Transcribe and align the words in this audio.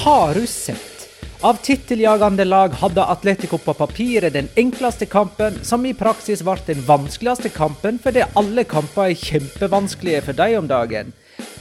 Har 0.00 0.34
du 0.34 0.46
sett? 0.46 1.08
Av 1.40 1.54
titeljagende 1.54 2.44
lag 2.44 2.68
hadde 2.68 3.04
Atletico 3.04 3.58
på 3.58 3.74
papiret 3.74 4.32
den 4.32 4.46
enkleste 4.56 5.04
kampen, 5.06 5.58
som 5.62 5.84
i 5.84 5.92
praksis 5.92 6.40
ble 6.40 6.54
den 6.64 6.80
vanskeligste 6.86 7.50
kampen 7.52 7.98
fordi 8.00 8.22
alle 8.40 8.64
kamper 8.64 9.10
er 9.10 9.18
kjempevanskelige 9.20 10.22
for 10.24 10.38
dem 10.38 10.56
om 10.62 10.70
dagen. 10.70 11.12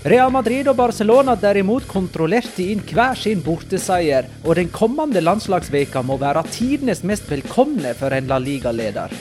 Real 0.08 0.32
Madrid 0.32 0.72
og 0.72 0.78
Barcelona 0.80 1.36
derimot 1.36 1.84
kontrollerte 1.92 2.64
inn 2.64 2.80
hver 2.80 3.20
sin 3.20 3.44
borteseier, 3.44 4.32
og 4.46 4.56
den 4.56 4.72
kommende 4.72 5.20
landslagsveka 5.20 6.06
må 6.08 6.16
være 6.24 6.46
tidenes 6.48 7.04
mest 7.04 7.28
velkomne 7.28 7.92
for 8.00 8.16
en 8.16 8.32
La 8.32 8.40
Liga-leder. 8.40 9.12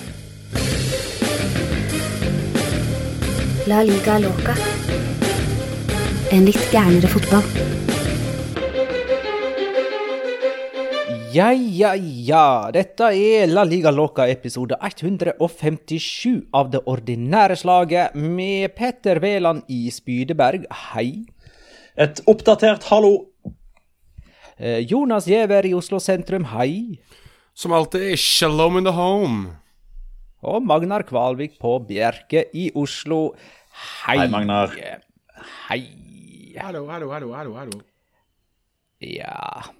La 3.67 3.83
liga 3.83 4.23
loca. 4.23 4.55
En 6.31 6.47
litt 6.47 6.71
gærnere 6.71 7.11
fotball. 7.11 7.88
Ja, 11.28 11.50
ja, 11.53 11.91
ja. 11.94 12.71
Dette 12.72 13.11
er 13.12 13.50
La 13.50 13.61
Liga 13.66 13.91
Loca 13.93 14.25
episode 14.31 14.78
157 14.81 16.47
av 16.56 16.71
det 16.72 16.81
ordinære 16.89 17.56
slaget 17.59 18.15
med 18.16 18.72
Petter 18.78 19.21
Wæland 19.21 19.67
i 19.69 19.91
Spydeberg. 19.93 20.65
Hei. 20.94 21.27
Et 22.00 22.22
oppdatert 22.31 22.87
hallo. 22.88 23.28
Eh, 24.56 24.81
Jonas 24.88 25.28
Giæver 25.28 25.69
i 25.69 25.75
Oslo 25.77 26.00
sentrum. 26.00 26.47
Hei. 26.55 26.97
Som 27.53 27.75
alltid, 27.77 28.17
shalom 28.17 28.78
in 28.78 28.88
the 28.88 28.94
home. 28.97 29.59
Og 30.41 30.62
Magnar 30.65 31.05
Kvalvik 31.05 31.59
på 31.61 31.75
Bjerke 31.88 32.47
i 32.55 32.71
Oslo. 32.75 33.34
Hei. 34.06 34.17
Hei, 34.22 34.31
Magnar. 34.33 34.72
Hei. 35.69 35.83
Hallo, 36.62 36.87
hallo, 36.88 37.12
hallo, 37.12 37.34
hallo, 37.34 37.59
hallo. 37.59 37.83
Ja 39.03 39.77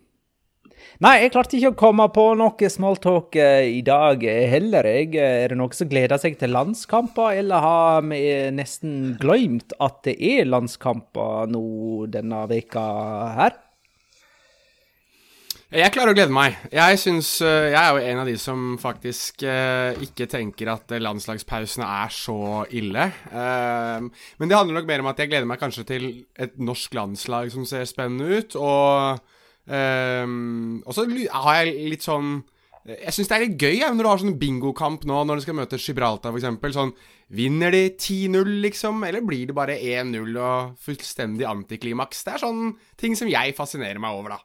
Nei, 0.99 1.13
jeg 1.23 1.31
klarte 1.31 1.55
ikke 1.55 1.71
å 1.71 1.79
komme 1.79 2.09
på 2.11 2.23
noe 2.35 2.69
smalltalk 2.75 3.37
eh, 3.39 3.69
i 3.77 3.83
dag 3.87 4.25
eh, 4.27 4.49
heller. 4.51 4.89
Jeg. 4.91 5.13
Eh, 5.15 5.45
Er 5.45 5.53
det 5.53 5.59
noen 5.61 5.77
som 5.77 5.87
gleder 5.87 6.19
seg 6.19 6.35
til 6.41 6.51
landskamper, 6.51 7.37
eller 7.39 7.63
har 7.63 8.03
vi 8.09 8.19
nesten 8.51 9.13
glemt 9.21 9.77
at 9.79 10.01
det 10.09 10.17
er 10.19 10.51
landskamper 10.51 11.47
nå 11.55 11.63
denne 12.11 12.43
veka 12.51 12.83
her? 13.39 13.61
Jeg 15.71 15.93
klarer 15.95 16.17
å 16.17 16.19
glede 16.19 16.35
meg. 16.35 16.59
Jeg 16.75 16.99
syns 16.99 17.31
eh, 17.47 17.69
Jeg 17.69 17.79
er 17.79 17.95
jo 17.95 18.05
en 18.11 18.25
av 18.25 18.33
de 18.33 18.37
som 18.43 18.67
faktisk 18.83 19.47
ikke 20.03 20.27
tenker 20.35 20.75
at 20.75 20.99
landslagspausene 20.99 21.95
er 22.03 22.11
så 22.11 22.41
ille. 22.75 23.07
Men 23.31 24.51
det 24.51 24.59
handler 24.65 24.81
nok 24.81 24.91
mer 24.91 25.07
om 25.07 25.15
at 25.15 25.23
jeg 25.23 25.31
gleder 25.31 25.47
meg 25.47 25.63
kanskje 25.63 25.87
til 25.95 26.11
et 26.35 26.59
norsk 26.59 26.99
landslag 26.99 27.55
som 27.55 27.69
ser 27.71 27.87
spennende 27.87 28.43
ut, 28.43 28.59
og 28.59 29.37
eh, 29.69 30.25
Og 30.85 30.97
så 30.97 31.05
har 31.45 31.61
jeg 31.61 31.91
litt 31.93 32.07
sånn 32.07 32.41
Jeg 32.89 33.15
syns 33.15 33.29
det 33.29 33.37
er 33.37 33.45
litt 33.45 33.61
gøy 33.61 33.79
jeg, 33.83 33.93
når 33.93 34.05
du 34.05 34.11
har 34.11 34.21
sånn 34.23 34.41
bingokamp 34.41 35.07
nå, 35.09 35.23
når 35.29 35.41
du 35.41 35.45
skal 35.45 35.59
møte 35.59 35.81
Gibraltar 35.83 36.33
f.eks. 36.33 36.75
Sånn 36.77 36.95
Vinner 37.29 37.75
de 37.75 37.83
10-0, 37.93 38.55
liksom? 38.65 39.03
Eller 39.05 39.21
blir 39.21 39.51
det 39.51 39.57
bare 39.57 39.77
1-0 39.77 40.31
og 40.41 40.79
fullstendig 40.81 41.45
antiklimaks? 41.45 42.23
Det 42.25 42.39
er 42.39 42.45
sånn 42.47 42.71
ting 42.97 43.19
som 43.19 43.29
jeg 43.29 43.53
fascinerer 43.59 44.01
meg 44.01 44.17
over, 44.17 44.39
da. 44.39 44.45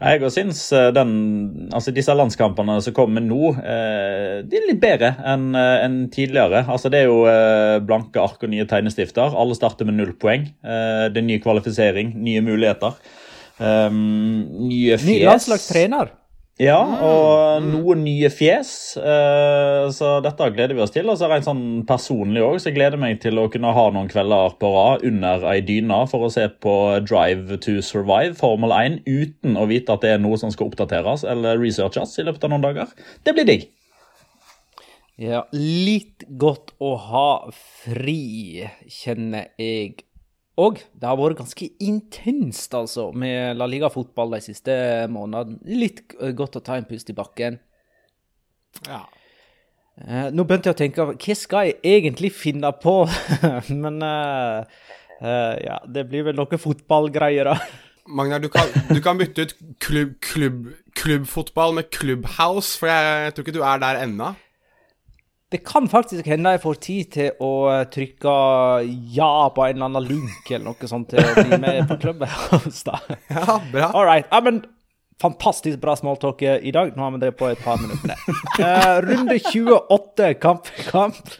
Jeg 0.00 0.22
òg 0.24 0.30
syns 0.32 0.60
eh, 0.72 0.96
altså 0.96 1.92
disse 1.92 2.14
landskampene 2.16 2.78
som 2.80 2.94
kommer 2.96 3.20
nå, 3.20 3.50
eh, 3.60 4.38
de 4.48 4.56
er 4.56 4.68
litt 4.70 4.80
bedre 4.80 5.10
enn 5.28 5.50
en 5.56 5.98
tidligere. 6.12 6.62
Altså 6.72 6.88
Det 6.92 7.02
er 7.02 7.10
jo 7.10 7.26
eh, 7.28 7.76
blanke 7.84 8.22
ark 8.22 8.40
og 8.40 8.52
nye 8.52 8.64
tegnestifter. 8.68 9.36
Alle 9.36 9.56
starter 9.58 9.88
med 9.88 9.98
null 9.98 10.14
poeng. 10.16 10.46
Eh, 10.64 11.04
det 11.12 11.20
er 11.20 11.26
ny 11.28 11.36
kvalifisering, 11.44 12.14
nye 12.16 12.40
muligheter. 12.44 12.96
Um, 13.60 14.66
nye 14.70 14.96
fjes. 14.96 15.06
Ny 15.06 15.20
landslagstrener. 15.28 16.16
Ja, 16.60 16.76
og 16.76 17.62
noen 17.64 18.02
nye 18.04 18.28
fjes. 18.28 18.70
eh, 19.00 19.86
så 19.96 20.10
dette 20.20 20.48
gleder 20.52 20.76
vi 20.76 20.82
oss 20.84 20.92
til. 20.92 21.08
Og 21.08 21.16
så 21.16 21.30
rent 21.30 21.46
sånn 21.46 21.86
personlig 21.88 22.42
òg, 22.44 22.58
så 22.60 22.68
jeg 22.68 22.76
gleder 22.76 23.00
meg 23.00 23.16
til 23.22 23.40
å 23.40 23.46
kunne 23.52 23.72
ha 23.72 23.84
noen 23.94 24.10
kvelder 24.12 24.58
på 24.60 24.72
rad 24.74 25.06
under 25.08 25.46
ei 25.48 25.62
dyne 25.64 26.02
for 26.10 26.26
å 26.26 26.32
se 26.32 26.44
på 26.60 26.74
Drive 27.08 27.56
to 27.64 27.78
Survive 27.80 28.36
Formel 28.36 28.76
1 28.76 29.00
uten 29.08 29.56
å 29.56 29.64
vite 29.70 29.96
at 29.96 30.04
det 30.04 30.12
er 30.18 30.20
noe 30.20 30.36
som 30.40 30.52
skal 30.52 30.68
oppdateres 30.68 31.24
eller 31.24 31.56
researches 31.60 32.18
i 32.20 32.28
løpet 32.28 32.44
av 32.44 32.52
noen 32.52 32.66
dager. 32.68 32.92
Det 33.24 33.32
blir 33.38 33.48
digg. 33.48 33.70
Ja, 35.20 35.46
litt 35.52 36.28
godt 36.40 36.74
å 36.80 36.94
ha 37.08 37.26
fri, 37.56 38.68
kjenner 38.88 39.48
jeg 39.60 40.04
òg. 40.60 40.82
Det 40.92 41.08
har 41.08 41.18
vært 41.18 41.40
ganske 41.40 41.70
intenst, 41.82 42.74
altså, 42.76 43.08
med 43.16 43.58
La 43.58 43.68
Liga-fotball 43.70 44.36
de 44.36 44.42
siste 44.44 44.76
månedene. 45.12 45.60
Litt 45.80 46.04
eh, 46.20 46.34
godt 46.36 46.60
å 46.60 46.64
ta 46.64 46.78
en 46.78 46.88
pust 46.88 47.10
i 47.12 47.16
bakken. 47.16 47.58
Ja. 48.86 49.04
Eh, 50.00 50.30
nå 50.32 50.46
begynte 50.48 50.70
jeg 50.70 50.76
å 50.76 50.80
tenke 50.80 51.06
hva 51.10 51.36
skal 51.36 51.70
jeg 51.70 51.80
egentlig 51.98 52.32
finne 52.32 52.72
på? 52.80 53.02
Men 53.82 54.00
eh, 54.06 54.82
eh, 55.20 55.54
ja, 55.66 55.80
det 55.84 56.06
blir 56.10 56.28
vel 56.30 56.38
noe 56.38 56.60
fotballgreier, 56.60 57.52
da. 57.52 57.56
Magnar, 58.10 58.40
du 58.42 58.48
kan, 58.50 58.70
du 58.88 58.98
kan 59.04 59.18
bytte 59.20 59.44
ut 59.46 59.52
klubb, 59.82 60.14
klubb, 60.24 60.70
klubbfotball 60.98 61.76
med 61.76 61.90
klubbhouse, 61.94 62.78
for 62.80 62.90
jeg, 62.90 63.26
jeg 63.26 63.34
tror 63.36 63.46
ikke 63.46 63.58
du 63.58 63.62
er 63.66 63.82
der 63.82 64.00
ennå. 64.06 64.32
Det 65.50 65.64
kan 65.66 65.88
faktisk 65.90 66.28
hende 66.30 66.52
jeg 66.54 66.62
får 66.62 66.76
tid 66.84 67.08
til 67.16 67.40
å 67.42 67.52
trykke 67.90 68.34
ja 69.16 69.30
på 69.50 69.64
en 69.66 69.72
eller 69.80 69.88
annen 69.88 70.04
link 70.06 70.50
eller 70.52 70.68
noe 70.68 70.90
sånt 70.90 71.08
til 71.10 71.18
å 71.24 71.32
bli 71.40 71.58
med 71.58 71.88
på 71.90 71.96
klubben 72.04 72.30
hans. 72.50 72.84
da. 72.86 73.00
Ja, 73.26 73.56
bra. 73.72 73.88
All 73.90 74.06
right. 74.06 74.28
Ja, 74.30 74.38
men 74.46 74.60
fantastisk 75.20 75.80
bra 75.82 75.96
smalltalk 75.98 76.44
i 76.46 76.70
dag. 76.72 76.94
Nå 76.94 77.02
har 77.02 77.16
vi 77.16 77.22
det 77.24 77.32
på 77.40 77.50
et 77.50 77.60
par 77.64 77.82
minutter. 77.82 78.14
Uh, 78.62 79.00
runde 79.08 79.36
28, 79.50 80.30
kamp 80.40 80.70
for 80.70 80.86
kamp. 80.94 81.34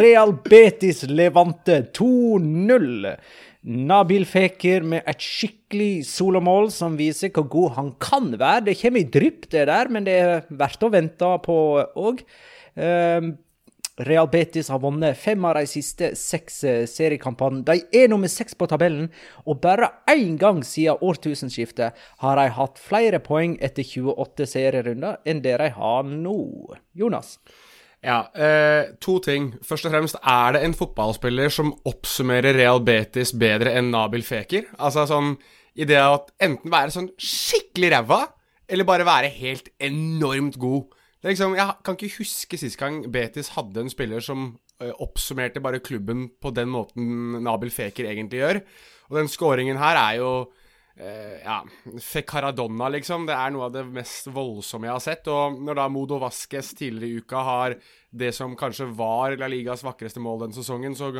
Real 0.00 0.32
Betis 0.48 1.04
Levante 1.06 1.82
2-0. 2.00 3.12
Nabil 3.60 4.24
Fekir 4.24 4.86
med 4.88 5.04
et 5.04 5.20
skikkelig 5.20 6.06
solomål 6.08 6.70
som 6.72 6.96
viser 6.96 7.28
hvor 7.36 7.44
god 7.52 7.74
han 7.76 7.92
kan 8.00 8.32
være. 8.40 8.70
Det 8.70 8.78
kommer 8.80 9.04
i 9.04 9.10
drypp, 9.18 9.50
det 9.52 9.66
der, 9.68 9.92
men 9.92 10.08
det 10.08 10.16
er 10.16 10.48
verdt 10.48 10.88
å 10.88 10.90
vente 10.96 11.28
på 11.44 11.58
òg. 12.08 12.24
Ehm, 12.24 12.48
Real 14.00 14.28
Betis 14.32 14.70
har 14.72 14.80
vunnet 14.80 15.18
fem 15.18 15.44
av 15.44 15.58
de 15.58 15.66
siste 15.68 16.12
seks 16.16 16.62
eh, 16.64 16.84
seriekampene. 16.88 17.60
De 17.66 17.82
er 17.96 18.08
nummer 18.08 18.30
seks 18.32 18.56
på 18.56 18.68
tabellen, 18.70 19.10
og 19.44 19.60
bare 19.60 19.90
én 20.08 20.38
gang 20.40 20.62
siden 20.64 21.02
årtusenskiftet 21.04 21.98
har 22.22 22.40
de 22.40 22.46
hatt 22.56 22.80
flere 22.80 23.20
poeng 23.24 23.58
etter 23.60 23.84
28 23.84 24.46
serierunder 24.54 25.20
enn 25.28 25.42
det 25.44 25.58
de 25.60 25.68
har 25.76 26.06
nå. 26.08 26.38
Jonas? 26.96 27.36
Ja, 28.00 28.22
eh, 28.32 28.94
to 29.04 29.18
ting. 29.20 29.52
Først 29.66 29.90
og 29.90 29.92
fremst, 29.92 30.16
er 30.24 30.56
det 30.56 30.62
en 30.64 30.76
fotballspiller 30.76 31.52
som 31.52 31.74
oppsummerer 31.84 32.56
Real 32.56 32.80
Betis 32.80 33.34
bedre 33.36 33.74
enn 33.76 33.92
Nabil 33.92 34.24
Fekir? 34.24 34.70
Altså 34.80 35.04
sånn 35.10 35.34
i 35.76 35.84
det 35.86 36.00
at 36.00 36.32
enten 36.42 36.72
være 36.72 36.94
sånn 36.94 37.12
skikkelig 37.20 37.92
ræva, 37.92 38.22
eller 38.70 38.88
bare 38.88 39.04
være 39.06 39.28
helt 39.34 39.68
enormt 39.82 40.56
god. 40.60 40.88
Liksom, 41.26 41.52
jeg 41.58 41.76
kan 41.84 41.98
ikke 41.98 42.22
huske 42.22 42.58
sist 42.60 42.78
gang 42.80 43.02
Betis 43.12 43.52
hadde 43.52 43.82
en 43.82 43.92
spiller 43.92 44.24
som 44.24 44.54
uh, 44.80 44.94
oppsummerte 45.04 45.60
bare 45.60 45.82
klubben 45.84 46.30
på 46.40 46.52
den 46.56 46.70
måten 46.72 47.36
Nabil 47.44 47.72
Feker 47.74 48.08
egentlig 48.08 48.40
gjør. 48.40 48.62
Og 49.10 49.20
den 49.20 49.28
scoringen 49.28 49.80
her 49.80 49.98
er 50.00 50.16
jo 50.16 50.30
uh, 50.48 51.36
ja, 51.44 51.58
Fekaradonna, 52.00 52.88
liksom. 52.96 53.28
Det 53.28 53.36
er 53.36 53.52
noe 53.52 53.68
av 53.68 53.76
det 53.76 53.84
mest 53.92 54.30
voldsomme 54.32 54.88
jeg 54.88 54.96
har 54.96 55.04
sett. 55.04 55.28
Og 55.28 55.60
når 55.60 55.82
da 55.82 55.86
Modo 55.92 56.22
Vasques 56.24 56.72
tidligere 56.78 57.10
i 57.10 57.20
uka 57.20 57.44
har 57.50 57.76
det 58.10 58.32
som 58.34 58.56
kanskje 58.58 58.88
var 58.96 59.36
La 59.38 59.50
Ligas 59.50 59.84
vakreste 59.84 60.24
mål 60.24 60.46
den 60.46 60.56
sesongen, 60.56 60.96
så 60.96 61.12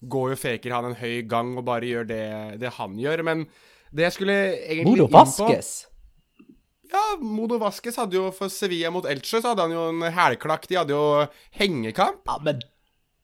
går 0.00 0.34
jo 0.36 0.40
Feker 0.46 0.78
han 0.78 0.92
en 0.92 0.98
høy 1.02 1.24
gang 1.26 1.56
og 1.58 1.66
bare 1.66 1.90
gjør 1.90 2.06
det, 2.14 2.24
det 2.62 2.76
han 2.78 2.94
gjør. 3.02 3.26
Men 3.26 3.48
det 3.90 4.12
jeg 4.12 4.20
skulle 4.20 4.42
egentlig 4.62 4.92
Modo 4.94 5.10
Vasques? 5.10 5.89
Ja, 6.90 7.04
Modo 7.22 7.60
Vasques 7.62 7.98
hadde 8.00 8.18
jo 8.18 8.30
for 8.34 8.50
Sevilla 8.50 8.90
mot 8.90 9.06
Elche, 9.06 9.38
så 9.38 9.52
hadde 9.52 9.68
han 9.68 9.74
jo 9.74 9.86
en 9.92 10.04
hælklakk. 10.14 10.66
De 10.66 10.78
hadde 10.80 10.96
jo 10.96 11.26
hengekamp. 11.60 12.24
Ja, 12.26 12.38
men 12.42 12.62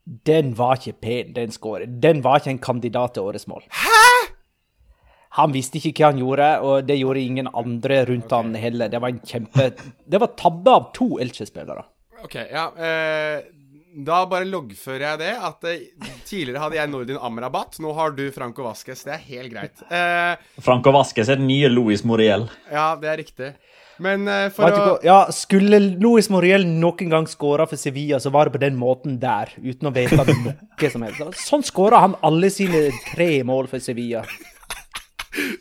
den 0.06 0.52
var 0.58 0.78
ikke 0.78 1.00
pen, 1.02 1.32
den 1.34 1.54
scoren. 1.54 1.98
Den 2.02 2.22
var 2.22 2.38
ikke 2.38 2.54
en 2.54 2.62
kandidat 2.62 3.16
til 3.16 3.26
årets 3.26 3.48
mål. 3.50 3.66
Hæ?! 3.74 4.06
Han 5.36 5.52
visste 5.52 5.80
ikke 5.80 5.92
hva 5.98 6.12
han 6.12 6.20
gjorde, 6.22 6.46
og 6.64 6.86
det 6.88 6.96
gjorde 7.00 7.24
ingen 7.26 7.50
andre 7.50 8.04
rundt 8.08 8.30
okay. 8.30 8.36
han 8.38 8.54
heller. 8.56 8.88
Det 8.88 9.00
var 9.02 9.12
en 9.12 9.20
kjempe 9.20 9.66
Det 10.06 10.20
var 10.22 10.32
tabbe 10.38 10.72
av 10.72 10.86
to 10.96 11.18
Elche-spillere. 11.20 11.84
OK, 12.24 12.36
ja. 12.48 12.70
Eh, 12.78 13.42
da 13.96 14.24
bare 14.28 14.44
loggfører 14.48 15.04
jeg 15.06 15.20
det. 15.22 15.32
At 15.48 15.64
eh, 15.70 16.10
tidligere 16.28 16.62
hadde 16.64 16.78
jeg 16.78 16.92
Nordin 16.92 17.20
Amrabat. 17.22 17.78
Nå 17.82 17.94
har 17.96 18.12
du 18.16 18.26
Franco 18.34 18.66
Vasques. 18.66 19.04
Det 19.06 19.14
er 19.16 19.22
helt 19.30 19.54
greit. 19.54 19.86
Eh, 19.88 20.36
Franco 20.64 20.92
Vasques 20.96 21.30
er 21.32 21.40
den 21.40 21.48
nye 21.48 21.70
Louis 21.72 22.04
Moriel. 22.04 22.48
Ja, 22.72 22.90
det 23.00 23.12
er 23.12 23.20
riktig. 23.22 23.52
Men 24.02 24.26
eh, 24.28 24.48
for 24.52 24.68
å 24.68 24.96
Ja, 25.04 25.20
skulle 25.32 25.80
Louis 25.96 26.28
Moriel 26.32 26.66
noen 26.68 27.12
gang 27.12 27.28
skåra 27.30 27.64
for 27.68 27.80
Sevilla, 27.80 28.20
så 28.20 28.32
var 28.34 28.48
det 28.48 28.58
på 28.58 28.64
den 28.66 28.76
måten 28.80 29.16
der. 29.22 29.54
Uten 29.56 29.88
å 29.88 29.94
vite 29.96 30.18
noe 30.20 30.90
som 30.92 31.06
helst. 31.06 31.46
Sånn 31.46 31.64
skåra 31.64 32.02
han 32.04 32.18
alle 32.26 32.52
sine 32.52 32.90
tre 33.14 33.40
mål 33.48 33.70
for 33.72 33.80
Sevilla. 33.80 34.26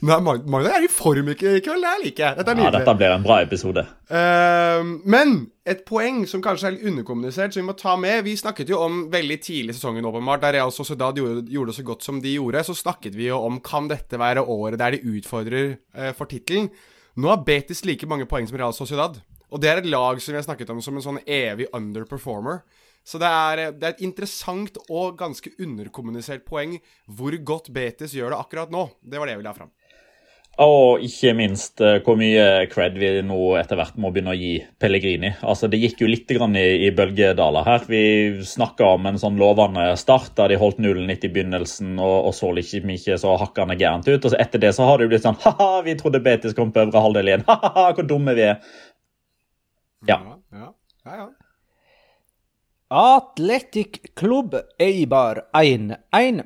Nei, 0.05 0.17
Magnar 0.23 0.77
er 0.77 0.85
i 0.85 0.89
form 0.91 1.29
i 1.31 1.35
kveld. 1.35 1.65
Det 1.65 1.93
liker 2.03 2.23
jeg. 2.23 2.37
Dette 2.39 2.53
er 2.53 2.57
nydelig. 2.57 2.71
Ja, 2.71 2.79
dette 2.79 2.95
blir 2.99 3.13
en 3.15 3.25
bra 3.25 3.37
episode. 3.43 3.83
Uh, 4.09 4.81
men 5.07 5.35
et 5.67 5.83
poeng 5.87 6.23
som 6.29 6.43
kanskje 6.45 6.69
er 6.69 6.75
litt 6.75 6.87
underkommunisert, 6.91 7.55
som 7.55 7.63
vi 7.63 7.67
må 7.67 7.73
ta 7.79 7.95
med 7.97 8.21
Vi 8.27 8.35
snakket 8.37 8.69
jo 8.69 8.79
om 8.85 9.05
veldig 9.13 9.37
tidlig 9.41 9.75
i 9.75 9.77
sesongen, 9.79 10.05
åpenbart, 10.05 10.43
der 10.45 10.59
Real 10.59 10.73
Sociedad 10.75 11.17
gjorde, 11.17 11.45
gjorde 11.51 11.73
det 11.73 11.79
så 11.79 11.87
godt 11.87 12.07
som 12.07 12.21
de 12.23 12.35
gjorde. 12.37 12.65
Så 12.67 12.77
snakket 12.77 13.17
vi 13.17 13.29
jo 13.29 13.39
om 13.47 13.61
kan 13.65 13.89
dette 13.91 14.19
være 14.21 14.45
året 14.45 14.81
der 14.81 14.95
de 14.97 15.15
utfordrer 15.17 15.77
uh, 15.97 16.11
for 16.17 16.29
tittelen. 16.31 16.71
Nå 17.15 17.31
har 17.31 17.45
Betis 17.47 17.85
like 17.87 18.07
mange 18.09 18.27
poeng 18.29 18.47
som 18.47 18.59
Real 18.59 18.75
Sociedad. 18.75 19.21
Og 19.53 19.61
det 19.61 19.69
er 19.71 19.79
et 19.79 19.87
lag 19.87 20.19
som 20.21 20.33
vi 20.33 20.39
har 20.39 20.47
snakket 20.47 20.71
om 20.73 20.81
som 20.83 20.97
en 20.97 21.05
sånn 21.05 21.21
evig 21.23 21.69
underperformer. 21.75 22.63
Så 23.05 23.21
det 23.21 23.29
er, 23.29 23.63
det 23.77 23.85
er, 23.85 23.93
et 23.93 24.05
interessant 24.05 24.79
og 24.89 25.17
ganske 25.19 25.51
underkommunisert 25.61 26.45
poeng 26.47 26.79
hvor 27.05 27.35
godt 27.45 27.69
Betis 27.73 28.15
gjør 28.17 28.33
det 28.33 28.41
akkurat 28.41 28.73
nå. 28.73 28.87
Det 29.05 29.21
var 29.21 29.29
det 29.29 29.35
jeg 29.35 29.43
ville 29.43 29.53
ha 29.53 29.59
fram. 29.59 29.73
Og 30.63 31.03
ikke 31.03 31.33
minst 31.35 31.81
eh, 31.83 31.97
hvor 32.03 32.15
mye 32.15 32.63
cred 32.71 32.95
vi 32.95 33.09
nå 33.27 33.37
etter 33.59 33.75
hvert 33.75 33.97
må 33.99 34.09
begynne 34.15 34.31
å 34.31 34.39
gi 34.39 34.53
Pellegrini. 34.79 35.33
Altså, 35.43 35.67
Det 35.67 35.81
gikk 35.81 36.01
jo 36.01 36.07
litt 36.07 36.31
i, 36.31 36.65
i 36.87 36.91
bølgedaler 36.95 37.67
her. 37.67 37.83
Vi 37.91 38.03
snakka 38.47 38.93
om 38.95 39.09
en 39.11 39.19
sånn 39.19 39.37
lovende 39.41 39.89
start 39.99 40.31
der 40.39 40.53
de 40.53 40.59
holdt 40.61 40.79
nullen 40.79 41.11
litt 41.11 41.27
i 41.27 41.33
begynnelsen 41.35 41.99
og, 41.99 42.31
og 42.31 42.33
så 42.37 42.53
liksom 42.55 42.89
ikke 42.95 43.19
så 43.19 43.35
hakkende 43.41 43.75
gærent 43.75 44.07
ut. 44.07 44.23
Og 44.23 44.31
så 44.31 44.39
etter 44.39 44.63
det 44.63 44.71
så 44.77 44.87
har 44.87 44.97
det 44.97 45.09
jo 45.09 45.13
blitt 45.13 45.27
sånn 45.27 45.41
Ha-ha, 45.43 45.83
vi 45.85 45.97
trodde 45.99 46.23
Betis 46.23 46.55
kom 46.55 46.71
på 46.71 46.87
øvre 46.87 47.03
halvdel 47.03 47.33
igjen. 47.33 47.47
Ha-ha, 47.51 47.89
hvor 47.91 48.07
dumme 48.07 48.37
vi 48.39 48.47
er. 48.47 48.61
Ja. 50.07 50.21
ja, 50.55 50.71
ja, 51.03 51.19
ja. 51.19 51.27
Atletic 52.87 54.13
Klubb 54.13 54.55
Eibar 54.77 55.41
1-1. 55.53 56.43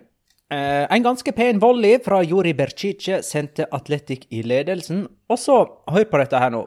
Eh, 0.51 0.93
en 0.93 1.03
ganske 1.03 1.31
pen 1.31 1.59
volley 1.59 1.99
fra 1.99 2.21
Juri 2.23 2.53
Bercice 2.53 3.17
sendte 3.23 3.65
Atletic 3.71 4.21
i 4.29 4.43
ledelsen. 4.47 5.01
Og 5.27 5.39
så, 5.39 5.57
hør 5.91 6.05
på 6.07 6.21
dette 6.21 6.39
her 6.39 6.53
nå. 6.53 6.61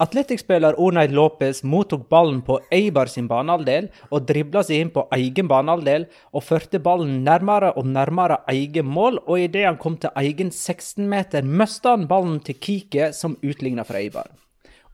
Atletic-spiller 0.00 0.78
Onaid 0.80 1.12
Lopez 1.12 1.60
mottok 1.62 2.08
ballen 2.08 2.40
på 2.46 2.56
Eibar 2.72 3.12
sin 3.12 3.28
banehalvdel 3.28 3.90
og 4.08 4.24
dribla 4.26 4.62
seg 4.64 4.86
inn 4.86 4.92
på 4.94 5.04
egen 5.18 5.52
banehalvdel 5.52 6.06
og 6.32 6.46
førte 6.46 6.80
ballen 6.80 7.20
nærmere 7.28 7.74
og 7.76 7.84
nærmere 7.84 8.40
egen 8.54 8.88
mål, 8.88 9.20
og 9.28 9.44
idet 9.44 9.66
han 9.68 9.76
kom 9.76 10.00
til 10.00 10.16
egen 10.16 10.48
16-meter, 10.48 11.44
mista 11.44 11.92
han 11.92 12.08
ballen 12.08 12.40
til 12.40 12.56
Kike, 12.56 13.12
som 13.12 13.36
utligna 13.44 13.84
for 13.84 14.00
Eibar. 14.00 14.32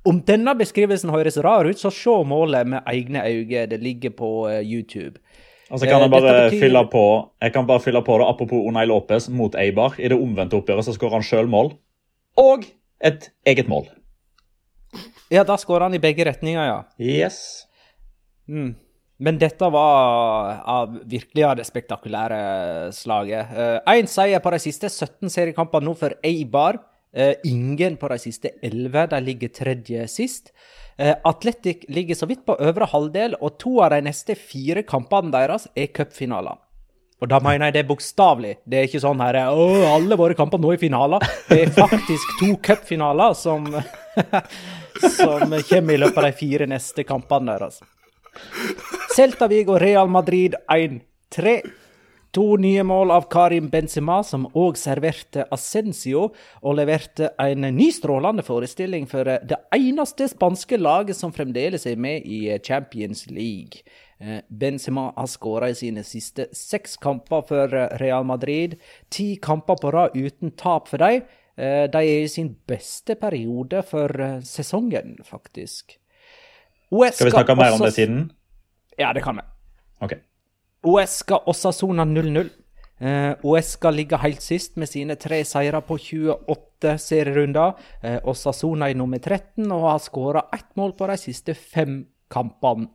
Om 0.09 0.23
denne 0.25 0.55
beskrivelsen 0.57 1.13
høres 1.13 1.37
rar 1.45 1.69
ut, 1.69 1.79
så 1.79 1.93
se 1.93 2.15
målet 2.25 2.69
med 2.73 2.87
egne 2.89 3.25
øyne. 3.27 3.67
Det 3.69 3.81
ligger 3.83 4.15
på 4.17 4.31
uh, 4.49 4.61
YouTube. 4.65 5.21
Altså 5.71 5.87
kan 5.87 6.03
jeg, 6.03 6.11
bare 6.11 6.33
betyr... 6.49 6.61
fylle 6.65 6.83
på, 6.91 7.05
jeg 7.43 7.53
kan 7.55 7.67
bare 7.67 7.81
fylle 7.85 8.03
på 8.03 8.17
det 8.19 8.27
apropos 8.27 8.67
Unai 8.67 8.89
Lopez 8.91 9.29
mot 9.29 9.55
Eibar. 9.55 9.95
I 9.99 10.11
det 10.11 10.19
omvendte 10.19 10.59
oppgjøret 10.59 10.89
så 10.89 10.97
skårer 10.97 11.21
han 11.21 11.27
sjøl 11.27 11.51
mål. 11.53 11.75
Og 12.41 12.65
et 13.07 13.29
eget 13.47 13.69
mål. 13.71 13.87
Ja, 15.31 15.45
da 15.47 15.55
skårer 15.61 15.87
han 15.87 15.95
i 15.95 16.03
begge 16.03 16.27
retninger, 16.27 16.65
ja. 16.67 16.81
Yes. 16.99 17.69
Mm. 18.51 18.75
Men 19.21 19.39
dette 19.39 19.69
var 19.71 20.63
av 20.65 20.97
virkelig 21.07 21.45
av 21.45 21.59
det 21.61 21.69
spektakulære 21.69 22.41
slaget. 22.97 23.53
Én 23.85 24.09
uh, 24.09 24.11
seier 24.11 24.43
på 24.43 24.51
de 24.57 24.63
siste 24.65 24.89
17 24.89 25.31
seriekampene 25.31 25.87
nå 25.87 25.95
for 26.01 26.17
Eibar. 26.27 26.81
Uh, 27.11 27.35
ingen 27.45 27.97
på 27.99 28.09
de 28.13 28.19
siste 28.23 28.53
elleve. 28.63 29.07
De 29.11 29.21
ligger 29.25 29.51
tredje 29.55 30.07
sist. 30.09 30.53
Uh, 31.01 31.15
Atletic 31.25 31.85
ligger 31.89 32.15
så 32.15 32.29
vidt 32.31 32.45
på 32.47 32.59
øvre 32.61 32.87
halvdel, 32.93 33.35
og 33.41 33.59
to 33.59 33.81
av 33.83 33.95
de 33.97 34.03
neste 34.07 34.37
fire 34.39 34.85
kampene 34.87 35.33
deres 35.35 35.67
er 35.75 35.91
cupfinaler. 35.95 36.61
Og 37.21 37.29
da 37.29 37.41
mener 37.45 37.69
jeg 37.69 37.77
det 37.77 37.89
bokstavelig. 37.91 38.55
Det 38.65 38.79
er 38.79 38.87
ikke 38.89 39.03
sånn 39.03 39.21
her 39.21 39.43
Å, 39.51 39.65
alle 39.91 40.17
våre 40.17 40.37
kamper 40.39 40.61
nå 40.61 40.73
i 40.73 40.81
finaler. 40.81 41.25
Det 41.51 41.59
er 41.67 41.75
faktisk 41.75 42.39
to 42.41 42.55
cupfinaler 42.65 43.35
som, 43.37 43.67
som 45.19 45.53
kommer 45.69 45.95
i 45.95 46.01
løpet 46.01 46.23
av 46.23 46.29
de 46.31 46.33
fire 46.39 46.69
neste 46.71 47.05
kampene 47.09 47.59
deres. 47.59 47.83
Celta 49.13 49.51
Vigo 49.51 49.77
Real 49.81 50.09
Madrid 50.09 50.57
1-3. 50.73 51.59
To 52.31 52.45
nye 52.63 52.83
mål 52.87 53.11
av 53.11 53.25
Karim 53.31 53.69
Benzema, 53.73 54.21
som 54.23 54.45
òg 54.55 54.77
serverte 54.79 55.49
Ascencio, 55.51 56.29
og 56.63 56.77
leverte 56.79 57.33
en 57.43 57.67
ny 57.75 57.89
strålende 57.91 58.45
forestilling 58.47 59.09
for 59.11 59.27
det 59.27 59.59
eneste 59.75 60.29
spanske 60.31 60.79
laget 60.79 61.19
som 61.19 61.35
fremdeles 61.35 61.89
er 61.91 61.99
med 61.99 62.23
i 62.23 62.45
Champions 62.63 63.25
League. 63.35 63.83
Eh, 64.23 64.39
Benzema 64.47 65.09
har 65.17 65.27
skåra 65.27 65.73
i 65.73 65.75
sine 65.75 66.07
siste 66.07 66.47
seks 66.55 66.95
kamper 67.03 67.43
for 67.51 67.75
Real 67.99 68.25
Madrid. 68.25 68.79
Ti 69.11 69.33
kamper 69.43 69.83
på 69.83 69.91
rad 69.91 70.15
uten 70.15 70.55
tap 70.55 70.87
for 70.89 71.03
dem. 71.03 71.27
Eh, 71.59 71.91
de 71.91 72.07
er 72.07 72.23
i 72.23 72.31
sin 72.31 72.55
beste 72.69 73.19
periode 73.19 73.83
for 73.91 74.21
eh, 74.23 74.39
sesongen, 74.47 75.19
faktisk. 75.27 75.99
Skal 76.91 77.27
vi 77.27 77.35
snakke 77.35 77.59
mer 77.59 77.75
om 77.75 77.83
det 77.83 77.95
siden? 77.99 78.29
Ja, 78.99 79.11
det 79.13 79.27
kan 79.27 79.37
vi. 79.37 79.43
Okay. 80.01 80.23
OS 80.87 81.21
skal 81.25 81.45
Osasona 81.51 82.05
0-0. 82.05 82.49
Eh, 83.01 83.33
Oesca 83.43 83.91
ligger 83.91 84.21
helt 84.21 84.43
sist 84.45 84.77
med 84.77 84.89
sine 84.89 85.17
tre 85.21 85.41
seire 85.49 85.81
på 85.85 85.97
28 85.99 86.97
serierunder. 87.01 87.77
Eh, 88.03 88.19
Osasuna 88.29 88.91
er 88.91 88.97
nummer 88.97 89.21
13 89.21 89.65
og 89.73 89.87
har 89.89 90.01
skåra 90.05 90.47
ett 90.53 90.73
mål 90.77 90.97
på 90.97 91.09
de 91.09 91.17
siste 91.21 91.57
fem 91.57 92.03
kampene. 92.33 92.89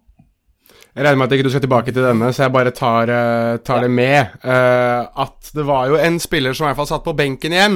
Jeg 0.65 1.05
regner 1.05 1.19
med 1.19 1.27
at 1.27 1.33
ikke 1.35 1.45
du 1.45 1.51
skal 1.53 1.61
tilbake 1.61 1.93
til 1.93 2.05
denne, 2.05 2.31
så 2.33 2.45
jeg 2.45 2.53
bare 2.55 2.71
tar, 2.73 3.09
uh, 3.11 3.57
tar 3.61 3.83
ja. 3.83 3.85
det 3.85 3.91
med. 3.93 4.37
Uh, 4.41 5.05
at 5.21 5.51
det 5.53 5.65
var 5.67 5.91
jo 5.91 5.99
en 6.01 6.17
spiller 6.19 6.55
som 6.57 6.65
i 6.65 6.71
hvert 6.71 6.79
fall 6.79 6.89
satt 6.89 7.05
på 7.05 7.13
benken 7.13 7.53
igjen. 7.53 7.75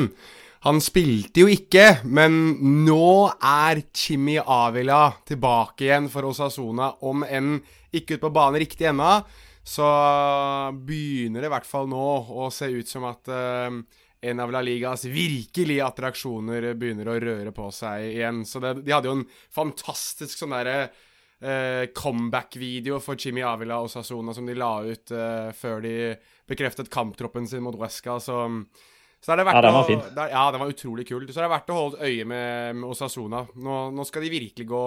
Han 0.65 0.81
spilte 0.81 1.43
jo 1.43 1.51
ikke, 1.53 1.99
men 2.09 2.55
nå 2.87 3.29
er 3.45 3.83
Chimi 3.93 4.39
Avila 4.41 5.03
tilbake 5.27 5.85
igjen 5.85 6.09
for 6.09 6.31
Osasona, 6.31 6.89
om 7.05 7.21
enn 7.27 7.59
ikke 7.93 8.17
ut 8.17 8.25
på 8.25 8.33
banen 8.33 8.63
riktig 8.63 8.89
ennå. 8.89 9.19
Så 9.69 9.85
begynner 10.73 11.43
det 11.43 11.49
i 11.49 11.53
hvert 11.53 11.67
fall 11.67 11.89
nå 11.91 12.05
å 12.41 12.47
se 12.53 12.71
ut 12.73 12.89
som 12.89 13.05
at 13.05 13.29
uh, 13.29 13.69
en 14.21 14.41
av 14.41 14.53
La 14.53 14.63
Ligas 14.65 15.05
virkelige 15.05 15.85
attraksjoner 15.85 16.71
begynner 16.79 17.11
å 17.11 17.19
røre 17.21 17.53
på 17.55 17.69
seg 17.75 18.07
igjen. 18.15 18.41
Så 18.49 18.61
det, 18.63 18.79
de 18.81 18.95
hadde 18.95 19.11
jo 19.11 19.19
en 19.19 19.27
fantastisk 19.53 20.41
sånn 20.41 20.55
derre 20.57 20.89
uh, 20.89 21.85
comeback-video 21.93 22.97
for 23.03 23.19
Jimmy 23.19 23.45
Avila 23.45 23.77
og 23.83 23.91
Sasona 23.93 24.33
som 24.35 24.49
de 24.49 24.57
la 24.57 24.73
ut 24.89 25.13
uh, 25.13 25.51
før 25.53 25.85
de 25.85 25.95
bekreftet 26.49 26.89
kamptroppen 26.89 27.45
sin 27.47 27.61
mot 27.63 27.77
Wesca. 27.77 28.17
Så 28.17 28.41
så 29.19 29.33
er 29.33 29.41
det 29.41 29.45
verdt 29.49 29.59
ja, 29.59 29.63
den 29.65 29.75
var 29.75 29.87
fin. 29.87 29.99
Å, 29.99 30.25
ja, 30.31 30.41
den 30.55 30.61
var 30.63 30.69
utrolig 30.71 31.05
kul. 31.09 31.25
Så 31.27 31.41
er 31.41 31.45
det 31.45 31.51
verdt 31.51 31.71
å 31.73 31.75
holde 31.75 31.99
et 31.99 32.07
øye 32.07 32.27
med, 32.31 32.77
med 32.79 32.87
Osasuna. 32.87 33.41
Nå, 33.59 33.79
nå, 33.91 34.05
skal 34.07 34.23
de 34.23 34.31
virkelig 34.31 34.67
gå, 34.69 34.83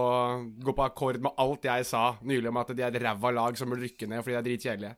gå, 0.65 0.75
på 0.79 0.87
akkord 0.87 1.21
med 1.25 1.37
alt 1.45 1.69
jeg 1.69 1.89
sa 1.89 2.05
nylig 2.25 2.49
om 2.49 2.61
at 2.63 2.73
de 2.73 2.87
er 2.87 2.97
et 2.97 3.05
ræva 3.05 3.33
lag 3.37 3.61
som 3.61 3.69
burde 3.69 3.85
rykke 3.85 4.09
ned 4.09 4.25
fordi 4.25 4.35
de 4.35 4.41
er 4.41 4.47
dritkjedelige. 4.49 4.95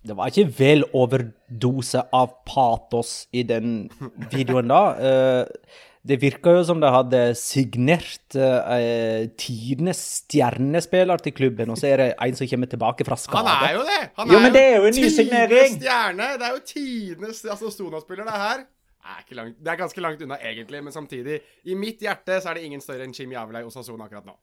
Det 0.00 0.16
var 0.16 0.32
ikke 0.32 0.48
vel 0.56 0.86
overdose 0.96 2.00
av 2.16 2.32
patos 2.48 3.26
i 3.36 3.42
den 3.44 3.84
videoen 4.32 4.70
da. 4.72 4.82
Uh, 4.96 5.78
det 6.08 6.16
virka 6.22 6.54
jo 6.56 6.62
som 6.64 6.80
de 6.80 6.88
hadde 6.88 7.18
signert 7.36 8.36
uh, 8.38 9.26
tidenes 9.36 10.00
stjernespiller 10.22 11.20
til 11.20 11.34
klubben, 11.36 11.72
og 11.72 11.76
så 11.76 11.90
er 11.90 12.00
det 12.00 12.06
en 12.16 12.38
som 12.38 12.48
kommer 12.48 12.70
tilbake 12.72 13.04
fra 13.04 13.18
skade. 13.20 13.44
Han 13.44 13.68
er 13.68 13.74
jo 13.76 13.82
det! 13.84 14.02
Han 14.16 14.30
er 14.30 14.32
jo, 14.32 14.42
men 14.46 14.54
det 14.54 14.62
er 14.64 14.76
jo 14.78 14.88
en 14.88 14.96
ny 14.96 15.10
signering! 15.12 15.74
stjerne! 15.76 16.28
Det 16.40 16.48
er 16.48 16.54
jo 16.56 16.62
tidenes 16.72 17.42
altså, 17.44 17.72
Stona-spiller, 17.74 18.24
det 18.24 18.44
her. 18.46 18.62
Det 19.00 19.36
er, 19.36 19.52
det 19.56 19.72
er, 19.72 19.76
ganske 19.80 20.00
langt 20.00 20.22
unna, 20.24 20.36
egentlig, 20.44 20.80
men 20.84 20.92
samtidig 20.92 21.38
I 21.64 21.74
mitt 21.74 22.02
hjerte 22.04 22.36
så 22.40 22.50
er 22.50 22.58
det 22.58 22.68
ingen 22.68 22.82
større 22.84 23.06
enn 23.06 23.14
Chim 23.16 23.32
Javlay 23.32 23.64
og 23.64 23.72
Sasona 23.72 24.04
akkurat 24.04 24.28
nå. 24.28 24.34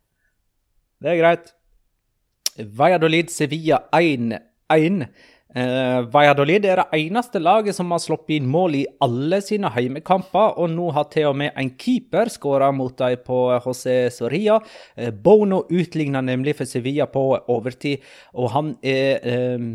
Det 1.02 1.12
er 1.14 1.20
greit. 1.22 1.52
Valladolid 2.78 3.30
Sevilla 3.34 3.84
1-1. 3.94 5.06
Eh, 5.58 6.02
Valladolid 6.14 6.66
er 6.70 6.84
det 6.84 7.00
eneste 7.00 7.40
laget 7.42 7.74
som 7.74 7.90
har 7.94 8.02
sluppet 8.04 8.36
inn 8.36 8.50
mål 8.52 8.76
i 8.78 8.84
alle 9.02 9.40
sine 9.42 9.72
heimekamper, 9.74 10.54
og 10.62 10.70
nå 10.70 10.92
har 10.94 11.08
til 11.10 11.32
og 11.32 11.38
med 11.40 11.56
en 11.58 11.72
keeper 11.80 12.30
skåra 12.30 12.70
mot 12.76 12.94
dem 13.00 13.24
på 13.26 13.40
José 13.64 13.98
Soria. 14.14 14.60
Eh, 14.96 15.10
Bono 15.10 15.64
utligna 15.72 16.22
nemlig 16.22 16.60
for 16.60 16.70
Sevilla 16.70 17.10
på 17.10 17.26
overtid, 17.50 18.06
og 18.38 18.52
han 18.54 18.72
er 18.86 19.26
eh, 19.26 19.68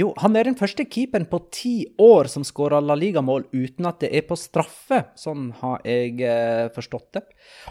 jo, 0.00 0.12
han 0.22 0.36
er 0.38 0.46
den 0.46 0.58
første 0.58 0.84
keeperen 0.86 1.26
på 1.26 1.40
ti 1.50 1.74
år 1.98 2.28
som 2.30 2.44
skårer 2.46 2.82
La 2.82 2.94
Liga-mål 2.94 3.48
uten 3.50 3.88
at 3.90 3.98
det 4.04 4.12
er 4.14 4.22
på 4.26 4.38
straffe. 4.38 5.00
Sånn 5.18 5.48
har 5.62 5.82
jeg 5.82 6.20
eh, 6.22 6.68
forstått 6.74 7.18
det. 7.18 7.24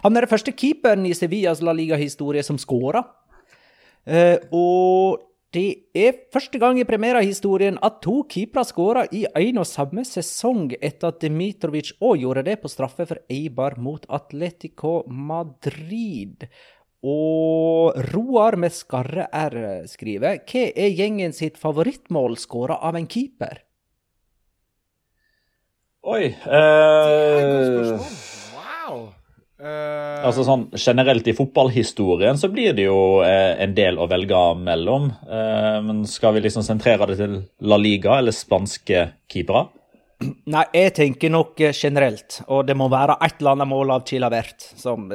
Han 0.04 0.16
er 0.16 0.26
den 0.26 0.32
første 0.32 0.52
keeperen 0.52 1.08
i 1.08 1.16
Sevillas 1.16 1.64
La 1.64 1.72
Liga-historie 1.76 2.44
som 2.44 2.60
skårer. 2.60 3.08
Eh, 4.04 4.36
og 4.52 5.29
det 5.50 5.90
er 5.98 6.18
første 6.30 6.60
gang 6.62 6.78
i 6.78 6.86
premierehistorien 6.86 7.78
at 7.82 7.98
to 8.04 8.20
keepere 8.30 8.62
skåra 8.68 9.02
i 9.10 9.24
en 9.26 9.58
og 9.58 9.66
samme 9.66 10.04
sesong, 10.06 10.76
etter 10.78 11.10
at 11.10 11.24
Dmitrovic 11.24 11.90
òg 11.98 12.22
gjorde 12.22 12.44
det 12.46 12.60
på 12.62 12.70
straffe 12.70 13.06
for 13.10 13.18
Eibar 13.26 13.74
mot 13.82 14.06
Atletico 14.06 15.00
Madrid. 15.10 16.46
Og 17.02 17.98
Roar 18.12 18.58
med 18.60 18.76
skarre 18.76 19.26
R 19.32 19.58
skriver 19.90 20.44
Hva 20.46 20.66
er 20.70 20.94
gjengen 20.94 21.34
sitt 21.34 21.58
favorittmål 21.58 22.38
skåra 22.38 22.78
av 22.86 23.00
en 23.00 23.08
keeper? 23.10 23.64
Oi 26.06 26.30
uh... 26.46 28.38
Uh, 29.60 30.24
altså 30.24 30.40
sånn 30.46 30.62
Generelt 30.72 31.26
i 31.28 31.34
fotballhistorien 31.36 32.38
så 32.40 32.48
blir 32.48 32.72
det 32.72 32.86
jo 32.86 33.20
eh, 33.20 33.58
en 33.60 33.74
del 33.76 33.98
å 34.00 34.06
velge 34.08 34.38
mellom. 34.56 35.10
Eh, 35.28 35.76
men 35.84 36.06
skal 36.08 36.36
vi 36.36 36.46
liksom 36.46 36.64
sentrere 36.64 37.10
det 37.10 37.18
til 37.20 37.36
La 37.68 37.76
Liga 37.80 38.16
eller 38.16 38.32
spanske 38.32 39.04
keepere? 39.28 39.66
Nei, 40.52 40.64
jeg 40.76 40.94
tenker 40.96 41.32
nok 41.32 41.60
generelt. 41.72 42.40
Og 42.52 42.64
det 42.68 42.76
må 42.76 42.88
være 42.92 43.18
et 43.24 43.38
eller 43.40 43.54
annet 43.56 43.70
mål 43.70 43.94
av 43.94 44.02
Chilavert. 44.08 44.64
Som 44.80 45.08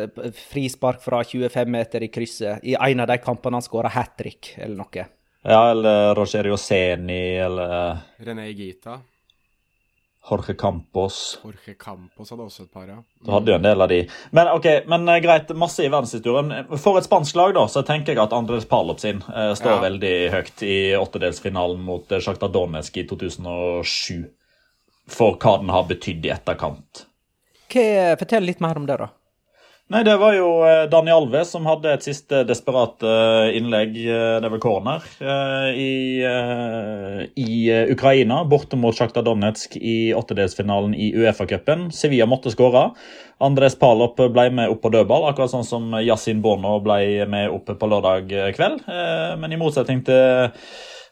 frispark 0.50 1.02
fra 1.02 1.24
25 1.26 1.74
meter 1.74 2.06
i 2.06 2.10
krysset 2.14 2.66
i 2.66 2.78
en 2.78 3.04
av 3.06 3.10
de 3.10 3.20
kampene 3.22 3.58
han 3.60 3.66
skåra 3.66 3.94
hat 3.94 4.16
trick, 4.18 4.56
eller 4.58 4.82
noe. 4.82 5.10
Ja, 5.46 5.60
eller 5.70 6.16
Rogerio 6.18 6.58
Seni, 6.58 7.38
eller 7.38 8.02
René 8.26 8.48
Gita. 8.50 8.98
Jorge 10.30 10.54
Campos. 10.58 11.40
Jorge 11.44 11.76
Campos 11.80 12.32
hadde 12.32 12.46
også 12.48 12.64
et 12.66 12.72
par, 12.74 12.88
ja. 12.90 12.98
Du 13.22 13.32
hadde 13.34 13.52
jo 13.52 13.58
en 13.60 13.66
del 13.66 13.86
av 13.86 13.90
de. 13.92 14.00
Men 14.34 14.50
ok, 14.56 14.68
men 14.90 15.06
uh, 15.10 15.18
greit, 15.22 15.52
masse 15.58 15.86
i 15.86 15.90
verdenshistorien. 15.92 16.72
For 16.82 16.98
et 16.98 17.06
spansk 17.06 17.38
lag, 17.38 17.54
da, 17.58 17.68
så 17.70 17.84
tenker 17.86 18.16
jeg 18.16 18.24
at 18.24 18.34
Andres 18.34 18.66
Palop 18.70 19.04
sin 19.04 19.22
uh, 19.28 19.52
står 19.58 19.76
ja. 19.76 19.82
veldig 19.86 20.16
høyt 20.34 20.66
i 20.66 20.78
åttedelsfinalen 20.98 21.84
mot 21.86 22.10
uh, 22.10 22.22
Sjakta 22.24 22.50
Donetsk 22.50 22.98
i 23.02 23.06
2007. 23.10 24.26
For 25.14 25.38
hva 25.38 25.60
den 25.62 25.70
har 25.70 25.86
betydd 25.92 26.26
i 26.26 26.34
etterkant. 26.34 27.06
Fortell 27.76 28.46
litt 28.48 28.62
mer 28.64 28.80
om 28.80 28.86
det, 28.90 28.98
da. 29.02 29.12
Nei, 29.86 30.00
det 30.02 30.16
var 30.18 30.34
jo 30.34 30.48
eh, 30.66 30.88
Dani 30.90 31.12
Alve 31.14 31.44
som 31.46 31.68
hadde 31.70 31.92
et 31.94 32.06
siste 32.08 32.40
desperat 32.50 33.04
eh, 33.06 33.52
innlegg, 33.60 34.00
eh, 34.02 34.38
det 34.42 34.50
var 34.50 34.62
corner, 34.64 35.04
i, 35.78 36.26
i 37.38 37.58
Ukraina. 37.94 38.40
Borte 38.50 38.80
mot 38.82 38.98
Sjakta 38.98 39.22
Donetsk 39.22 39.78
i 39.78 40.10
åttedelsfinalen 40.18 40.98
i 40.98 41.12
Uefa-cupen. 41.14 41.92
Sevilla 41.94 42.26
måtte 42.26 42.50
skåre. 42.50 42.88
Andres 43.46 43.78
Palop 43.78 44.18
ble 44.18 44.48
med 44.58 44.74
opp 44.74 44.82
på 44.88 44.90
dødball, 44.96 45.30
akkurat 45.30 45.54
sånn 45.54 45.68
som 45.68 45.94
Yasin 46.02 46.42
Bono 46.42 46.80
ble 46.82 47.28
med 47.30 47.54
opp 47.54 47.70
på 47.78 47.92
lørdag 47.92 48.34
kveld. 48.58 48.82
Men 49.38 49.54
i 49.54 49.60
motsetning 49.62 50.02
til 50.08 50.50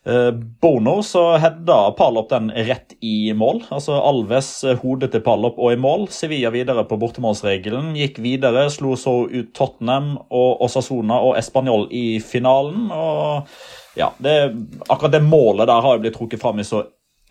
Bono 0.03 0.97
så 1.07 1.37
hedda 1.39 1.93
Palop 1.95 2.27
den 2.29 2.49
rett 2.51 2.91
i 2.99 3.31
mål. 3.33 3.61
Altså 3.71 3.95
Alves 4.03 4.49
hode 4.65 4.81
hodet 4.81 5.11
til 5.13 5.23
Palop 5.23 5.55
og 5.55 5.71
i 5.71 5.79
mål. 5.79 6.09
Sevilla 6.11 6.51
videre 6.51 6.83
på 6.87 6.97
bortemålsregelen. 6.99 7.93
Gikk 7.95 8.19
videre, 8.23 8.65
slo 8.73 8.97
så 8.99 9.13
ut 9.31 9.53
Tottenham 9.55 10.17
og 10.27 10.65
Osasona 10.65 11.21
og 11.23 11.37
Español 11.39 11.87
i 11.91 12.19
finalen. 12.19 12.91
og 12.91 13.47
ja, 13.95 14.11
det, 14.17 14.35
Akkurat 14.89 15.15
det 15.15 15.23
målet 15.23 15.67
der 15.67 15.81
har 15.81 15.95
jo 15.95 16.03
blitt 16.03 16.17
trukket 16.17 16.41
fram 16.41 16.59
i 16.59 16.67
så 16.67 16.83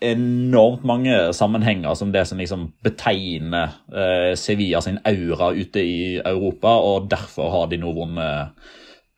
enormt 0.03 0.83
mange 0.83 1.33
sammenhenger 1.33 1.93
som 1.95 2.11
det 2.11 2.25
som 2.27 2.39
liksom 2.41 2.71
betegner 2.83 3.77
eh, 3.93 4.33
Sevilla 4.35 4.81
sin 4.81 4.99
aura 5.05 5.53
ute 5.53 5.79
i 5.79 6.17
Europa, 6.19 6.75
og 6.75 7.07
derfor 7.11 7.51
har 7.53 7.69
de 7.71 7.79
nå 7.79 7.93
vunnet 7.95 8.65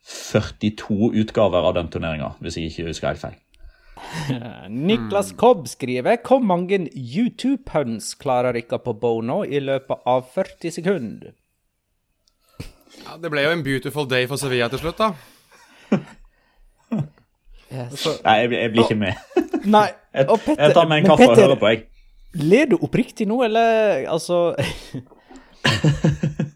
42 0.06 1.10
utgaver 1.22 1.66
av 1.66 1.74
den 1.74 1.90
turneringa, 1.90 2.36
hvis 2.40 2.60
jeg 2.60 2.70
ikke 2.70 2.90
husker 2.92 3.10
helt 3.10 3.24
feil. 3.24 3.40
Niklas 4.88 5.32
Kobb 5.40 5.64
skriver 5.70 6.18
Hvor 6.20 6.42
mange 6.44 6.82
YouTube-puns 6.92 8.12
klarer 8.20 8.56
dere 8.56 8.78
på 8.82 8.92
Bono 9.00 9.40
i 9.44 9.60
løpet 9.62 10.04
av 10.04 10.26
40 10.34 10.74
sekunder? 10.78 11.32
Ja, 13.06 13.16
det 13.22 13.30
ble 13.32 13.44
jo 13.44 13.52
en 13.54 13.64
beautiful 13.64 14.08
day 14.08 14.26
for 14.28 14.40
Sevilla 14.40 14.68
til 14.72 14.82
slutt, 14.82 15.00
da. 15.00 15.12
Yes. 17.66 18.06
Nei, 18.22 18.34
jeg, 18.40 18.50
jeg, 18.54 18.70
blir 18.72 18.84
ikke 18.84 18.98
med. 18.98 19.14
Nei, 19.76 19.88
jeg, 20.14 20.26
Petter, 20.30 20.60
jeg 20.62 20.74
tar 20.76 20.90
meg 20.90 21.02
en 21.02 21.08
kaffe 21.10 21.24
Petter, 21.24 21.34
og 21.34 21.42
hører 21.42 21.60
på, 21.60 21.70
jeg. 21.72 21.82
Ler 22.46 22.68
du 22.70 22.76
oppriktig 22.78 23.26
nå, 23.28 23.40
eller 23.46 24.06
altså 24.12 24.54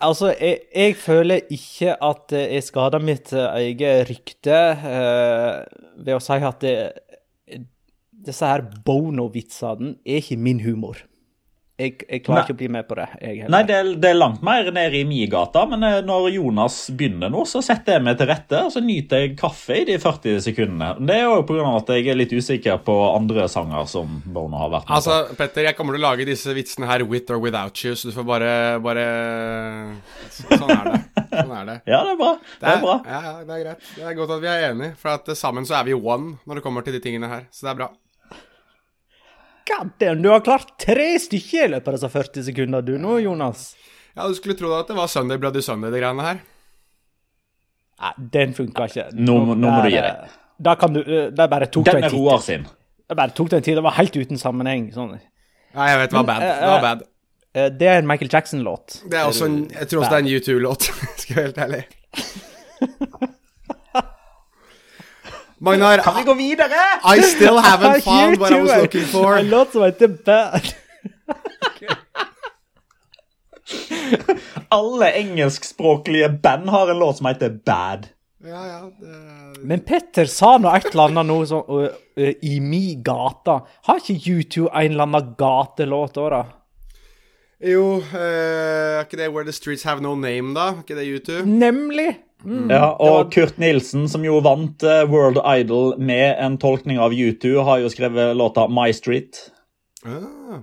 Altså, 0.00 0.30
jeg, 0.32 0.58
jeg, 0.72 0.96
føler 0.96 1.46
ikke 1.52 1.92
at 2.04 2.32
jeg 2.32 2.64
skader 2.64 3.02
mitt 3.04 3.32
eget 3.36 4.08
rykte 4.08 4.60
uh, 4.80 5.60
ved 6.00 6.16
å 6.16 6.22
si 6.24 6.38
at 6.40 6.64
det, 6.64 6.74
disse 8.26 8.48
her 8.48 8.64
Bono-vitsene 8.86 9.98
er 10.04 10.22
ikke 10.22 10.40
min 10.40 10.62
humor. 10.64 11.02
Jeg, 11.80 11.94
jeg 12.04 12.22
klarer 12.24 12.42
Nei. 12.42 12.44
ikke 12.44 12.56
å 12.56 12.58
bli 12.60 12.68
med 12.74 12.86
på 12.88 12.96
det. 12.98 13.06
Nei, 13.50 13.60
det 13.68 13.76
er, 13.76 13.90
det 14.02 14.10
er, 14.10 14.18
langt 14.18 14.42
mer 14.44 14.68
nede 14.74 14.98
i 14.98 15.04
mi 15.08 15.22
gata, 15.30 15.62
men 15.70 15.84
eh, 15.86 16.00
når 16.04 16.28
Jonas 16.34 16.76
begynner 16.92 17.32
nå, 17.32 17.46
så 17.48 17.62
setter 17.64 17.96
jeg 17.96 18.04
meg 18.04 18.18
til 18.20 18.28
rette 18.28 18.60
og 18.66 18.72
så 18.74 18.82
nyter 18.84 19.24
jeg 19.24 19.36
kaffe 19.40 19.78
i 19.80 19.86
de 19.88 19.96
40 20.02 20.42
sekundene. 20.44 20.90
Det 21.08 21.16
er 21.16 21.24
jo 21.24 21.40
pga. 21.48 21.64
at 21.78 21.92
jeg 21.96 22.10
er 22.12 22.18
litt 22.20 22.34
usikker 22.36 22.82
på 22.84 22.96
andre 23.14 23.46
sanger 23.50 23.88
som 23.88 24.20
Bono 24.26 24.60
har 24.60 24.74
vært 24.74 24.90
med 24.90 24.98
Altså, 24.98 25.38
Petter, 25.38 25.70
jeg 25.70 25.78
kommer 25.78 25.96
til 25.96 26.04
å 26.04 26.08
lage 26.10 26.28
disse 26.28 26.54
vitsene 26.56 26.90
her 26.90 27.06
with 27.08 27.32
or 27.32 27.40
without 27.42 27.84
you, 27.84 27.94
så 27.96 28.10
du 28.10 28.16
får 28.16 28.28
bare, 28.28 28.52
bare 28.84 29.06
Sånn 30.34 30.68
er 30.74 30.92
det. 30.92 31.00
Sånn 31.30 31.56
er 31.56 31.72
det. 31.72 31.78
Ja, 31.90 32.02
det 32.04 32.12
er 32.12 32.18
bra. 32.20 32.30
Det 32.60 32.68
er 32.68 32.82
bra. 32.82 32.98
Ja, 33.06 33.20
ja, 33.24 33.32
det 33.46 33.56
er 33.56 33.64
greit. 33.64 33.88
Det 33.96 34.04
er 34.06 34.16
godt 34.18 34.36
at 34.36 34.42
vi 34.42 34.50
er 34.50 34.68
enige, 34.70 34.94
for 35.00 35.14
at 35.14 35.32
eh, 35.32 35.38
sammen 35.38 35.66
så 35.68 35.80
er 35.80 35.88
vi 35.88 35.96
one 35.96 36.36
når 36.44 36.60
det 36.60 36.64
kommer 36.66 36.86
til 36.86 36.96
de 36.96 37.02
tingene 37.02 37.30
her. 37.30 37.46
Så 37.54 37.66
det 37.66 37.74
er 37.74 37.82
bra. 37.82 37.90
God 39.70 39.90
damn, 40.02 40.22
du 40.24 40.28
har 40.32 40.40
klart 40.46 40.72
tre 40.82 41.12
stykker 41.22 41.66
i 41.68 41.72
løpet 41.76 41.88
av 41.92 41.96
disse 41.98 42.10
40 42.12 42.46
sekunder, 42.50 42.82
du 42.86 42.96
nå, 42.98 43.18
Jonas. 43.22 43.68
Ja, 44.16 44.26
du 44.26 44.34
skulle 44.34 44.56
tro 44.58 44.72
at 44.74 44.88
det 44.90 44.96
var 44.98 45.06
Sunday 45.12 45.38
Bloody 45.38 45.62
Sunday, 45.62 45.92
de 45.94 46.00
greiene 46.02 46.24
her. 46.26 46.40
Nei, 48.00 48.12
den 48.34 48.54
funka 48.56 48.86
ikke. 48.90 49.04
Nå 49.14 49.36
nå 49.54 49.60
må 49.70 49.82
du 49.84 49.90
gi 49.92 50.00
deg. 50.00 50.36
Da 50.60 50.74
kan 50.80 50.92
du 50.96 51.00
eh, 51.04 51.28
Det 51.32 51.46
bare 51.52 51.68
tok 51.72 51.86
Den 51.88 52.04
er 52.04 52.12
Roar 52.12 52.40
sin. 52.44 52.64
Det 53.10 53.16
bare 53.18 53.32
tok 53.36 53.48
den 53.52 53.60
en 53.60 53.64
tid. 53.66 53.76
Det 53.78 53.84
var 53.84 53.94
helt 53.98 54.16
uten 54.16 54.40
sammenheng. 54.40 54.88
Sånn. 54.94 55.14
Ja, 55.74 55.86
jeg 55.92 55.98
vet 56.02 56.10
det 56.12 56.18
var 56.18 56.28
bad. 56.28 56.42
eh, 56.46 56.60
Det 56.60 56.70
var 56.72 56.84
bad. 56.84 57.02
Eh, 57.54 57.68
Det 57.80 57.88
er 57.92 57.98
en 58.02 58.08
Michael 58.10 58.30
Jackson-låt. 58.32 59.00
Det 59.10 59.18
er 59.20 59.28
også 59.28 59.48
en 59.50 59.58
Jeg 59.70 59.88
tror 59.92 60.02
også 60.04 60.10
det 60.10 60.18
er 60.18 60.24
en 60.24 60.32
U2-låt, 60.40 60.88
skal 61.22 61.34
jeg 61.36 61.36
være 61.36 61.46
helt 61.46 61.62
ærlig. 61.66 61.84
Magnar, 65.60 65.98
Kan 65.98 66.16
vi 66.16 66.22
gå 66.22 66.34
videre? 66.34 66.74
I 67.16 67.22
still 67.22 67.58
haven't 67.58 68.00
found 68.00 68.38
what 68.38 68.52
I 68.52 68.60
was 68.60 68.76
looking 68.82 69.04
for. 69.04 69.36
En 69.36 69.48
låt 69.50 69.72
som 69.72 69.82
heter 69.82 70.08
Bad. 70.08 70.62
Alle 74.68 75.12
engelskspråklige 75.12 76.28
band 76.28 76.68
har 76.68 76.88
en 76.90 76.98
låt 76.98 77.16
som 77.16 77.26
heter 77.26 77.50
Bad. 77.50 78.06
Ja, 78.44 78.66
ja, 78.66 78.90
det... 79.00 79.60
Men 79.60 79.80
Petter 79.80 80.24
sa 80.24 80.54
nå 80.58 80.70
et 80.72 80.86
eller 80.94 81.10
annet 81.10 81.28
noe 81.28 81.44
sånn 81.44 81.66
uh, 81.68 81.92
uh, 82.16 82.30
I 82.40 82.56
mi 82.64 82.94
gata. 83.04 83.58
Har 83.84 84.00
ikke 84.00 84.16
U2 84.40 84.70
en 84.70 84.94
eller 84.94 85.04
annen 85.04 85.34
gatelåt 85.36 86.16
òg, 86.16 86.30
da? 86.32 86.42
Jo, 87.60 88.00
er 88.16 88.96
er 88.96 89.04
ikke 89.04 89.20
det 89.20 89.28
Where 89.28 89.44
the 89.44 89.52
Streets 89.52 89.84
Have 89.84 90.00
No 90.00 90.14
Name, 90.16 90.54
da? 90.56 90.70
Er 90.72 90.80
ikke 90.86 90.96
det 90.96 91.04
U2? 91.20 91.44
Nemlig! 91.44 92.16
Mm. 92.44 92.70
Ja, 92.72 92.86
og 92.96 93.14
var- 93.14 93.30
Kurt 93.30 93.58
Nilsen, 93.58 94.08
som 94.08 94.24
jo 94.24 94.38
vant 94.40 94.82
eh, 94.82 95.02
World 95.10 95.38
Idol 95.44 95.94
med 95.98 96.36
en 96.40 96.56
tolkning 96.58 96.98
av 96.98 97.12
U2, 97.12 97.62
har 97.64 97.78
jo 97.82 97.88
skrevet 97.92 98.36
låta 98.36 98.68
My 98.68 98.92
Street. 98.96 99.50
Ah. 100.06 100.62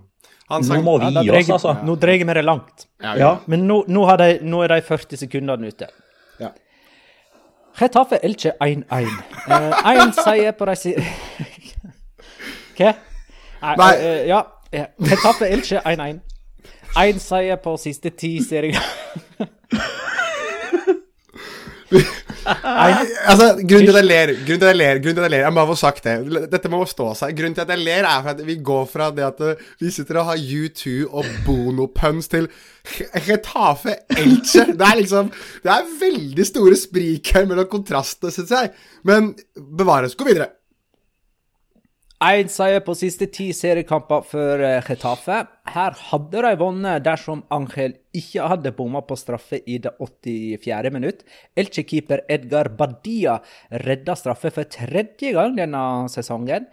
Han 0.50 0.64
Nå 0.64 0.82
må 0.82 0.98
vi 1.00 1.12
gi 1.28 1.32
oss, 1.32 1.50
altså. 1.58 1.74
Nå 1.84 1.96
drar 2.00 2.18
vi 2.18 2.34
det 2.34 2.44
langt. 2.46 2.88
Ja, 3.04 3.16
Ja. 3.18 3.32
Men 3.46 3.68
nå, 3.68 3.84
nå, 3.88 4.06
har 4.08 4.18
de, 4.18 4.40
nå 4.42 4.62
er 4.64 4.68
de 4.68 4.82
40 4.82 5.18
sekundene 5.20 5.68
ute. 5.68 5.88
Ja. 6.40 6.50
Retafe 7.82 8.18
Elche 8.24 8.54
1-1. 8.62 9.10
Én 9.50 10.14
seier 10.16 10.52
på 10.58 10.66
de 10.66 10.76
si... 10.76 10.96
Hva? 12.78 12.94
Nei, 13.62 13.76
Nei. 13.78 13.92
eh, 14.00 14.28
ja. 14.30 14.42
Retafe 15.00 15.52
Elche 15.52 15.82
1-1. 15.84 16.20
Én 16.98 17.20
seier 17.20 17.60
på 17.62 17.76
siste 17.78 18.10
ti 18.16 18.38
serier. 18.42 18.82
Altså, 22.48 23.58
grunnen 23.60 23.88
til 23.88 23.96
at 23.96 24.02
jeg 24.02 24.08
ler, 24.08 24.32
grunnen 24.46 24.62
til 24.62 24.68
at 24.68 24.72
jeg 24.72 24.80
ler, 24.80 25.00
grunnen 25.04 25.18
til 25.18 25.24
at 25.24 25.28
jeg 25.28 25.34
ler 25.34 25.44
Jeg 25.46 25.56
må 25.56 25.66
få 25.68 25.76
sagt 25.80 26.06
det. 26.08 26.16
Dette 26.52 26.72
må 26.72 26.80
stå 26.88 27.10
seg. 27.20 27.36
Grunnen 27.38 27.58
til 27.58 27.66
at 27.66 27.74
jeg 27.74 27.84
ler, 27.84 28.08
er 28.08 28.24
for 28.24 28.32
at 28.34 28.44
vi 28.48 28.58
går 28.70 28.86
fra 28.92 29.10
det 29.16 29.26
at 29.28 29.42
uh, 29.44 29.66
vi 29.82 29.92
sitter 29.94 30.22
og 30.22 30.30
har 30.32 30.40
U2 30.40 30.94
og 31.08 31.32
Bono-puns 31.46 32.32
til 32.32 32.48
Retafe 33.28 33.98
Elche. 34.16 34.68
Det 34.72 34.88
er 34.88 35.02
liksom 35.02 35.32
Det 35.64 35.74
er 35.74 35.90
veldig 36.00 36.48
store 36.48 36.78
sprik 36.80 37.34
her 37.36 37.50
mellom 37.50 37.68
kontrastene, 37.72 38.32
syns 38.36 38.56
jeg. 38.56 38.72
Men 39.08 39.34
bevares. 39.56 40.16
Gå 40.16 40.30
videre. 40.30 40.54
Én 42.18 42.48
seier 42.50 42.80
på 42.82 42.96
siste 42.98 43.28
ti 43.30 43.52
seriekamper 43.54 44.24
for 44.26 44.62
eh, 44.66 44.80
Getafe. 44.82 45.44
Her 45.70 45.98
hadde 46.08 46.42
de 46.42 46.54
vunnet 46.58 47.04
dersom 47.06 47.44
Angel 47.54 47.94
ikke 48.18 48.48
hadde 48.50 48.72
bomma 48.74 49.04
på 49.06 49.14
straffe 49.22 49.60
i 49.70 49.76
det 49.84 49.92
84. 50.02 50.90
minutt. 50.96 51.22
Elche-keeper 51.54 52.24
Edgar 52.26 52.72
Badia 52.74 53.36
redda 53.86 54.16
straffe 54.18 54.50
for 54.56 54.66
tredje 54.66 55.36
gang 55.38 55.54
denne 55.60 55.84
sesongen. 56.10 56.66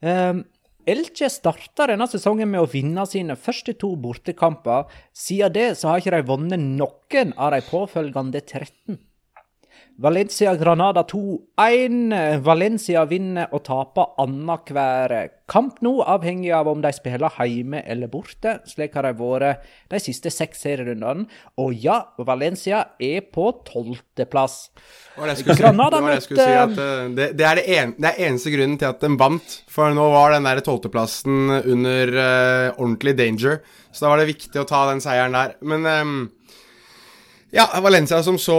Um, 0.00 0.46
Elche 0.88 1.28
starta 1.28 1.90
denne 1.90 2.08
sesongen 2.08 2.48
med 2.48 2.64
å 2.64 2.70
vinne 2.72 3.04
sine 3.04 3.36
første 3.36 3.76
to 3.76 3.92
bortekamper. 4.00 4.88
Siden 5.12 5.52
det 5.58 5.66
så 5.76 5.92
har 5.92 6.00
ikke 6.00 6.16
de 6.16 6.24
vunnet 6.32 6.64
noen 6.80 7.36
av 7.36 7.52
de 7.52 7.60
påfølgende 7.68 8.40
13. 8.40 8.96
Valencia 9.98 10.54
Granada 10.56 11.02
2-1. 11.08 12.40
Valencia 12.44 13.04
vinner 13.08 13.48
og 13.56 13.62
taper 13.64 14.10
annenhver 14.20 15.14
kamp 15.48 15.78
nå, 15.80 15.94
avhengig 16.04 16.50
av 16.52 16.68
om 16.68 16.82
de 16.84 16.90
spiller 16.92 17.32
hjemme 17.40 17.80
eller 17.80 18.10
borte. 18.12 18.58
Slik 18.68 18.98
har 18.98 19.08
de 19.08 19.14
vært 19.16 19.64
de 19.88 20.00
siste 20.02 20.28
seks 20.34 20.66
serierundene. 20.66 21.24
Og 21.62 21.72
ja, 21.80 22.02
Valencia 22.18 22.82
er 23.00 23.24
på 23.32 23.48
tolvteplass. 23.64 24.58
Si. 25.16 25.48
Granada 25.56 26.02
si 26.02 26.04
møtte- 26.10 26.44
at, 26.44 26.76
uh, 26.76 27.08
det, 27.16 27.32
det, 27.38 27.48
er 27.48 27.56
det, 27.62 27.66
en, 27.78 27.96
det 27.96 28.12
er 28.12 28.24
eneste 28.28 28.52
grunnen 28.52 28.76
til 28.76 28.92
at 28.92 29.00
de 29.00 29.14
vant. 29.16 29.60
For 29.72 29.96
nå 29.96 30.10
var 30.12 30.36
den 30.36 30.44
der 30.44 30.60
tolvteplassen 30.66 31.62
under 31.62 32.16
uh, 32.20 32.76
ordentlig 32.76 33.16
danger. 33.16 33.62
Så 33.88 34.04
da 34.04 34.12
var 34.12 34.20
det 34.20 34.34
viktig 34.34 34.60
å 34.60 34.68
ta 34.68 34.90
den 34.90 35.00
seieren 35.00 35.40
der. 35.40 35.56
Men 35.64 35.88
um, 35.88 36.18
ja, 37.56 37.80
Valencia 37.80 38.22
som 38.22 38.38
så 38.38 38.56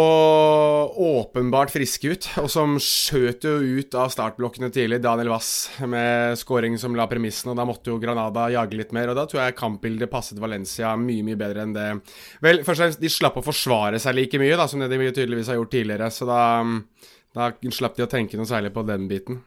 åpenbart 0.96 1.72
friske 1.72 2.10
ut, 2.10 2.28
og 2.42 2.48
som 2.50 2.76
skjøt 2.82 3.46
jo 3.46 3.56
ut 3.78 3.98
av 3.98 4.10
startblokkene 4.10 4.72
tidlig. 4.74 5.00
Daniel 5.04 5.30
Wass 5.32 5.70
med 5.86 6.38
scoring 6.40 6.80
som 6.82 6.96
la 6.98 7.06
premissen, 7.10 7.52
og 7.52 7.60
da 7.60 7.66
måtte 7.68 7.94
jo 7.94 8.00
Granada 8.02 8.48
jage 8.54 8.80
litt 8.80 8.96
mer. 8.98 9.12
Og 9.12 9.20
da 9.20 9.28
tror 9.30 9.44
jeg 9.44 9.58
kampbildet 9.60 10.10
passet 10.12 10.42
Valencia 10.42 10.96
mye, 10.98 11.26
mye 11.28 11.38
bedre 11.40 11.68
enn 11.68 11.76
det 11.76 11.86
Vel, 12.44 12.64
først 12.66 12.80
og 12.80 12.84
fremst, 12.84 13.04
de 13.04 13.12
slapp 13.12 13.38
å 13.38 13.46
forsvare 13.46 14.02
seg 14.02 14.18
like 14.18 14.42
mye 14.42 14.58
da, 14.58 14.66
som 14.70 14.82
det 14.82 14.90
de 14.90 15.12
tydeligvis 15.12 15.52
har 15.54 15.60
gjort 15.60 15.74
tidligere, 15.76 16.10
så 16.14 16.28
da, 16.30 16.42
da 17.38 17.52
slapp 17.78 18.00
de 18.00 18.08
å 18.08 18.10
tenke 18.12 18.40
noe 18.40 18.50
særlig 18.50 18.74
på 18.74 18.86
den 18.88 19.06
biten. 19.12 19.44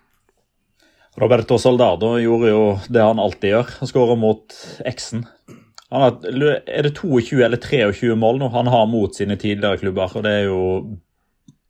Roberto 1.19 1.59
Soldado 1.59 2.15
gjorde 2.23 2.53
jo 2.53 2.63
det 2.87 3.03
han 3.03 3.19
alltid 3.19 3.57
gjør, 3.57 3.75
skårer 3.91 4.21
mot 4.21 4.55
eksen. 4.87 5.27
Han 5.93 6.01
har, 6.03 6.13
er 6.67 6.83
det 6.87 6.95
22 6.95 7.41
eller 7.45 7.57
23 7.59 8.15
mål 8.17 8.39
nå 8.39 8.49
han 8.55 8.67
har 8.71 8.87
mot 8.87 9.15
sine 9.15 9.37
tidligere 9.37 9.79
klubber? 9.81 10.13
og 10.17 10.23
Det 10.23 10.31
er 10.41 10.45
jo 10.45 10.99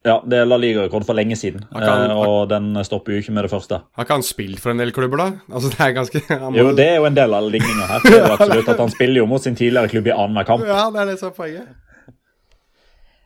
ja, 0.05 0.15
det 0.25 0.39
er 0.41 0.47
La 0.49 0.57
Liga-rekord 0.57 1.05
for 1.05 1.13
lenge 1.13 1.37
siden, 1.37 1.61
kan- 1.75 2.11
eh, 2.11 2.17
og 2.17 2.49
den 2.49 2.71
stopper 2.85 3.13
jo 3.13 3.19
ikke 3.21 3.33
med 3.37 3.45
det 3.45 3.51
første. 3.53 3.83
Har 3.97 4.05
ikke 4.07 4.17
han 4.17 4.23
spilt 4.25 4.59
for 4.63 4.71
en 4.73 4.79
del 4.81 4.93
klubber, 4.97 5.17
da? 5.21 5.27
Altså, 5.53 5.69
det 5.69 5.81
er 5.81 5.93
ganske 5.93 6.23
må- 6.41 6.57
Jo, 6.57 6.71
Det 6.73 6.87
er 6.89 6.97
jo 6.97 7.05
en 7.05 7.15
del 7.19 7.35
av 7.35 7.51
ligninga 7.53 7.87
her. 7.91 8.01
Det 8.07 8.15
er 8.17 8.25
jo 8.27 8.33
absolutt 8.33 8.69
at 8.73 8.79
Han 8.81 8.89
spiller 8.95 9.17
jo 9.21 9.27
mot 9.27 9.43
sin 9.43 9.55
tidligere 9.55 9.89
klubb 9.93 10.07
i 10.07 10.11
annenhver 10.17 10.47
kamp. 10.49 10.65
Ja, 10.65 10.87
det 10.91 11.01
er 11.03 11.05
det 11.13 11.19
som 11.21 11.29
er 11.29 11.37
poenget. 11.37 11.69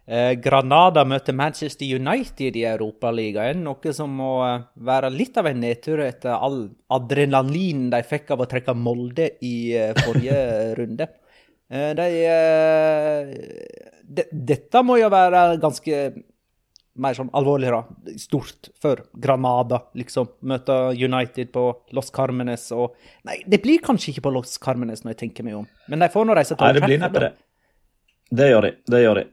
Eh, 0.06 0.34
Granada 0.36 1.00
møter 1.08 1.32
Manchester 1.32 1.88
United 1.96 2.58
i 2.60 2.66
Europaligaen, 2.68 3.62
noe 3.64 3.92
som 3.96 4.12
må 4.18 4.32
eh, 4.44 4.66
være 4.84 5.08
litt 5.14 5.38
av 5.40 5.48
en 5.48 5.62
nedtur 5.64 6.02
etter 6.04 6.34
all 6.36 6.66
adrenalin 6.92 7.86
de 7.92 8.02
fikk 8.04 8.34
av 8.34 8.44
å 8.44 8.48
trekke 8.50 8.74
Molde 8.76 9.30
i 9.40 9.72
eh, 9.78 9.94
forrige 10.04 10.42
runde. 10.80 11.08
De, 11.74 12.06
de, 14.04 14.24
dette 14.30 14.82
må 14.84 14.98
jo 15.00 15.08
være 15.10 15.40
ganske 15.58 16.00
mer 17.00 17.16
sånn 17.16 17.32
alvorlig, 17.34 17.72
da. 17.72 18.12
Stort 18.20 18.68
for 18.78 19.00
Granada, 19.18 19.80
liksom. 19.98 20.28
Møte 20.46 20.76
United 20.92 21.50
på 21.56 21.64
Los 21.96 22.12
Carmenes 22.14 22.68
og 22.76 22.94
Nei, 23.26 23.40
det 23.50 23.62
blir 23.64 23.82
kanskje 23.82 24.12
ikke 24.12 24.26
på 24.28 24.34
Los 24.36 24.60
Carmenes, 24.62 25.02
når 25.02 25.16
jeg 25.16 25.22
tenker 25.24 25.48
meg 25.48 25.56
om. 25.64 25.66
Men 25.90 26.04
de 26.04 26.12
får 26.12 26.28
nå 26.28 26.36
reise 26.36 26.54
til 26.54 26.68
Nei, 26.68 26.76
det 26.76 26.84
blir 26.84 27.02
neppe 27.02 27.24
det. 27.24 27.32
Det 28.34 28.52
gjør 28.52 28.68
de. 28.68 28.74
Det 28.92 29.02
gjør 29.02 29.22
de. 29.22 29.26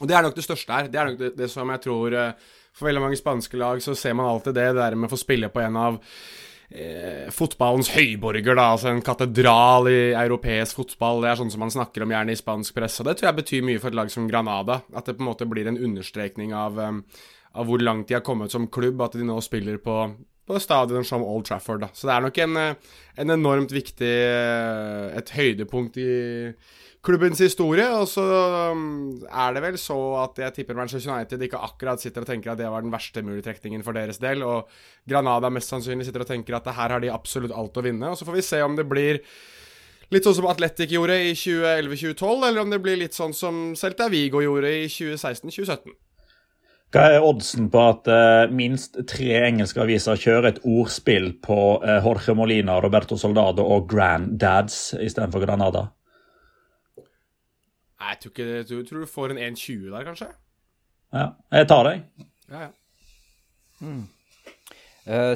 Og 0.00 0.08
det 0.10 0.16
er 0.16 0.24
nok 0.26 0.36
det 0.36 0.46
største 0.46 0.74
her. 0.74 0.88
Det 0.90 1.00
er 1.00 1.10
nok 1.10 1.20
det, 1.20 1.34
det 1.38 1.50
som 1.52 1.70
jeg 1.70 1.82
tror 1.84 2.16
eh, 2.18 2.48
For 2.74 2.88
veldig 2.88 3.04
mange 3.04 3.18
spanske 3.20 3.60
lag 3.60 3.82
så 3.84 3.94
ser 3.98 4.16
man 4.18 4.30
alltid 4.30 4.56
det, 4.56 4.72
det 4.72 4.80
der 4.80 4.96
med 4.98 5.06
å 5.06 5.14
få 5.14 5.20
spille 5.20 5.50
på 5.54 5.62
en 5.62 5.78
av 5.78 6.00
eh, 6.74 7.30
fotballens 7.34 7.92
høyborger, 7.94 8.58
da. 8.58 8.66
Altså 8.74 8.90
en 8.90 9.04
katedral 9.06 9.88
i 9.92 10.00
europeisk 10.18 10.82
fotball. 10.82 11.22
Det 11.22 11.30
er 11.30 11.40
sånn 11.42 11.54
som 11.54 11.62
man 11.62 11.74
snakker 11.74 12.02
om 12.02 12.16
gjerne 12.16 12.34
i 12.34 12.40
spansk 12.40 12.74
presse. 12.74 13.02
Og 13.02 13.08
det 13.10 13.18
tror 13.20 13.30
jeg 13.30 13.40
betyr 13.42 13.66
mye 13.70 13.82
for 13.82 13.92
et 13.92 14.00
lag 14.00 14.10
som 14.10 14.26
Granada. 14.30 14.82
At 14.94 15.06
det 15.06 15.18
på 15.18 15.22
en 15.22 15.30
måte 15.30 15.48
blir 15.50 15.70
en 15.70 15.78
understrekning 15.78 16.56
av, 16.58 16.82
eh, 16.82 17.26
av 17.54 17.70
hvor 17.70 17.82
langt 17.82 18.10
de 18.10 18.18
har 18.18 18.26
kommet 18.26 18.54
som 18.54 18.66
klubb. 18.66 19.02
At 19.06 19.14
de 19.14 19.26
nå 19.26 19.38
spiller 19.44 19.78
på 19.82 20.08
på 20.44 20.58
stadioner 20.60 21.06
som 21.08 21.22
Old 21.24 21.46
Trafford. 21.48 21.80
Da. 21.80 21.88
Så 21.96 22.08
det 22.08 22.14
er 22.14 22.24
nok 22.26 22.38
en, 22.44 22.56
eh, 22.56 22.74
en 23.16 23.30
enormt 23.30 23.72
viktig 23.72 24.14
Et 25.16 25.30
høydepunkt 25.30 25.96
i 25.96 26.52
klubbens 27.04 27.42
historie. 27.44 27.86
Og 27.94 28.08
så 28.10 28.24
um, 28.72 29.16
er 29.28 29.56
det 29.56 29.64
vel 29.64 29.78
så 29.80 29.98
at 30.22 30.40
jeg 30.40 30.56
tipper 30.58 30.78
Manchester 30.78 31.12
United 31.12 31.42
ikke 31.46 31.62
akkurat 31.66 32.02
sitter 32.02 32.24
og 32.24 32.30
tenker 32.30 32.54
at 32.54 32.60
det 32.60 32.70
var 32.72 32.84
den 32.84 32.94
verste 32.94 33.24
mulige 33.24 33.46
trekningen 33.48 33.84
for 33.86 33.96
deres 33.96 34.20
del. 34.22 34.44
Og 34.46 34.70
Granada 35.08 35.52
mest 35.52 35.72
sannsynlig 35.72 36.08
sitter 36.08 36.24
og 36.24 36.30
tenker 36.30 36.58
at 36.58 36.72
her 36.72 36.96
har 36.96 37.04
de 37.04 37.12
absolutt 37.12 37.54
alt 37.54 37.76
å 37.76 37.84
vinne. 37.84 38.10
Og 38.10 38.18
så 38.18 38.28
får 38.28 38.40
vi 38.40 38.46
se 38.46 38.62
om 38.64 38.78
det 38.78 38.88
blir 38.88 39.20
litt 40.12 40.26
sånn 40.26 40.36
som 40.36 40.48
Atletic 40.50 40.92
gjorde 40.94 41.16
i 41.26 41.34
2011-2012, 41.36 42.48
eller 42.48 42.62
om 42.62 42.72
det 42.72 42.80
blir 42.84 42.98
litt 43.00 43.16
sånn 43.16 43.34
som 43.36 43.60
Celta 43.78 44.08
Vigo 44.12 44.42
gjorde 44.44 44.72
i 44.84 44.88
2016-2017. 44.92 45.94
Hva 46.94 47.08
er 47.10 47.24
oddsen 47.26 47.66
på 47.72 47.80
at 47.82 48.06
uh, 48.06 48.52
minst 48.54 49.00
tre 49.10 49.40
engelske 49.48 49.80
aviser 49.82 50.20
kjører 50.20 50.52
et 50.52 50.60
ordspill 50.62 51.32
på 51.42 51.56
uh, 51.82 51.96
Jorge 52.04 52.36
Molina, 52.38 52.76
Roberto 52.84 53.18
Soldado 53.18 53.64
og 53.66 53.88
Granddads 53.90 54.92
istedenfor 55.02 55.42
Granada? 55.42 55.88
Nei, 58.00 58.14
jeg 58.14 58.22
tror, 58.22 58.32
ikke, 58.34 58.46
jeg 58.48 58.66
tror, 58.68 58.80
jeg 58.80 58.88
tror 58.88 59.04
du 59.04 59.10
får 59.10 59.34
en 59.34 59.42
1,20 59.50 59.90
der, 59.90 60.06
kanskje. 60.08 60.30
Ja, 61.14 61.26
jeg 61.54 61.68
tar 61.70 61.88
deg. 61.88 62.08
Ja, 62.50 62.64
ja. 62.66 62.72
Mm. 63.84 64.02
eh, 65.04 65.34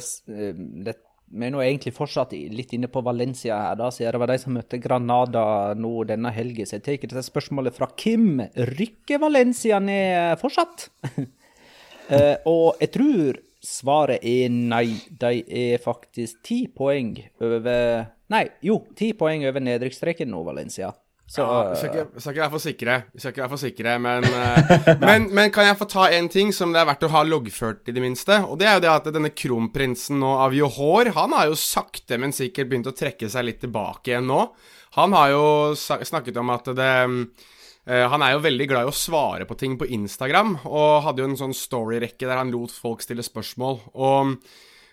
det, 0.86 0.94
vi 1.28 1.44
er 1.44 1.52
nå 1.52 1.60
egentlig 1.60 1.92
fortsatt 1.96 2.32
litt 2.32 2.72
inne 2.76 2.88
på 2.90 3.02
Valencia 3.04 3.58
her, 3.66 3.76
da, 3.78 3.90
siden 3.92 4.14
det 4.16 4.20
var 4.22 4.30
de 4.32 4.38
som 4.40 4.54
møtte 4.56 4.80
Granada 4.80 5.42
nå 5.76 5.92
denne 6.08 6.32
helgen. 6.34 6.68
Så 6.68 6.78
jeg 6.78 6.86
tar 6.86 7.02
dette 7.02 7.24
spørsmålet 7.26 7.76
fra 7.76 7.90
Kim. 7.98 8.40
Rykker 8.78 9.20
Valencia 9.22 9.80
ned 9.82 10.38
fortsatt? 10.40 10.88
uh, 11.18 12.36
og 12.54 12.80
jeg 12.80 12.92
tror 12.96 13.42
svaret 13.64 14.24
er 14.24 14.48
nei. 14.54 14.86
De 15.10 15.42
er 15.44 15.82
faktisk 15.84 16.40
ti 16.46 16.62
poeng 16.72 17.16
over 17.44 18.14
Nei, 18.28 18.42
jo, 18.60 18.82
ti 18.92 19.14
poeng 19.16 19.46
over 19.48 19.62
nedrykksstreken 19.64 20.28
nå, 20.28 20.42
Valencia. 20.44 20.90
Så 21.28 21.42
Ja, 21.44 21.56
vi 21.70 21.76
skal 21.76 21.90
ikke, 21.92 22.06
vi 22.14 22.22
skal 22.22 22.32
ikke 22.32 22.40
være 22.40 22.52
for 22.54 22.64
sikre, 22.64 22.94
vi 23.12 23.20
skal 23.20 23.32
ikke 23.34 23.42
være 23.42 23.52
for 23.52 23.60
sikre 23.60 23.96
men, 24.00 24.24
eh, 24.24 24.78
men, 25.08 25.26
men 25.36 25.50
kan 25.52 25.66
jeg 25.68 25.76
få 25.76 25.88
ta 25.92 26.06
en 26.16 26.30
ting 26.32 26.54
som 26.56 26.72
det 26.72 26.80
er 26.80 26.88
verdt 26.88 27.04
å 27.04 27.10
ha 27.12 27.20
loggført, 27.28 27.82
i 27.84 27.92
det 27.92 28.00
minste? 28.00 28.38
Og 28.48 28.56
det 28.60 28.68
er 28.68 28.78
jo 28.78 28.84
det 28.86 28.94
at 28.94 29.10
denne 29.12 29.30
kronprinsen 29.36 30.22
nå 30.22 30.30
av 30.46 30.56
Johor, 30.56 31.12
han 31.18 31.36
har 31.36 31.50
jo 31.50 31.58
sakte, 31.60 32.16
men 32.16 32.32
sikkert 32.32 32.70
begynt 32.70 32.88
å 32.88 32.96
trekke 32.96 33.28
seg 33.28 33.44
litt 33.44 33.60
tilbake 33.60 34.14
igjen 34.14 34.28
nå. 34.30 34.40
Han 34.96 35.12
har 35.12 35.34
jo 35.34 35.44
snakket 35.76 36.40
om 36.40 36.54
at 36.54 36.72
det 36.78 36.94
eh, 36.96 38.06
Han 38.08 38.24
er 38.24 38.32
jo 38.32 38.44
veldig 38.46 38.68
glad 38.70 38.88
i 38.88 38.92
å 38.94 38.96
svare 38.96 39.44
på 39.44 39.58
ting 39.60 39.76
på 39.76 39.90
Instagram, 39.98 40.56
og 40.64 41.04
hadde 41.04 41.26
jo 41.26 41.28
en 41.28 41.40
sånn 41.44 41.56
storyrekke 41.56 42.24
der 42.24 42.40
han 42.40 42.54
lot 42.56 42.72
folk 42.72 43.04
stille 43.04 43.26
spørsmål. 43.26 43.82
Og 44.00 44.38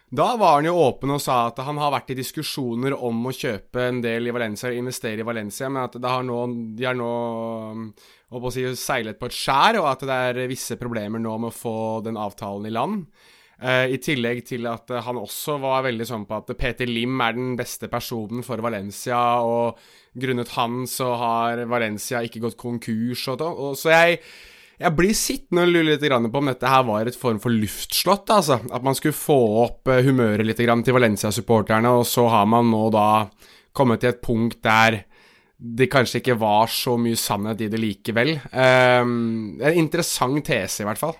da 0.10 0.36
var 0.38 0.60
han 0.60 0.68
jo 0.68 0.76
åpen 0.78 1.16
og 1.16 1.22
sa 1.22 1.48
at 1.50 1.60
han 1.66 1.80
har 1.82 1.94
vært 1.96 2.12
i 2.14 2.18
diskusjoner 2.20 2.94
om 2.94 3.24
å 3.26 3.34
kjøpe 3.34 3.88
en 3.90 4.04
del 4.04 4.30
i 4.30 4.34
Valencia, 4.36 4.70
investere 4.70 5.24
i 5.24 5.28
Valencia, 5.28 5.70
men 5.70 5.88
at 5.88 5.98
har 5.98 6.26
nå, 6.28 6.42
de 6.78 6.86
har 6.86 6.98
nå 6.98 7.14
um, 7.74 7.88
å 8.30 8.52
si, 8.54 8.68
seilet 8.78 9.18
på 9.18 9.32
et 9.32 9.38
skjær, 9.38 9.80
og 9.82 9.90
at 9.90 10.06
det 10.06 10.20
er 10.30 10.52
visse 10.52 10.78
problemer 10.78 11.22
nå 11.22 11.34
med 11.42 11.50
å 11.50 11.58
få 11.58 11.78
den 12.06 12.22
avtalen 12.22 12.70
i 12.70 12.76
land. 12.76 13.08
Uh, 13.56 13.88
I 13.90 13.98
tillegg 14.04 14.44
til 14.46 14.68
at 14.70 14.94
uh, 14.94 15.02
han 15.08 15.18
også 15.18 15.58
var 15.64 15.88
veldig 15.88 16.06
sånn 16.06 16.28
på 16.30 16.38
at 16.38 16.54
Peter 16.60 16.86
Lim 16.86 17.18
er 17.26 17.38
den 17.38 17.54
beste 17.58 17.90
personen 17.90 18.46
for 18.46 18.62
Valencia, 18.62 19.20
og 19.42 19.80
grunnet 20.14 20.54
han 20.54 20.84
så 20.92 21.16
har 21.18 21.66
Valencia 21.72 22.22
ikke 22.22 22.46
gått 22.46 22.60
konkurs 22.62 23.26
og, 23.34 23.42
og 23.42 23.80
Så 23.80 23.96
jeg 23.96 24.22
jeg 24.76 24.96
blir 24.98 25.16
sittende 25.16 25.64
og 25.64 25.72
lure 25.72 25.96
litt 25.96 26.32
på 26.32 26.42
om 26.42 26.52
dette 26.52 26.70
her 26.70 26.86
var 26.88 27.08
et 27.08 27.18
form 27.18 27.40
for 27.44 27.54
luftslott. 27.54 28.30
altså. 28.30 28.60
At 28.72 28.84
man 28.84 28.98
skulle 28.98 29.16
få 29.16 29.40
opp 29.64 29.92
eh, 29.92 30.04
humøret 30.04 30.46
litt 30.46 30.60
til 30.60 30.98
Valencia-supporterne, 30.98 31.92
og 31.96 32.08
så 32.10 32.28
har 32.32 32.48
man 32.50 32.72
nå 32.72 32.90
da 32.94 33.28
kommet 33.76 34.04
til 34.04 34.12
et 34.12 34.24
punkt 34.24 34.62
der 34.64 35.04
det 35.56 35.88
kanskje 35.88 36.20
ikke 36.20 36.36
var 36.40 36.68
så 36.68 36.98
mye 37.00 37.16
sannhet 37.16 37.64
i 37.64 37.70
det 37.72 37.80
likevel. 37.80 38.34
Um, 38.52 39.56
en 39.64 39.78
interessant 39.80 40.44
tese, 40.44 40.84
i 40.84 40.88
hvert 40.88 41.00
fall. 41.00 41.16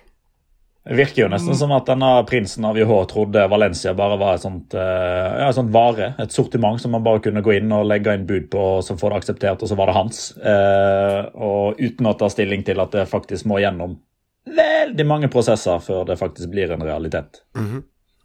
Det 0.86 0.94
virker 0.94 1.24
jo 1.24 1.28
nesten 1.32 1.56
som 1.58 1.72
at 1.74 1.88
denne 1.88 2.08
prinsen 2.28 2.64
av 2.68 2.76
JH 2.78 2.92
trodde 3.10 3.42
Valencia 3.50 3.90
bare 3.98 4.18
var 4.20 4.36
et 4.36 4.44
sånt, 4.44 4.74
eh, 4.78 5.30
ja, 5.40 5.48
et 5.48 5.56
sånt 5.56 5.72
vare. 5.74 6.12
Et 6.22 6.30
sortiment 6.30 6.78
som 6.78 6.94
man 6.94 7.02
bare 7.02 7.22
kunne 7.24 7.42
gå 7.42 7.56
inn 7.56 7.72
og 7.74 7.88
legge 7.90 8.14
inn 8.14 8.26
bud 8.28 8.46
på, 8.52 8.66
og 8.76 8.84
så 8.86 8.94
få 8.98 9.10
det 9.10 9.18
akseptert, 9.18 9.64
og 9.64 9.72
så 9.72 9.78
var 9.78 9.90
det 9.90 9.96
hans. 9.96 10.20
Eh, 10.38 11.22
og 11.34 11.80
uten 11.82 12.06
å 12.06 12.14
ta 12.18 12.30
stilling 12.30 12.62
til 12.66 12.78
at 12.84 12.94
det 12.94 13.08
faktisk 13.10 13.48
må 13.50 13.58
gjennom 13.64 13.98
veldig 14.46 15.06
mange 15.10 15.30
prosesser 15.32 15.82
før 15.82 16.06
det 16.06 16.20
faktisk 16.20 16.52
blir 16.54 16.70
en 16.70 16.86
realitet. 16.86 17.42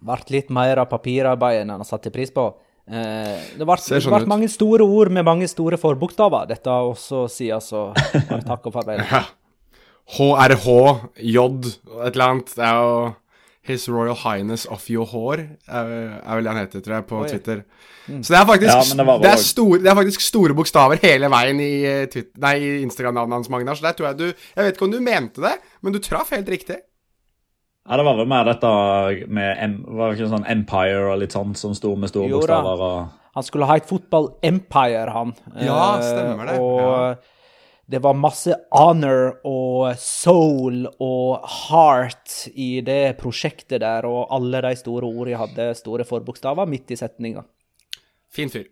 Vært 0.06 0.30
litt 0.34 0.54
mer 0.54 0.84
av 0.84 0.90
papirarbeidet 0.92 1.66
enn 1.66 1.74
han 1.74 1.82
satte 1.86 2.12
satt 2.12 2.14
pris 2.14 2.34
på. 2.34 2.46
Eh, 2.92 3.58
det 3.58 3.66
ble, 3.66 3.78
det 3.78 4.02
sånn 4.06 4.16
ble 4.20 4.30
mange 4.30 4.50
store 4.52 4.86
ord 4.86 5.12
med 5.14 5.26
mange 5.26 5.50
store 5.50 5.82
forbokstaver. 5.82 6.46
Dette 6.50 6.70
også 6.70 7.26
sier 7.32 7.58
altså 7.58 7.90
takk 8.46 8.70
og 8.70 8.76
farvel. 8.78 9.02
Ja. 9.12 9.26
HRH, 10.08 10.68
J, 11.22 11.38
et 12.06 12.16
eller 12.16 12.26
annet. 12.28 12.54
Det 12.56 12.66
er 12.66 12.76
jo 12.82 13.14
His 13.64 13.88
Royal 13.90 14.16
Highness 14.18 14.66
of 14.74 14.90
your 14.90 15.06
er, 15.38 15.52
er 15.70 16.36
vel 16.36 16.44
det 16.44 16.52
han 16.52 16.62
heter, 16.66 16.82
tror 16.82 16.96
jeg, 16.98 17.06
på 17.08 17.20
Oi. 17.22 17.28
Twitter. 17.30 17.64
Så 18.08 18.34
det 18.34 18.40
er 18.40 18.46
faktisk, 18.50 18.72
Ja, 18.74 18.96
det 18.98 19.06
var 19.08 19.20
det 19.22 19.30
er 19.32 19.38
store, 19.38 19.78
det 19.80 19.88
er 19.92 19.96
faktisk 19.96 20.22
store 20.26 20.56
bokstaver 20.58 21.00
hele 21.04 21.30
veien 21.32 21.60
i, 21.62 21.74
eh, 21.86 22.24
nei, 22.42 22.56
i 22.58 22.72
Instagram-navnet 22.82 23.38
hans, 23.38 23.50
Magnar. 23.54 23.76
Så 23.78 23.86
der 23.86 23.94
tror 23.94 24.08
jeg 24.10 24.18
du 24.18 24.26
Jeg 24.26 24.66
vet 24.66 24.76
ikke 24.76 24.88
om 24.90 24.92
du 24.92 25.00
mente 25.00 25.42
det, 25.42 25.54
men 25.82 25.94
du 25.94 26.00
traff 26.00 26.32
helt 26.34 26.50
riktig. 26.50 26.80
Ja, 27.88 27.98
Det 27.98 28.06
var 28.06 28.18
vel 28.18 28.28
mer 28.30 28.44
dette 28.46 28.72
med 29.28 29.80
var 29.88 30.12
det 30.12 30.20
ikke 30.20 30.30
sånn 30.34 30.46
Empire 30.50 31.12
og 31.14 31.20
litt 31.20 31.32
sånn 31.34 31.56
som 31.58 31.74
sto 31.74 31.96
med 31.96 32.10
store 32.10 32.30
Jo 32.30 32.40
bokstaver. 32.42 32.82
og... 32.82 33.18
Han 33.34 33.44
skulle 33.48 33.66
ha 33.70 33.78
et 33.80 33.88
fotball 33.88 34.34
empire, 34.44 35.10
han. 35.10 35.34
Ja, 35.56 35.98
Eh, 35.98 36.02
stemmer 36.04 36.46
det. 36.50 36.58
Og 36.60 37.18
det 37.92 38.00
var 38.04 38.16
masse 38.16 38.56
honor 38.72 39.42
og 39.48 39.98
soul 40.00 40.86
og 41.04 41.44
heart 41.44 42.48
i 42.56 42.80
det 42.86 43.18
prosjektet 43.20 43.82
der, 43.84 44.08
og 44.08 44.32
alle 44.32 44.64
de 44.64 44.76
store 44.80 45.10
ordene 45.10 45.42
hadde 45.42 45.72
store 45.80 46.08
forbokstaver 46.08 46.70
midt 46.72 46.94
i 46.96 47.00
setninga. 47.00 47.44
Fin 48.32 48.52
fyr. 48.52 48.70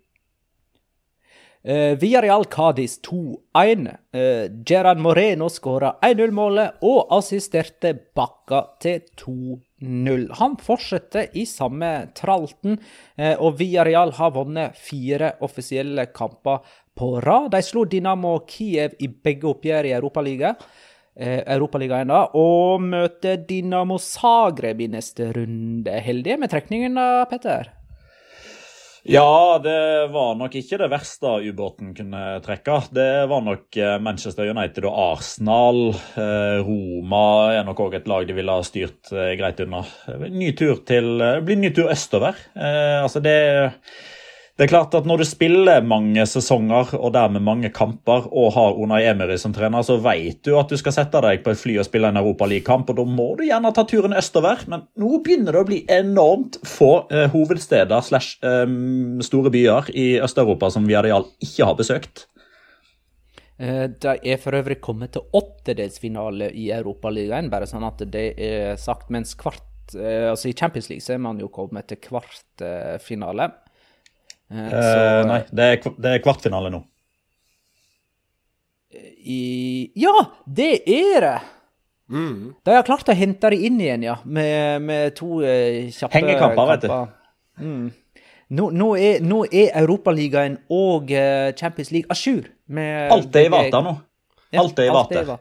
Uh, 1.60 2.00
Villarreal 2.00 2.46
Cádiz 2.48 3.02
2-1. 3.04 3.90
Uh, 4.16 4.64
Gerard 4.64 5.02
Moreno 5.04 5.50
skåra 5.52 5.98
1-0-målet 6.08 6.80
og 6.88 7.12
assisterte 7.18 7.92
Bakka 8.16 8.62
til 8.80 9.02
2-0. 9.20 10.30
Han 10.40 10.56
fortsetter 10.64 11.36
i 11.36 11.44
samme 11.44 11.90
tralten, 12.16 12.80
uh, 13.20 13.36
og 13.44 13.60
Villarreal 13.60 14.16
har 14.16 14.32
vunnet 14.38 14.80
fire 14.80 15.34
offisielle 15.44 16.08
kamper 16.16 16.64
på 17.00 17.16
rad. 17.24 17.52
De 17.52 17.64
slo 17.64 17.86
Dinamo 17.88 18.36
Kiev 18.50 18.98
i 19.00 19.08
begge 19.08 19.48
oppgjør 19.54 19.88
i 19.88 19.96
Europaligaen. 19.96 20.60
Eh, 21.20 21.42
Europaligaen 21.52 22.12
da, 22.12 22.26
og 22.38 22.84
møter 22.86 23.42
Dinamo 23.48 23.98
Zagreb 24.00 24.86
i 24.86 24.92
neste 24.92 25.34
runde. 25.36 26.00
Heldige 26.04 26.40
med 26.40 26.52
trekningen 26.52 26.96
da, 27.00 27.26
Petter? 27.32 27.74
Ja, 29.10 29.58
det 29.64 30.12
var 30.12 30.36
nok 30.38 30.56
ikke 30.60 30.78
det 30.82 30.90
verste 30.92 31.38
ubåten 31.48 31.94
kunne 31.96 32.24
trekke. 32.44 32.78
Det 32.96 33.10
var 33.32 33.44
nok 33.48 33.80
eh, 33.80 33.96
Manchester 34.04 34.52
United 34.52 34.88
og 34.88 35.00
Arsenal. 35.16 35.82
Eh, 36.20 36.60
Roma 36.68 37.26
er 37.56 37.68
nok 37.68 37.84
òg 37.88 38.00
et 38.00 38.08
lag 38.12 38.28
de 38.28 38.36
ville 38.38 38.60
ha 38.60 38.68
styrt 38.68 39.12
greit 39.12 39.60
unna. 39.64 39.86
Ny 40.28 40.54
tur 40.60 40.84
til, 40.88 41.20
blir 41.48 41.60
ny 41.60 41.72
tur 41.76 41.92
østover. 41.92 42.40
Altså 42.60 43.24
det, 43.24 43.38
det 44.60 44.66
er 44.66 44.74
klart 44.74 44.96
at 44.98 45.06
Når 45.08 45.22
du 45.22 45.24
spiller 45.24 45.86
mange 45.88 46.26
sesonger 46.28 46.90
og 46.98 47.14
dermed 47.16 47.40
mange 47.48 47.70
kamper 47.72 48.26
og 48.28 48.50
har 48.58 48.76
Unai 48.76 49.06
Emery 49.08 49.38
som 49.40 49.54
trener, 49.56 49.86
så 49.88 49.96
vet 50.04 50.42
du 50.44 50.58
at 50.60 50.68
du 50.68 50.76
skal 50.76 50.92
sette 50.98 51.22
deg 51.24 51.46
på 51.46 51.54
et 51.54 51.62
fly 51.62 51.78
og 51.80 51.86
spille 51.88 52.10
en 52.12 52.20
Europaligakamp, 52.20 52.92
da 52.92 53.06
må 53.08 53.30
du 53.40 53.46
gjerne 53.48 53.72
ta 53.72 53.86
turen 53.88 54.18
østover. 54.20 54.66
Men 54.68 54.84
nå 55.00 55.22
begynner 55.24 55.56
det 55.56 55.62
å 55.62 55.68
bli 55.70 55.78
enormt 55.96 56.58
få 56.68 56.90
eh, 57.08 57.30
hovedsteder 57.32 58.04
slash 58.04 58.44
eh, 58.44 58.66
store 59.24 59.54
byer 59.54 59.94
i 59.96 60.10
Øst-Europa 60.28 60.74
som 60.76 60.92
Viadial 60.92 61.30
ikke 61.40 61.70
har 61.70 61.80
besøkt. 61.80 62.26
Det 63.60 63.96
De 64.04 64.18
er 64.32 64.44
for 64.44 64.60
øvrig 64.60 64.82
kommet 64.84 65.16
til 65.16 65.24
åttedelsfinale 65.40 66.52
i 66.52 66.68
Europaligaen, 66.76 67.48
bare 67.52 67.68
sånn 67.68 67.88
at 67.88 68.04
det 68.12 68.28
er 68.36 68.76
sagt. 68.76 69.08
Mens 69.08 69.40
kvart 69.40 69.96
eh, 69.96 70.28
Altså 70.34 70.52
i 70.52 70.54
Champions 70.54 70.92
League 70.92 71.08
så 71.08 71.16
er 71.16 71.24
man 71.24 71.40
jo 71.40 71.48
kommet 71.48 71.88
til 71.88 72.04
kvartfinale. 72.04 73.52
Eh, 74.50 74.58
Eh, 74.58 74.72
så, 74.72 75.28
nei, 75.30 75.44
det 75.54 75.66
er, 75.74 75.94
det 76.02 76.14
er 76.16 76.24
kvartfinale 76.26 76.72
nå. 76.74 76.82
i 79.30 79.92
Ja, 80.00 80.14
det 80.46 80.72
er 80.90 81.22
det! 81.22 81.38
Mm. 82.10 82.56
De 82.66 82.74
har 82.74 82.86
klart 82.88 83.10
å 83.12 83.14
hente 83.14 83.52
det 83.54 83.60
inn 83.68 83.78
igjen, 83.78 84.04
ja. 84.08 84.16
Med, 84.26 84.82
med 84.82 85.14
to 85.18 85.44
eh, 85.46 85.92
kjappe 85.94 86.18
Hengekamper, 86.18 86.72
vet 86.72 86.88
du. 86.88 86.94
Mm. 87.62 87.90
Nå, 88.58 88.70
nå, 88.74 88.88
er, 88.98 89.20
nå 89.22 89.44
er 89.46 89.76
Europaligaen 89.78 90.58
og 90.74 91.12
eh, 91.14 91.52
Champions 91.54 91.92
League 91.94 92.10
à 92.10 92.18
jour. 92.18 92.48
Alt 93.14 93.38
er 93.38 93.46
i 93.46 93.52
vata 93.54 93.68
vater 93.70 93.86
nå. 93.86 93.94
Alt 94.58 94.82
er 94.82 94.90
i 94.90 94.96
vater. 94.96 95.36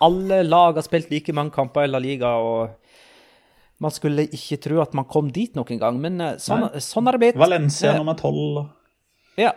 Alle 0.00 0.40
lag 0.48 0.80
har 0.80 0.86
spilt 0.86 1.12
like 1.12 1.34
mange 1.36 1.52
kamper 1.52 1.84
i 1.84 1.92
La 1.92 2.00
Liga, 2.00 2.32
og 2.40 2.72
man 3.82 3.94
skulle 3.94 4.26
ikke 4.30 4.60
tro 4.62 4.80
at 4.84 4.94
man 4.96 5.08
kom 5.10 5.30
dit 5.34 5.54
noen 5.58 5.80
gang, 5.80 6.00
men 6.00 6.20
eh, 6.22 6.36
sånn, 6.42 6.68
sånn 6.82 7.10
er 7.10 7.16
det 7.16 7.22
blitt. 7.24 7.40
Valencia 7.40 7.92
Eh, 7.92 7.98
nummer 8.00 8.18
tolv. 8.18 8.64
Ja. 9.40 9.54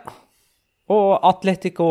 Og 0.90 1.10
Atletico, 1.26 1.88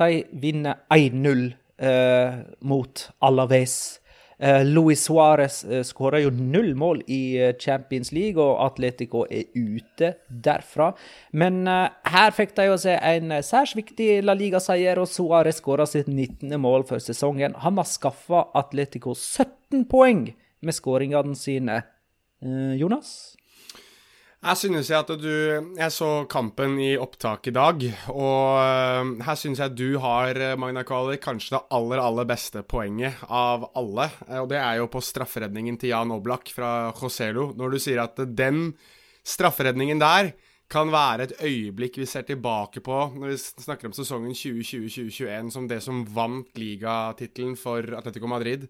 de 0.00 0.22
vinner 0.40 0.84
1-0 0.94 1.50
eh, 1.84 2.38
mot 2.64 3.08
Alaves. 3.26 4.00
Eh, 4.40 4.64
Luis 4.64 5.04
Suárez 5.04 5.64
eh, 5.64 5.82
skåra 5.84 6.22
jo 6.22 6.30
null 6.32 6.70
mål 6.78 7.02
i 7.12 7.36
eh, 7.36 7.50
Champions 7.60 8.08
League, 8.16 8.40
og 8.40 8.62
Atletico 8.64 9.26
er 9.28 9.50
ute 9.52 10.14
derfra. 10.32 10.94
Men 11.36 11.66
her 11.68 12.32
fikk 12.32 12.54
de 12.56 12.70
jo 12.70 12.78
se 12.80 12.94
en 12.96 13.34
særs 13.44 13.74
viktig 13.76 14.22
La 14.24 14.32
Liga-seier, 14.38 14.96
og 15.02 15.10
Suárez 15.12 15.60
skåra 15.60 15.84
sitt 15.84 16.08
19. 16.08 16.56
mål 16.56 16.88
for 16.88 17.04
sesongen. 17.04 17.58
Han 17.60 17.76
har 17.76 17.88
skaffa 17.90 18.46
Atletico 18.56 19.12
17 19.12 19.84
poeng 19.92 20.30
med 20.64 20.76
skåringene 20.76 21.36
sine. 21.38 21.82
Eh, 22.42 22.74
Jonas? 22.80 23.36
Her 24.40 24.56
synes 24.56 24.88
jeg 24.88 24.96
at 24.96 25.10
du 25.20 25.34
Jeg 25.76 25.92
så 25.92 26.24
kampen 26.24 26.78
i 26.80 26.94
opptak 26.96 27.50
i 27.50 27.52
dag, 27.52 27.82
og 28.08 28.60
eh, 28.62 29.10
her 29.26 29.36
synes 29.36 29.60
jeg 29.60 29.76
du 29.76 29.98
har, 30.00 30.32
eh, 30.32 30.56
Magna 30.56 30.84
Kvali, 30.86 31.18
kanskje 31.20 31.58
det 31.58 31.64
aller, 31.76 32.00
aller 32.00 32.28
beste 32.28 32.62
poenget 32.64 33.20
av 33.28 33.68
alle. 33.76 34.08
Og 34.40 34.48
det 34.48 34.60
er 34.62 34.80
jo 34.80 34.88
på 34.92 35.04
strafferedningen 35.04 35.76
til 35.80 35.92
Jan 35.92 36.14
Oblak 36.16 36.52
fra 36.56 36.92
Joselo. 36.96 37.50
Når 37.56 37.76
du 37.76 37.82
sier 37.84 38.00
at 38.06 38.16
den 38.16 38.70
strafferedningen 39.26 40.00
der 40.00 40.32
kan 40.70 40.90
være 40.92 41.26
et 41.26 41.32
øyeblikk 41.42 41.98
vi 41.98 42.06
ser 42.06 42.22
tilbake 42.28 42.82
på 42.84 42.96
når 43.16 43.32
vi 43.32 43.38
snakker 43.66 43.88
om 43.88 43.94
sesongen 43.96 44.36
2020-2021 44.38 45.48
som 45.54 45.66
det 45.70 45.80
som 45.82 46.04
vant 46.14 46.50
ligatittelen 46.58 47.56
for 47.58 47.82
Atletico 47.98 48.30
Madrid. 48.30 48.68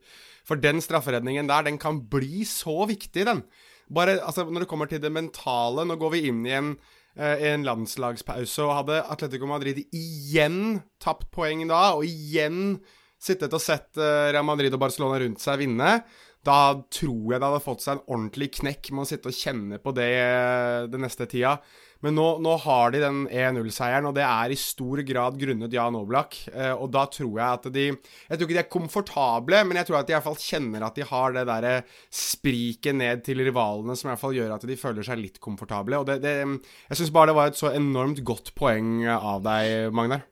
For 0.48 0.56
den 0.56 0.80
strafferedningen 0.80 1.50
der, 1.50 1.66
den 1.68 1.76
kan 1.78 2.00
bli 2.10 2.46
så 2.48 2.86
viktig, 2.88 3.26
den. 3.28 3.44
Bare 3.92 4.16
altså, 4.22 4.46
når 4.46 4.64
det 4.64 4.70
kommer 4.70 4.88
til 4.88 5.02
det 5.02 5.10
mentale 5.12 5.84
Nå 5.84 5.98
går 6.00 6.14
vi 6.14 6.22
inn 6.30 6.40
i 6.46 6.54
en, 6.56 6.72
uh, 7.18 7.36
en 7.50 7.66
landslagspause, 7.66 8.64
og 8.64 8.76
hadde 8.78 9.02
Atletico 9.12 9.50
Madrid 9.50 9.82
igjen 9.90 10.80
tapt 11.02 11.28
poeng 11.34 11.66
da, 11.68 11.90
og 11.98 12.06
igjen 12.08 12.78
sittet 13.20 13.52
og 13.52 13.60
sett 13.60 13.92
uh, 14.00 14.30
Real 14.30 14.46
Madrid 14.48 14.72
og 14.72 14.80
Barcelona 14.80 15.20
rundt 15.20 15.42
seg 15.42 15.60
vinne, 15.66 15.98
da 16.46 16.80
tror 16.88 17.34
jeg 17.34 17.38
det 17.38 17.46
hadde 17.46 17.64
fått 17.64 17.84
seg 17.84 17.98
en 17.98 18.06
ordentlig 18.08 18.50
knekk 18.60 18.90
med 18.94 19.04
å 19.04 19.10
sitte 19.10 19.28
og 19.28 19.36
kjenne 19.36 19.80
på 19.82 19.92
det 19.96 20.10
den 20.92 21.04
neste 21.04 21.28
tida. 21.28 21.58
Men 22.00 22.16
nå, 22.16 22.26
nå 22.40 22.54
har 22.62 22.94
de 22.94 23.02
den 23.02 23.18
1-0-seieren, 23.28 24.08
og 24.08 24.14
det 24.16 24.24
er 24.24 24.52
i 24.52 24.56
stor 24.56 25.02
grad 25.04 25.36
grunnet 25.40 25.74
Jan 25.76 25.98
Oblak. 25.98 26.38
Eh, 26.48 26.72
og 26.72 26.88
da 26.94 27.04
tror 27.12 27.34
jeg 27.34 27.58
at 27.58 27.68
de 27.74 27.84
Jeg 27.90 28.38
tror 28.38 28.46
ikke 28.46 28.56
de 28.56 28.62
er 28.62 28.72
komfortable, 28.72 29.60
men 29.68 29.80
jeg 29.80 29.90
tror 29.90 30.00
at 30.00 30.08
de 30.08 30.14
i 30.14 30.16
hvert 30.16 30.28
fall 30.30 30.40
kjenner 30.40 30.86
at 30.86 30.96
de 30.96 31.04
har 31.10 31.36
det 31.36 31.44
derre 31.50 31.74
spriket 32.08 32.96
ned 32.96 33.24
til 33.26 33.44
rivalene 33.44 33.96
som 33.98 34.08
i 34.08 34.14
hvert 34.14 34.24
fall 34.24 34.38
gjør 34.38 34.56
at 34.56 34.64
de 34.70 34.80
føler 34.80 35.04
seg 35.06 35.20
litt 35.20 35.40
komfortable. 35.44 36.00
Og 36.00 36.08
det, 36.08 36.22
det 36.24 36.34
Jeg 36.40 37.02
syns 37.02 37.12
bare 37.12 37.34
det 37.34 37.38
var 37.42 37.52
et 37.52 37.60
så 37.60 37.74
enormt 37.74 38.24
godt 38.24 38.54
poeng 38.56 39.04
av 39.12 39.44
deg, 39.44 39.92
Magnar. 39.92 40.24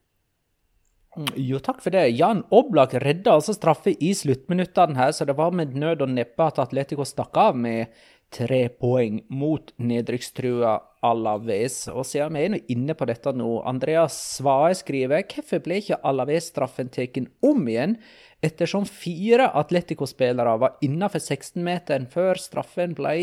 Jo, 1.35 1.59
takk 1.59 1.81
for 1.83 1.95
det. 1.95 2.05
Jan 2.15 2.45
Oblak 2.55 2.95
redda 3.03 3.35
altså 3.39 3.55
straffe 3.57 3.91
i 3.91 4.13
sluttminuttene 4.15 4.99
her, 4.99 5.11
så 5.17 5.27
det 5.27 5.35
var 5.39 5.55
med 5.57 5.75
nød 5.75 6.05
og 6.07 6.13
neppe 6.15 6.47
at 6.47 6.61
Atletico 6.63 7.07
stakk 7.09 7.37
av 7.41 7.59
med 7.59 7.91
tre 8.35 8.69
poeng 8.69 9.23
mot 9.33 9.73
nedrykkstrua 9.81 10.77
Alaves. 11.09 11.81
Og 11.91 12.07
siden 12.07 12.37
vi 12.37 12.45
er 12.47 12.57
inne 12.75 12.95
på 12.99 13.09
dette 13.09 13.33
nå, 13.35 13.51
Andreas 13.67 14.17
Svae 14.37 14.77
skriver 14.79 15.27
hvorfor 15.27 15.63
ble 15.65 15.81
ikke 15.83 16.01
Alaves-straffen 16.07 16.93
tatt 16.95 17.19
om 17.47 17.67
igjen, 17.67 17.97
ettersom 18.45 18.87
fire 18.87 19.49
Atletico-spillere 19.59 20.59
var 20.63 20.77
innenfor 20.85 21.23
16-meteren 21.25 22.07
før 22.13 22.39
straffen 22.43 22.95
ble 22.99 23.17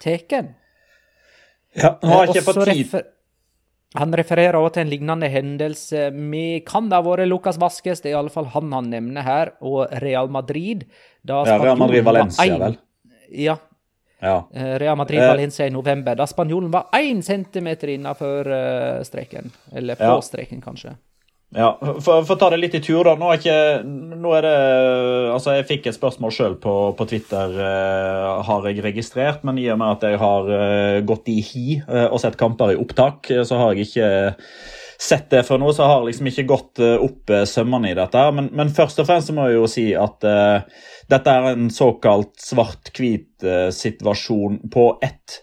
tatt? 0.00 0.54
Ja, 1.74 1.96
nå 1.98 2.14
har 2.14 2.28
jeg 2.28 2.36
ikke 2.36 2.48
fått 2.52 2.70
tid 2.70 3.12
han 3.94 4.14
refererer 4.18 4.58
også 4.58 4.76
til 4.76 4.84
en 4.84 4.90
lignende 4.90 5.28
hendelse. 5.30 6.08
med 6.10 6.64
kan 6.66 6.88
det 6.90 6.98
ha 6.98 7.04
vært 7.06 7.28
Lucas 7.28 7.60
Vasques, 7.62 8.02
det 8.02 8.10
er 8.10 8.16
i 8.16 8.18
alle 8.18 8.32
fall 8.34 8.50
han 8.54 8.72
han 8.74 8.90
nevner 8.90 9.22
her, 9.22 9.52
og 9.62 9.86
Real 10.02 10.28
Madrid. 10.28 10.82
Da 11.22 11.44
ja, 11.46 11.60
Real 11.62 11.78
Madrid-Valencia, 11.78 12.58
vel? 12.58 12.76
Ja, 13.30 13.56
ja. 14.24 14.48
Eh, 14.54 14.78
Real 14.78 14.96
Madrid-Valencia 14.96 15.66
i 15.66 15.70
november, 15.70 16.16
da 16.16 16.26
spanjolen 16.26 16.70
var 16.72 16.88
én 16.96 17.22
centimeter 17.22 17.88
innafor 17.92 18.48
uh, 18.48 19.02
streken. 19.04 19.50
Eller 19.72 19.94
på 20.00 20.10
ja. 20.10 20.20
streken, 20.22 20.62
kanskje. 20.64 20.94
Ja, 21.54 21.78
for, 22.02 22.24
for, 22.26 22.34
ta 22.34 22.48
det 22.50 22.58
litt 22.58 22.74
i 22.74 22.82
tur, 22.82 23.06
da. 23.06 23.14
Nå 23.14 23.30
nå 24.24 24.32
er 24.34 24.46
det 24.46 24.54
Altså, 25.34 25.54
jeg 25.54 25.66
fikk 25.68 25.88
et 25.88 25.96
spørsmål 25.96 26.32
sjøl 26.34 26.56
på, 26.62 26.74
på, 26.98 27.06
Twitter, 27.10 27.52
eh, 27.62 28.42
har 28.48 28.66
jeg 28.68 28.82
registrert. 28.84 29.44
Men 29.46 29.58
i 29.62 29.68
og 29.70 29.78
med 29.80 29.98
at 29.98 30.06
jeg 30.08 30.20
har 30.22 30.50
eh, 30.58 31.02
gått 31.06 31.30
i 31.30 31.38
hi 31.44 31.66
eh, 31.78 32.08
og 32.08 32.18
sett 32.22 32.38
kamper 32.40 32.74
i 32.74 32.80
opptak, 32.80 33.30
så 33.46 33.60
har 33.60 33.74
jeg 33.74 33.86
ikke 33.88 34.08
sett 35.04 35.28
det 35.30 35.42
før 35.46 35.58
nå, 35.60 35.70
så 35.74 35.86
har 35.86 36.00
jeg 36.00 36.12
liksom 36.12 36.28
ikke 36.30 36.46
gått 36.48 36.80
opp 36.80 37.32
sømmene 37.50 37.90
i 37.90 37.96
dette. 37.98 38.20
Men, 38.34 38.48
men, 38.54 38.70
først 38.74 39.02
og 39.02 39.08
fremst 39.08 39.32
må 39.34 39.48
jeg 39.50 39.58
jo 39.58 39.66
si 39.70 39.86
at 39.98 40.26
dette 41.10 41.34
er 41.34 41.50
en 41.50 41.66
såkalt 41.74 42.38
svart-hvit 42.40 43.44
situasjon 43.74 44.62
på 44.72 44.86
ett 45.04 45.42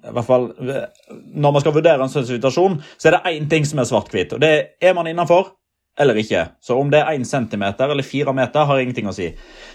I 0.00 0.12
hvert 0.16 0.26
fall 0.26 0.46
Når 0.56 1.52
man 1.52 1.60
skal 1.60 1.74
vurdere 1.76 2.04
en 2.04 2.12
sånn 2.12 2.28
situasjon, 2.28 2.78
så 2.96 3.08
er 3.10 3.16
det 3.16 3.32
én 3.34 3.48
ting 3.50 3.66
som 3.68 3.82
er 3.82 3.88
svart-hvit. 3.90 4.32
og 4.36 4.40
det 4.40 4.52
er 4.80 4.94
man 4.96 5.10
innafor 5.10 5.52
eller 6.00 6.16
ikke. 6.16 6.46
Så 6.64 6.76
om 6.80 6.88
det 6.90 7.00
er 7.02 7.12
én 7.12 7.26
centimeter 7.28 7.90
eller 7.90 8.06
fire 8.06 8.32
meter, 8.32 8.64
har 8.64 8.80
ingenting 8.80 9.08
å 9.10 9.12
si. 9.12 9.26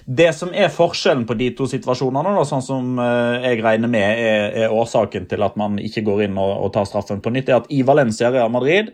Det 0.06 0.32
som 0.34 0.54
er 0.54 0.74
forskjellen 0.74 1.26
på 1.30 1.38
de 1.38 1.52
to 1.58 1.68
situasjonene, 1.70 2.34
da, 2.38 2.46
sånn 2.48 2.66
som 2.66 2.98
jeg 3.44 3.62
regner 3.62 3.92
med 3.92 4.24
er, 4.24 4.48
er, 4.64 4.74
årsaken 4.74 5.28
til 5.30 5.46
at 5.46 5.60
man 5.60 5.78
ikke 5.78 6.06
går 6.08 6.26
inn 6.26 6.40
og, 6.42 6.54
og 6.66 6.74
tar 6.74 6.88
straffen 6.90 7.22
på 7.22 7.34
nytt, 7.36 7.52
er 7.52 7.62
at 7.62 7.70
i 7.70 7.84
Valencia 7.86 8.32
Real 8.34 8.50
Madrid 8.54 8.94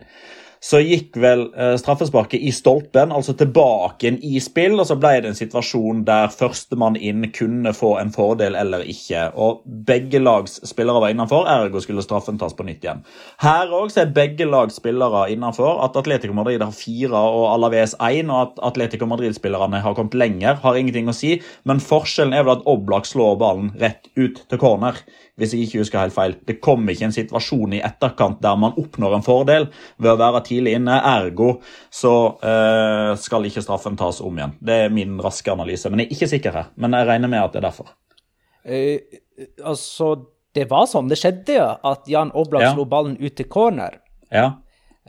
så 0.62 0.78
gikk 0.78 1.16
vel 1.18 1.48
eh, 1.58 1.74
straffesparket 1.80 2.38
i 2.40 2.52
stolpen, 2.54 3.10
altså 3.10 3.34
tilbake 3.34 4.12
i 4.22 4.38
spill. 4.42 4.76
Og 4.78 4.86
så 4.86 4.96
ble 5.00 5.16
det 5.24 5.32
en 5.32 5.38
situasjon 5.38 6.04
der 6.06 6.30
førstemann 6.30 6.94
inn 6.94 7.26
kunne 7.34 7.72
få 7.74 7.96
en 7.98 8.12
fordel 8.14 8.54
eller 8.58 8.84
ikke. 8.86 9.24
Og 9.34 9.64
begge 9.88 10.20
lags 10.22 10.60
spillere 10.68 11.02
var 11.02 11.14
innenfor, 11.14 11.48
ergo 11.50 11.82
skulle 11.82 12.04
straffen 12.06 12.38
tas 12.38 12.54
på 12.54 12.66
nytt 12.68 12.86
igjen. 12.86 13.02
Her 13.42 13.74
òg 13.74 13.90
er 13.98 14.14
begge 14.14 14.46
lags 14.46 14.78
spillere 14.78 15.24
innenfor. 15.34 15.82
At 15.82 15.98
Atletico 15.98 16.36
Madrid 16.38 16.62
har 16.62 16.74
fire 16.76 17.18
og 17.18 17.48
Alaves 17.56 17.96
én, 17.98 18.30
og 18.30 18.52
at 18.52 18.62
Atletico 18.70 19.10
Madrid-spillerne 19.10 19.82
har 19.82 19.98
kommet 19.98 20.14
lenger, 20.14 20.60
har 20.62 20.78
ingenting 20.78 21.10
å 21.10 21.16
si. 21.16 21.34
Men 21.66 21.82
forskjellen 21.82 22.38
er 22.38 22.46
vel 22.46 22.60
at 22.60 22.70
Oblak 22.70 23.10
slår 23.10 23.34
ballen 23.42 23.74
rett 23.82 24.06
ut 24.14 24.44
til 24.46 24.62
corner 24.62 25.02
hvis 25.40 25.54
jeg 25.54 25.66
ikke 25.66 25.80
husker 25.80 26.02
helt 26.02 26.14
feil. 26.14 26.34
Det 26.44 26.58
kom 26.64 26.84
ikke 26.92 27.06
en 27.08 27.14
situasjon 27.14 27.78
i 27.78 27.80
etterkant 27.84 28.42
der 28.44 28.58
man 28.60 28.76
oppnår 28.78 29.16
en 29.16 29.24
fordel 29.24 29.68
ved 29.96 30.10
å 30.12 30.18
være 30.20 30.42
tidlig 30.48 30.76
inne. 30.76 30.98
Ergo 31.08 31.54
så 31.92 32.12
eh, 32.44 33.12
skal 33.20 33.48
ikke 33.48 33.64
straffen 33.64 33.96
tas 34.00 34.20
om 34.24 34.36
igjen. 34.38 34.56
Det 34.60 34.78
er 34.84 34.92
min 34.92 35.16
raske 35.24 35.52
analyse. 35.52 35.88
Men 35.90 36.04
jeg 36.04 36.10
er 36.10 36.16
ikke 36.18 36.30
sikker 36.34 36.58
her. 36.60 36.68
Men 36.76 36.98
jeg 36.98 37.08
regner 37.08 37.32
med 37.32 37.46
at 37.46 37.56
det 37.56 37.62
er 37.62 37.68
derfor. 37.70 37.94
Eh, 38.62 39.22
altså, 39.64 40.12
det 40.54 40.68
var 40.70 40.84
sånn 40.90 41.08
det 41.10 41.18
skjedde, 41.22 41.56
ja. 41.56 41.70
At 41.80 42.10
Jan 42.12 42.34
Oblak 42.36 42.68
ja. 42.68 42.74
slo 42.76 42.84
ballen 42.90 43.16
ut 43.16 43.38
til 43.38 43.48
corner. 43.48 44.02
Ja. 44.32 44.50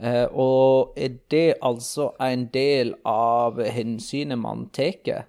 Eh, 0.00 0.24
og 0.32 0.96
er 0.98 1.20
det 1.30 1.60
altså 1.62 2.14
en 2.22 2.48
del 2.54 2.96
av 3.06 3.60
hensynet 3.76 4.40
man 4.40 4.66
tar? 4.74 5.28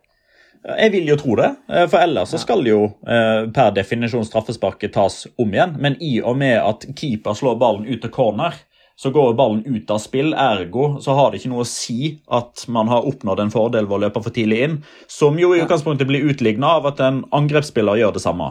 Jeg 0.65 0.91
vil 0.95 1.09
jo 1.11 1.15
tro 1.19 1.35
det, 1.37 1.51
eh, 1.69 1.83
for 1.85 2.01
ellers 2.01 2.31
så 2.33 2.39
skal 2.41 2.65
jo 2.65 2.79
eh, 3.05 3.45
per 3.53 3.73
definisjon 3.75 4.25
straffesparket 4.25 4.95
tas 4.95 5.25
om 5.37 5.51
igjen. 5.53 5.75
Men 5.81 5.97
i 6.01 6.17
og 6.25 6.39
med 6.41 6.57
at 6.57 6.87
keeper 6.97 7.37
slår 7.37 7.59
ballen 7.61 7.85
ut 7.85 8.01
til 8.01 8.13
corner, 8.13 8.57
så 8.97 9.11
går 9.13 9.35
ballen 9.37 9.61
ut 9.67 9.91
av 9.91 9.99
spill. 10.01 10.33
Ergo 10.33 10.95
så 11.03 11.13
har 11.13 11.31
det 11.31 11.41
ikke 11.41 11.51
noe 11.51 11.65
å 11.65 11.69
si 11.69 12.15
at 12.33 12.65
man 12.71 12.89
har 12.89 13.05
oppnådd 13.05 13.43
en 13.43 13.53
fordel 13.53 13.89
ved 13.89 13.97
å 13.97 14.01
løpe 14.07 14.23
for 14.25 14.33
tidlig 14.33 14.61
inn. 14.65 14.77
Som 15.11 15.37
jo 15.37 15.51
i 15.53 15.61
utgangspunktet 15.61 16.09
blir 16.09 16.25
utligna 16.31 16.77
av 16.79 16.89
at 16.89 17.03
en 17.03 17.21
angrepsspiller 17.35 17.99
gjør 18.01 18.15
det 18.15 18.23
samme. 18.23 18.49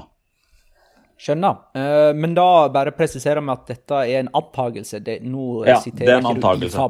Skjønner. 1.24 1.64
Uh, 1.74 2.12
men 2.14 2.35
da 2.37 2.68
bare 2.74 2.92
presiserer 2.94 3.42
vi 3.42 3.55
at 3.55 3.66
dette 3.70 4.05
er 4.05 4.20
en 4.20 4.31
antagelse. 4.37 5.00
Det, 5.03 5.18
nå 5.24 5.64
ja, 5.66 5.81
det 5.83 6.09
er 6.11 6.18
en 6.20 6.33
antagelse. 6.35 6.88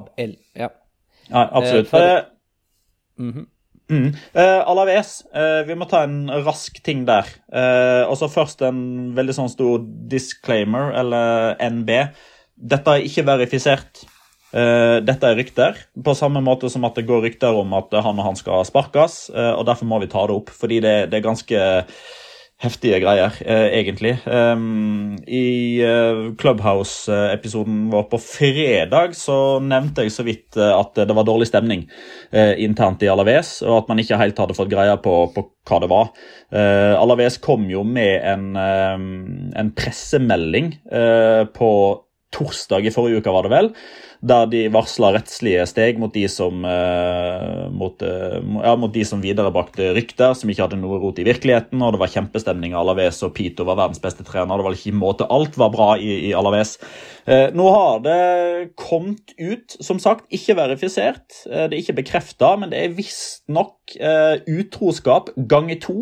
Ja. 0.58 0.70
ja. 1.30 1.48
absolutt. 1.48 1.88
For, 1.92 2.24
mm 3.20 3.32
-hmm. 3.32 3.50
Mm. 3.92 4.14
Uh, 4.32 4.62
Alaves, 4.64 5.18
uh, 5.36 5.60
vi 5.68 5.76
må 5.76 5.86
ta 5.90 6.04
en 6.06 6.30
rask 6.46 6.78
ting 6.86 7.04
der. 7.08 7.28
Uh, 7.52 8.08
og 8.08 8.16
så 8.20 8.30
først 8.32 8.64
en 8.64 9.12
veldig 9.16 9.36
sånn 9.36 9.52
stor 9.52 9.84
disclaimer, 10.10 10.94
eller 10.96 11.54
NB. 11.60 11.92
Dette 12.74 12.96
er 12.96 13.06
ikke 13.08 13.28
verifisert. 13.28 14.04
Dette 14.54 15.26
er 15.26 15.34
rykter, 15.34 15.78
på 15.98 16.12
samme 16.14 16.38
måte 16.46 16.68
som 16.70 16.84
at 16.86 16.94
det 16.94 17.08
går 17.08 17.24
rykter 17.24 17.56
om 17.58 17.72
at 17.74 17.90
han 18.06 18.20
og 18.22 18.28
han 18.28 18.36
skal 18.38 18.62
sparkes. 18.62 19.16
og 19.34 19.64
Derfor 19.66 19.88
må 19.90 19.98
vi 19.98 20.06
ta 20.12 20.22
det 20.30 20.36
opp, 20.36 20.52
fordi 20.54 20.78
det, 20.84 20.92
det 21.10 21.18
er 21.18 21.24
ganske 21.24 21.64
heftige 22.64 22.98
greier, 23.02 23.34
eh, 23.44 23.66
egentlig. 23.78 24.14
Um, 24.26 25.16
I 25.26 25.80
uh, 25.84 26.32
Clubhouse-episoden 26.40 27.88
vår 27.92 28.06
på 28.12 28.20
fredag 28.22 29.14
så 29.18 29.58
nevnte 29.62 30.04
jeg 30.04 30.14
så 30.14 30.24
vidt 30.26 30.58
uh, 30.60 30.72
at 30.78 30.96
det 31.04 31.16
var 31.16 31.28
dårlig 31.28 31.48
stemning 31.50 31.86
internt 32.34 33.02
i 33.04 33.08
Alaves, 33.12 33.60
og 33.62 33.76
at 33.76 33.90
man 33.92 34.00
ikke 34.02 34.18
helt 34.18 34.40
hadde 34.40 34.56
fått 34.56 34.72
greie 34.72 34.96
på, 35.04 35.12
på 35.30 35.44
hva 35.68 35.78
det 35.82 35.88
var. 35.92 36.08
Alaves 36.98 37.36
kom 37.42 37.68
jo 37.70 37.84
med 37.86 38.24
en, 38.26 38.48
en 38.58 39.70
pressemelding 39.78 40.72
på 41.54 41.70
torsdag 42.34 42.88
i 42.88 42.92
forrige 42.94 43.22
uke, 43.22 43.34
var 43.36 43.46
det 43.46 43.52
vel, 43.54 43.70
der 44.24 44.46
de 44.48 44.62
varsla 44.72 45.10
rettslige 45.14 45.66
steg 45.68 45.98
mot 46.00 46.12
de 46.14 46.24
som, 46.32 46.64
eh, 46.64 47.68
mot, 47.70 48.02
eh, 48.02 48.40
ja, 48.64 48.74
mot 48.76 48.92
de 48.92 49.04
som 49.04 49.20
viderebrakte 49.20 49.92
rykter 49.96 50.32
som 50.34 50.48
ikke 50.48 50.64
hadde 50.64 50.80
noe 50.80 50.98
rot 51.02 51.18
i 51.20 51.26
virkeligheten. 51.28 51.82
og 51.82 51.92
Det 51.92 52.00
var 52.00 52.12
kjempestemning 52.14 52.72
i 52.72 52.78
Alaves, 52.80 53.22
og 53.22 53.34
Pito 53.34 53.64
var 53.64 53.76
verdens 53.76 54.00
beste 54.00 54.24
trener. 54.24 54.56
Det 54.56 54.64
var 54.64 54.78
ikke 54.78 54.96
måte 54.96 55.28
Alt 55.28 55.58
var 55.60 55.70
bra 55.70 55.90
i, 55.98 56.30
i 56.30 56.32
Alaves. 56.32 56.78
Eh, 57.26 57.50
nå 57.52 57.68
har 57.72 58.00
det 58.04 58.76
kommet 58.76 59.34
ut, 59.38 59.76
som 59.80 59.98
sagt, 59.98 60.24
ikke 60.32 60.56
verifisert. 60.56 61.44
Eh, 61.50 61.68
det 61.68 61.76
er 61.76 61.82
ikke 61.82 62.00
bekrefta, 62.00 62.54
men 62.58 62.72
det 62.72 62.80
er 62.80 62.96
visstnok 62.96 63.96
eh, 64.00 64.40
utroskap 64.48 65.32
ganger 65.36 65.80
to 65.80 65.98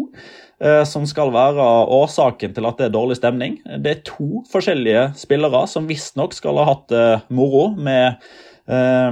som 0.86 1.06
skal 1.10 1.32
være 1.34 1.64
årsaken 1.90 2.54
til 2.54 2.68
at 2.68 2.78
det 2.78 2.86
er 2.86 2.94
dårlig 2.94 3.16
stemning. 3.18 3.58
Det 3.82 3.90
er 3.90 4.04
to 4.06 4.44
forskjellige 4.52 5.08
spillere 5.18 5.64
som 5.70 5.88
visstnok 5.88 6.36
skal 6.36 6.60
ha 6.60 6.68
hatt 6.68 6.84
det 6.92 7.06
moro 7.34 7.64
med 7.74 8.20
eh, 8.70 9.10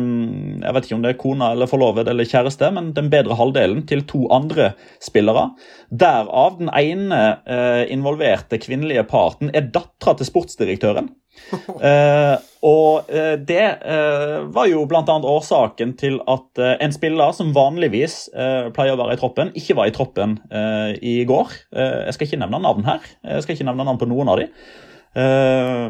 jeg 0.62 0.74
vet 0.76 0.86
ikke 0.86 0.98
om 0.98 1.04
det 1.04 1.12
er 1.14 1.20
kona 1.20 1.50
eller 1.54 1.70
forloved 1.70 2.10
eller 2.10 2.28
kjæreste, 2.28 2.70
men 2.76 2.92
den 2.96 3.10
bedre 3.12 3.38
halvdelen 3.38 3.82
til 3.90 4.04
to 4.10 4.26
andre 4.34 4.72
spillere. 5.02 5.48
Derav 5.90 6.60
den 6.60 6.70
ene 6.70 7.22
eh, 7.42 7.84
involverte 7.94 8.60
kvinnelige 8.62 9.06
parten 9.10 9.50
er 9.54 9.70
dattera 9.74 10.14
til 10.18 10.30
sportsdirektøren. 10.30 11.10
Eh, 11.80 12.36
og 12.66 13.08
eh, 13.08 13.36
det 13.40 13.62
eh, 13.64 14.34
var 14.52 14.66
jo 14.68 14.82
bl.a. 14.88 15.02
årsaken 15.02 15.94
til 15.98 16.18
at 16.28 16.60
eh, 16.60 16.74
en 16.84 16.92
spiller 16.92 17.32
som 17.36 17.54
vanligvis 17.56 18.16
eh, 18.36 18.68
pleier 18.76 18.94
å 18.94 19.00
være 19.00 19.16
i 19.16 19.20
troppen, 19.20 19.52
ikke 19.56 19.76
var 19.78 19.88
i 19.88 19.94
troppen 19.96 20.36
eh, 20.52 20.92
i 21.00 21.14
går. 21.28 21.54
jeg 21.72 22.14
skal 22.14 22.28
ikke 22.28 22.40
nevne 22.42 22.60
navn 22.62 22.84
her. 22.86 23.06
Jeg 23.24 23.46
skal 23.46 23.56
ikke 23.56 23.68
nevne 23.70 23.86
navn 23.88 24.00
på 24.02 24.10
noen 24.10 24.30
av 24.32 24.42
dem. 24.42 24.52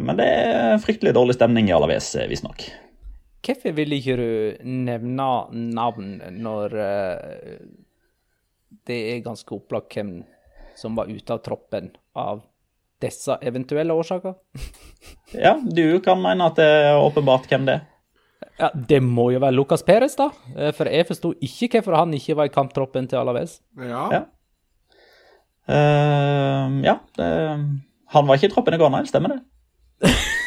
men 0.06 0.16
det 0.16 0.26
er 0.26 0.78
fryktelig 0.80 1.12
dårlig 1.12 1.34
stemning 1.36 1.68
i 1.68 1.74
Alaves, 1.76 2.14
visstnok. 2.30 2.62
Hvorfor 3.44 3.74
vil 3.76 3.92
ikke 3.98 4.16
du 4.16 4.30
nevne 4.64 5.26
navn 5.52 6.14
når 6.38 6.76
det 8.88 9.00
er 9.10 9.26
ganske 9.26 9.58
opplagt 9.58 9.98
hvem 9.98 10.20
som 10.78 10.96
var 10.96 11.10
ute 11.10 11.34
av 11.34 11.42
troppen 11.44 11.90
av 12.16 12.46
disse 13.02 13.36
eventuelle 13.42 13.94
årsaker? 13.96 14.34
ja, 15.46 15.56
du 15.60 16.00
kan 16.04 16.20
mene 16.22 16.50
at 16.50 16.60
det 16.60 16.66
er 16.66 17.00
åpenbart 17.00 17.48
hvem 17.50 17.66
det 17.68 17.78
er. 17.78 17.86
Ja, 18.60 18.68
Det 18.74 19.00
må 19.00 19.30
jo 19.32 19.40
være 19.40 19.56
Lucas 19.56 19.82
Perez, 19.86 20.16
da. 20.18 20.28
Eh, 20.56 20.72
for 20.76 20.90
jeg 20.90 21.06
forsto 21.08 21.32
ikke 21.40 21.78
hvorfor 21.78 21.96
han 22.02 22.12
ikke 22.16 22.36
var 22.36 22.50
i 22.50 22.52
kamptroppen 22.52 23.08
til 23.08 23.20
Alaves. 23.20 23.60
Ja. 23.80 24.02
Ja, 24.12 24.20
uh, 25.70 26.76
ja 26.84 26.96
det, 27.16 27.30
han 28.10 28.28
var 28.28 28.36
ikke 28.36 28.50
i 28.50 28.52
troppen 28.52 28.76
i 28.76 28.80
går, 28.80 28.92
nei. 28.92 29.04
Stemmer 29.08 29.36
det? 29.36 29.40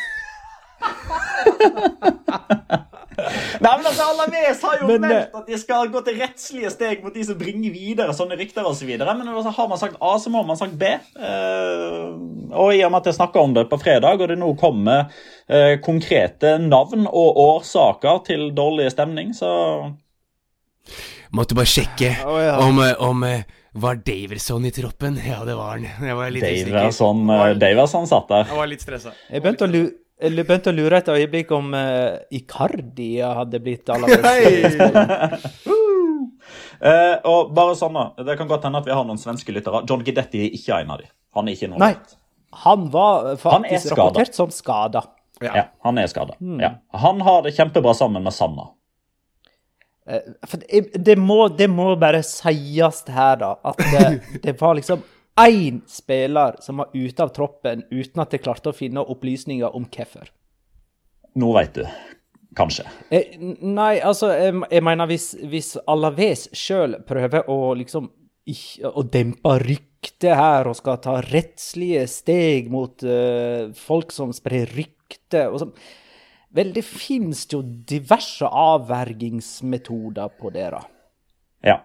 Nei, 3.61 3.73
men 3.77 3.87
altså, 3.89 4.07
Alaves 4.11 4.61
har 4.65 4.79
jo 4.81 4.87
men, 4.89 5.03
meldt 5.03 5.35
at 5.37 5.49
de 5.49 5.59
skal 5.59 5.91
gå 5.93 6.01
til 6.05 6.19
rettslige 6.21 6.71
steg 6.73 7.03
mot 7.05 7.13
de 7.15 7.25
som 7.27 7.37
bringer 7.39 7.73
videre 7.73 8.15
sånne 8.15 8.37
rykter 8.39 8.65
osv. 8.67 8.89
Så 8.97 9.15
men 9.19 9.29
altså, 9.29 9.53
har 9.57 9.69
man 9.71 9.81
sagt 9.81 9.97
A, 9.99 10.13
så 10.21 10.33
må 10.33 10.43
man 10.47 10.59
sagt 10.59 10.77
B. 10.79 10.89
Uh, 11.17 12.13
og 12.53 12.73
i 12.75 12.83
og 12.85 12.93
med 12.93 13.01
at 13.01 13.11
jeg 13.11 13.19
snakka 13.19 13.41
om 13.43 13.55
det 13.57 13.67
på 13.71 13.79
fredag, 13.81 14.21
og 14.21 14.31
det 14.31 14.39
nå 14.41 14.53
kommer 14.59 15.09
uh, 15.09 15.75
konkrete 15.83 16.55
navn 16.61 17.07
og 17.09 17.41
årsaker 17.47 18.23
til 18.29 18.49
dårlig 18.55 18.91
stemning, 18.93 19.35
så 19.37 19.51
Måtte 21.33 21.55
bare 21.57 21.65
sjekke 21.65 22.09
oh, 22.27 22.35
ja. 22.37 22.57
om, 22.61 22.77
eh, 22.83 22.91
om 23.01 23.23
var 23.81 23.95
Daverson 24.05 24.67
i 24.67 24.71
troppen? 24.75 25.15
Ja, 25.17 25.39
det 25.47 25.55
var 25.57 25.79
han. 25.79 25.87
Jeg 25.87 26.17
var 26.19 26.29
litt 26.29 26.45
Daverson, 26.45 27.23
Daverson 27.57 28.05
satt 28.11 28.27
der. 28.29 28.51
Jeg 28.51 28.59
var 28.59 28.69
litt 28.69 28.83
stressa. 28.83 29.15
Jeg 29.31 29.41
begynte 29.41 29.65
å 29.65 29.71
lure 29.71 30.02
jeg 30.23 30.45
begynte 30.47 30.71
å 30.71 30.75
lure 30.75 30.99
et 31.01 31.09
øyeblikk 31.11 31.51
om 31.55 31.73
uh, 31.75 32.15
Icardi 32.31 33.17
hadde 33.21 33.59
blitt 33.63 33.89
aller 33.91 34.21
best. 34.23 34.79
uh, 36.79 37.15
og 37.29 37.51
bare 37.55 37.75
sånn 37.79 37.97
da, 37.97 38.05
Det 38.23 38.37
kan 38.39 38.49
godt 38.49 38.67
hende 38.67 38.79
at 38.83 38.87
vi 38.87 38.95
har 38.95 39.07
noen 39.07 39.19
svenske 39.19 39.55
lyttere. 39.55 39.83
John 39.89 40.05
Gidetti 40.05 40.45
er 40.45 40.55
ikke 40.55 40.79
en 40.79 40.93
av 40.95 41.03
dem. 41.03 41.11
Han 41.35 41.49
er 41.49 41.57
ikke 41.57 41.71
noe 41.73 41.81
Nei, 41.81 41.93
han 42.63 42.87
var 42.93 43.33
faktisk 43.41 43.91
han 43.91 43.97
rapportert 43.97 44.37
som 44.37 44.53
skada. 44.53 45.03
Ja. 45.41 45.51
ja. 45.57 45.65
han 45.83 45.99
er 45.99 46.07
skada. 46.07 46.37
Mm. 46.39 46.61
Ja. 46.61 46.75
Han 47.03 47.19
har 47.25 47.43
det 47.43 47.55
kjempebra 47.57 47.93
sammen 47.97 48.23
med 48.23 48.35
Sanna. 48.35 48.69
Uh, 50.07 50.21
for 50.47 50.63
det, 50.63 50.85
det, 51.03 51.17
må, 51.19 51.47
det, 51.51 51.67
må, 51.71 51.89
bare 51.99 52.23
sies 52.27 53.03
her, 53.11 53.35
da, 53.43 53.55
at 53.63 53.83
det, 53.91 54.07
det 54.45 54.55
var 54.61 54.79
liksom 54.79 55.03
én 55.39 55.81
spiller 55.89 56.57
som 56.61 56.81
var 56.81 56.93
ute 56.93 57.23
av 57.23 57.31
troppen 57.33 57.85
uten 57.91 58.21
at 58.21 58.33
de 58.33 58.41
klarte 58.41 58.69
å 58.69 58.77
finne 58.77 59.01
opplysninger 59.01 59.75
om 59.75 59.87
hvorfor. 59.89 60.29
Nå 61.39 61.53
veit 61.55 61.73
du. 61.79 61.85
Kanskje. 62.53 62.85
Eh, 63.09 63.39
nei, 63.65 63.97
altså, 64.05 64.29
jeg, 64.37 64.53
jeg 64.69 64.85
mener 64.85 65.09
hvis, 65.09 65.31
hvis 65.49 65.71
Alaves 65.89 66.45
sjøl 66.53 66.99
prøver 67.07 67.49
å 67.49 67.73
liksom 67.79 68.11
ikke, 68.45 68.91
å 68.91 69.03
dempe 69.07 69.55
ryktet 69.63 70.35
her 70.37 70.69
og 70.69 70.77
skal 70.77 70.99
ta 71.01 71.17
rettslige 71.25 72.05
steg 72.11 72.69
mot 72.71 73.05
uh, 73.07 73.71
folk 73.77 74.13
som 74.13 74.33
sprer 74.35 74.69
rykte 74.75 75.47
og 75.49 75.61
sånn 75.63 75.75
Vel, 76.53 76.69
det 76.69 76.83
finnes 76.85 77.47
jo 77.49 77.63
diverse 77.65 78.45
avvergingsmetoder 78.45 80.35
på 80.37 80.51
det, 80.53 80.67
da. 80.69 80.81
Ja. 81.65 81.79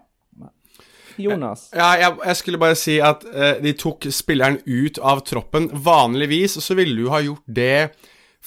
Jonas? 1.22 1.68
Ja, 1.76 1.90
jeg, 2.00 2.16
jeg, 2.24 2.38
skulle 2.40 2.60
bare 2.62 2.78
si 2.78 2.98
at 3.04 3.24
uh, 3.26 3.56
de 3.62 3.74
tok 3.78 4.08
spilleren 4.14 4.60
ut 4.66 5.00
av 5.02 5.24
troppen. 5.26 5.68
Vanligvis 5.72 6.58
så 6.64 6.76
ville 6.78 6.96
du 6.98 7.10
ha 7.12 7.20
gjort 7.24 7.44
det 7.44 7.90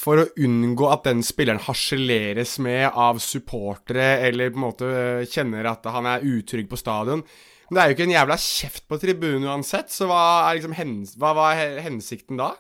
for 0.02 0.22
å 0.22 0.28
unngå 0.40 0.88
at 0.90 1.06
den 1.10 1.22
spilleren 1.26 1.62
harseleres 1.62 2.56
med 2.64 2.88
av 2.90 3.20
supportere, 3.22 4.22
eller 4.28 4.54
på 4.54 4.62
en 4.62 4.66
måte 4.66 4.90
uh, 4.90 5.30
kjenner 5.30 5.70
at 5.72 5.88
han 5.92 6.10
er 6.10 6.28
utrygg 6.28 6.72
på 6.72 6.80
stadion. 6.80 7.26
Men 7.68 7.78
det 7.78 7.84
er 7.84 7.92
jo 7.92 7.96
ikke 7.96 8.08
en 8.10 8.18
jævla 8.18 8.40
kjeft 8.44 8.88
på 8.92 9.00
tribunen 9.00 9.48
uansett, 9.48 9.94
så 9.94 10.10
hva 10.10 10.24
er 10.50 10.58
liksom 10.58 10.76
hens 10.76 11.16
hva 11.20 11.32
var 11.38 11.62
hensikten 11.86 12.40
da? 12.42 12.54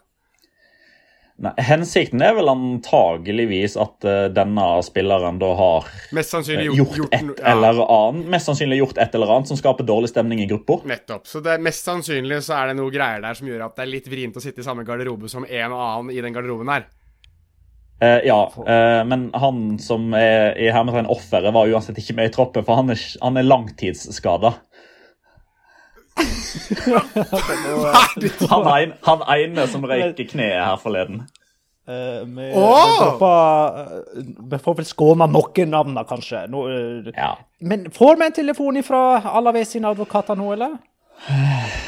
Nei, 1.41 1.51
hensikten 1.65 2.21
er 2.21 2.35
vel 2.37 2.51
antageligvis 2.51 3.73
at 3.81 4.05
uh, 4.05 4.27
denne 4.29 4.65
spilleren 4.85 5.39
da 5.41 5.49
har 5.57 5.87
mest 6.13 6.35
sannsynlig 6.35 6.67
gjort, 6.67 6.99
gjort, 6.99 7.15
gjort 7.17 7.39
et 7.41 7.41
ja. 7.41 7.53
eller 7.55 7.81
annet 7.81 8.29
Mest 8.35 8.49
sannsynlig 8.51 8.77
gjort 8.77 8.99
et 9.01 9.17
eller 9.17 9.33
annet 9.33 9.49
som 9.49 9.57
skaper 9.57 9.87
dårlig 9.87 10.11
stemning 10.11 10.43
i 10.43 10.47
gruppa. 10.51 10.77
Nettopp. 10.85 11.25
Så 11.27 11.41
det, 11.41 11.57
mest 11.65 11.87
sannsynlig 11.87 12.43
så 12.45 12.59
er 12.59 12.69
det 12.69 12.77
noe 12.77 12.93
greier 12.93 13.23
der 13.25 13.37
som 13.37 13.49
gjør 13.49 13.65
at 13.65 13.79
det 13.79 13.87
er 13.87 13.89
litt 13.89 14.09
vrient 14.11 14.37
å 14.37 14.43
sitte 14.43 14.61
i 14.61 14.67
samme 14.67 14.85
garderobe 14.85 15.31
som 15.33 15.47
en 15.47 15.73
og 15.73 15.81
annen 15.87 16.13
i 16.13 16.21
den 16.21 16.37
garderoben 16.37 16.69
her. 16.69 16.85
Uh, 18.01 18.21
ja, 18.25 18.39
uh, 18.61 19.01
men 19.09 19.27
han 19.37 19.65
som 19.81 20.13
er 20.17 20.53
i 20.61 20.69
hermetegn 20.73 21.09
offeret, 21.09 21.53
var 21.57 21.73
uansett 21.73 21.97
ikke 22.01 22.19
med 22.21 22.29
i 22.29 22.35
troppen, 22.37 22.65
for 22.67 22.77
han 22.83 22.93
er, 22.93 23.01
han 23.21 23.41
er 23.41 23.49
langtidsskada. 23.49 24.55
han, 28.49 28.67
ein, 28.67 28.93
han 29.05 29.23
ene 29.35 29.67
som 29.71 29.85
røyker 29.87 30.27
kneet 30.29 30.59
her 30.59 30.77
forleden. 30.81 31.23
Uh, 31.89 32.21
vi, 32.37 32.51
oh! 32.55 33.17
vi, 34.13 34.35
vi, 34.51 34.57
får 34.61 34.75
vel 34.77 34.85
skåne 34.85 35.25
noen 35.27 35.71
navn, 35.73 35.97
kanskje. 36.07 36.45
No, 36.51 36.67
uh, 36.69 37.09
ja. 37.15 37.33
Men 37.59 37.89
får 37.91 38.19
vi 38.19 38.25
en 38.29 38.37
telefon 38.37 38.83
fra 38.85 39.01
Alaves 39.33 39.73
sine 39.73 39.89
advokater 39.91 40.35
nå, 40.39 40.53
eller? 40.55 40.77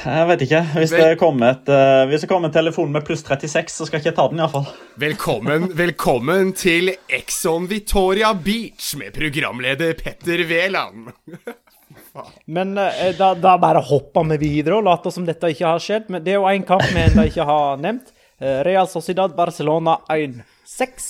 Jeg 0.03 0.25
vet 0.29 0.43
ikke. 0.45 0.61
Hvis 0.75 0.91
det 0.93 1.13
kommer 1.21 1.55
et, 1.55 1.69
uh, 1.69 2.03
hvis 2.09 2.25
det 2.25 2.29
kommer 2.29 2.49
en 2.49 2.57
telefon 2.57 2.91
med 2.93 3.05
pluss 3.05 3.23
36, 3.25 3.77
så 3.77 3.87
skal 3.87 3.99
jeg 3.99 4.09
ikke 4.09 4.17
ta 4.19 4.27
den, 4.33 4.41
iallfall. 4.41 4.67
Velkommen, 5.01 5.69
velkommen 5.77 6.53
til 6.57 6.95
Exxon 7.07 7.69
Victoria 7.69 8.33
Beach 8.33 8.95
med 8.99 9.13
programleder 9.15 9.93
Petter 10.01 10.39
Wæland. 10.49 11.13
Men 12.45 12.77
eh, 12.77 13.15
da, 13.17 13.33
da, 13.35 13.57
bare 13.57 13.81
hopper 13.81 14.27
vi 14.33 14.37
videre 14.37 14.77
og 14.77 14.87
later 14.87 15.13
som 15.13 15.25
dette 15.25 15.49
ikke 15.53 15.67
har 15.67 15.81
skjedd. 15.81 16.09
Men 16.13 16.23
det 16.25 16.35
er 16.35 16.41
jo 16.41 16.49
én 16.49 16.65
kamp 16.67 16.85
vi 16.93 17.01
ennå 17.01 17.27
ikke 17.29 17.47
har 17.49 17.81
nevnt. 17.81 18.13
Eh, 18.39 18.61
Real 18.67 18.89
Sociedad 18.89 19.33
Barcelona 19.37 19.97
1-6. 20.13 21.07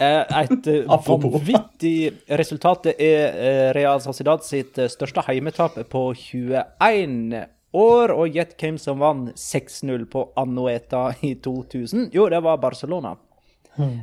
Eh, 0.00 0.22
et 0.42 0.68
eh, 0.72 0.94
vanvittig 1.06 2.12
resultat. 2.40 2.88
Det 2.88 2.94
er 2.96 3.26
eh, 3.32 3.66
Real 3.76 4.00
Sociedad 4.04 4.44
sitt 4.46 4.78
eh, 4.80 4.90
største 4.92 5.24
heimetap 5.26 5.76
på 5.92 6.06
21 6.16 7.42
år. 7.76 8.14
Og 8.16 8.38
gjett 8.38 8.56
hvem 8.60 8.78
som 8.80 9.02
vant 9.04 9.34
6-0 9.36 10.06
på 10.12 10.30
Anoeta 10.40 11.10
i 11.20 11.34
2000? 11.44 12.08
Jo, 12.16 12.30
det 12.32 12.40
var 12.44 12.62
Barcelona. 12.62 13.18
Hmm. 13.72 14.02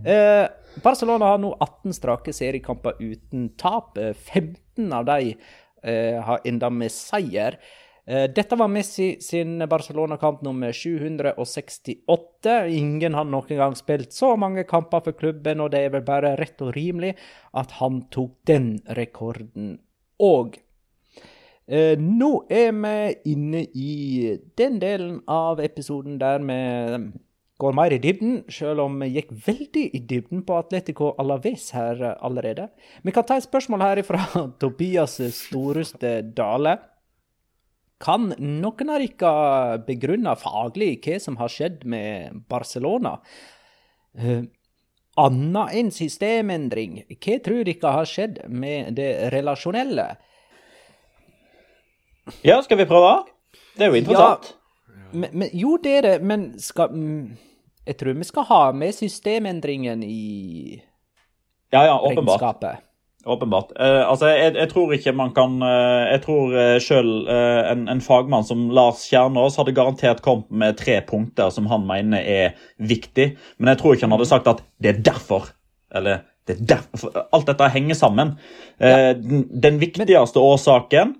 Barcelona 0.82 1.28
har 1.30 1.38
nå 1.38 1.52
18 1.62 1.94
strake 1.94 2.34
seriekamper 2.34 2.96
uten 2.98 3.52
tap. 3.54 3.98
15 3.98 4.94
av 4.98 5.06
de 5.06 5.36
Eh, 5.38 5.69
har 5.84 6.42
enda 6.46 6.70
med 6.70 6.92
seier. 6.92 7.60
Eh, 8.10 8.26
dette 8.34 8.56
var 8.56 8.68
Messi 8.68 9.22
sin 9.22 9.60
Barcelona-kamp 9.70 10.42
nummer 10.42 10.72
768. 10.74 12.68
Ingen 12.68 13.14
har 13.14 13.28
noen 13.30 13.60
gang 13.60 13.76
spilt 13.78 14.16
så 14.18 14.32
mange 14.36 14.64
kamper 14.66 15.04
for 15.06 15.18
klubben, 15.20 15.62
og 15.62 15.70
det 15.76 15.84
er 15.86 15.94
vel 15.94 16.06
bare 16.08 16.32
rett 16.40 16.64
og 16.66 16.74
rimelig 16.74 17.14
at 17.54 17.76
han 17.78 18.02
tok 18.10 18.34
den 18.50 18.80
rekorden 18.98 19.76
òg. 20.26 20.58
Eh, 21.70 22.02
nå 22.02 22.32
er 22.50 22.74
vi 22.74 23.34
inne 23.36 23.62
i 23.78 23.94
den 24.58 24.82
delen 24.82 25.20
av 25.30 25.62
episoden 25.62 26.18
der 26.18 26.42
vi 26.42 26.60
går 27.60 27.76
mer 27.76 27.92
i 27.92 28.00
dybden, 28.00 28.44
selv 28.52 28.86
om 28.86 29.02
vi 29.04 29.10
gikk 29.18 29.34
veldig 29.46 29.86
i 29.96 30.00
dybden 30.08 30.46
på 30.48 30.60
Atletico 30.62 31.12
Alaves 31.20 31.70
her 31.76 32.00
eh, 32.00 32.16
allerede. 32.24 32.70
Vi 33.04 33.12
kan 33.16 33.26
ta 33.28 33.36
et 33.40 33.48
spørsmål 33.48 33.84
her 33.84 34.02
fra 34.08 34.22
Tobias 34.62 35.18
Storeste 35.36 36.20
Dale. 36.36 36.78
Kan 38.00 38.30
noen 38.40 38.94
av 38.94 39.04
dere 39.04 39.82
begrunne 39.84 40.38
faglig 40.40 40.94
hva 41.04 41.18
som 41.20 41.36
har 41.42 41.52
skjedd 41.52 41.84
med 41.84 42.46
Barcelona? 42.48 43.18
Uh, 44.16 44.48
Anna 45.20 45.66
enn 45.76 45.92
systemendring, 45.92 47.02
hva 47.12 47.36
tror 47.44 47.68
dere 47.68 47.92
har 47.98 48.08
skjedd 48.08 48.40
med 48.48 48.96
det 48.96 49.10
relasjonelle? 49.34 50.08
Ja, 52.46 52.62
skal 52.64 52.80
vi 52.80 52.88
prøve? 52.88 53.12
Det 53.76 53.84
er 53.84 53.92
jo 53.92 54.00
interessant. 54.00 54.54
Ja, 54.54 54.96
men, 55.12 55.30
men, 55.34 55.52
jo, 55.58 55.76
det 55.82 55.98
er 55.98 56.06
det, 56.06 56.16
men 56.24 56.50
skal 56.62 56.94
mm, 56.94 57.49
Jeg 57.90 57.98
tror 57.98 58.20
vi 58.20 58.28
skal 58.28 58.46
ha 58.46 58.62
med 58.78 58.94
systemendringen 58.94 60.04
i 60.06 60.78
ja, 61.72 61.86
ja, 61.86 62.00
åpenbart. 62.02 62.64
Åpenbart. 63.26 63.72
Uh, 63.80 64.10
altså, 64.10 64.30
jeg, 64.32 64.56
jeg, 64.56 64.70
tror 64.72 64.94
ikke 64.96 65.12
man 65.14 65.34
kan 65.36 65.58
uh, 65.62 66.06
Jeg 66.08 66.22
tror 66.24 66.54
uh, 66.56 66.78
sjøl 66.82 67.10
uh, 67.28 67.68
en, 67.68 67.84
en, 67.92 68.02
fagmann 68.02 68.46
som 68.48 68.70
Lars 68.74 69.04
Kjernås 69.10 69.60
hadde 69.60 69.76
garantert 69.76 70.22
kommet 70.26 70.48
med 70.50 70.78
tre 70.80 71.02
punkter 71.06 71.52
som 71.54 71.68
han 71.70 71.84
mener 71.88 72.24
er 72.24 72.56
viktig, 72.78 73.34
men 73.58 73.74
jeg 73.74 73.82
tror 73.82 73.94
ikke 73.94 74.08
han 74.08 74.16
hadde 74.16 74.30
sagt 74.30 74.48
at 74.50 74.64
det 74.80 74.94
er 74.94 75.04
derfor. 75.12 75.52
Eller 75.92 76.24
det 76.48 76.56
er 76.58 76.66
derfor. 76.78 77.14
Alt 77.36 77.50
dette 77.52 77.70
henger 77.74 77.98
sammen. 78.00 78.38
Ja. 78.80 79.12
Den, 79.14 79.46
den, 79.52 79.82
viktigste 79.82 80.40
men, 80.40 80.46
årsaken 80.46 81.14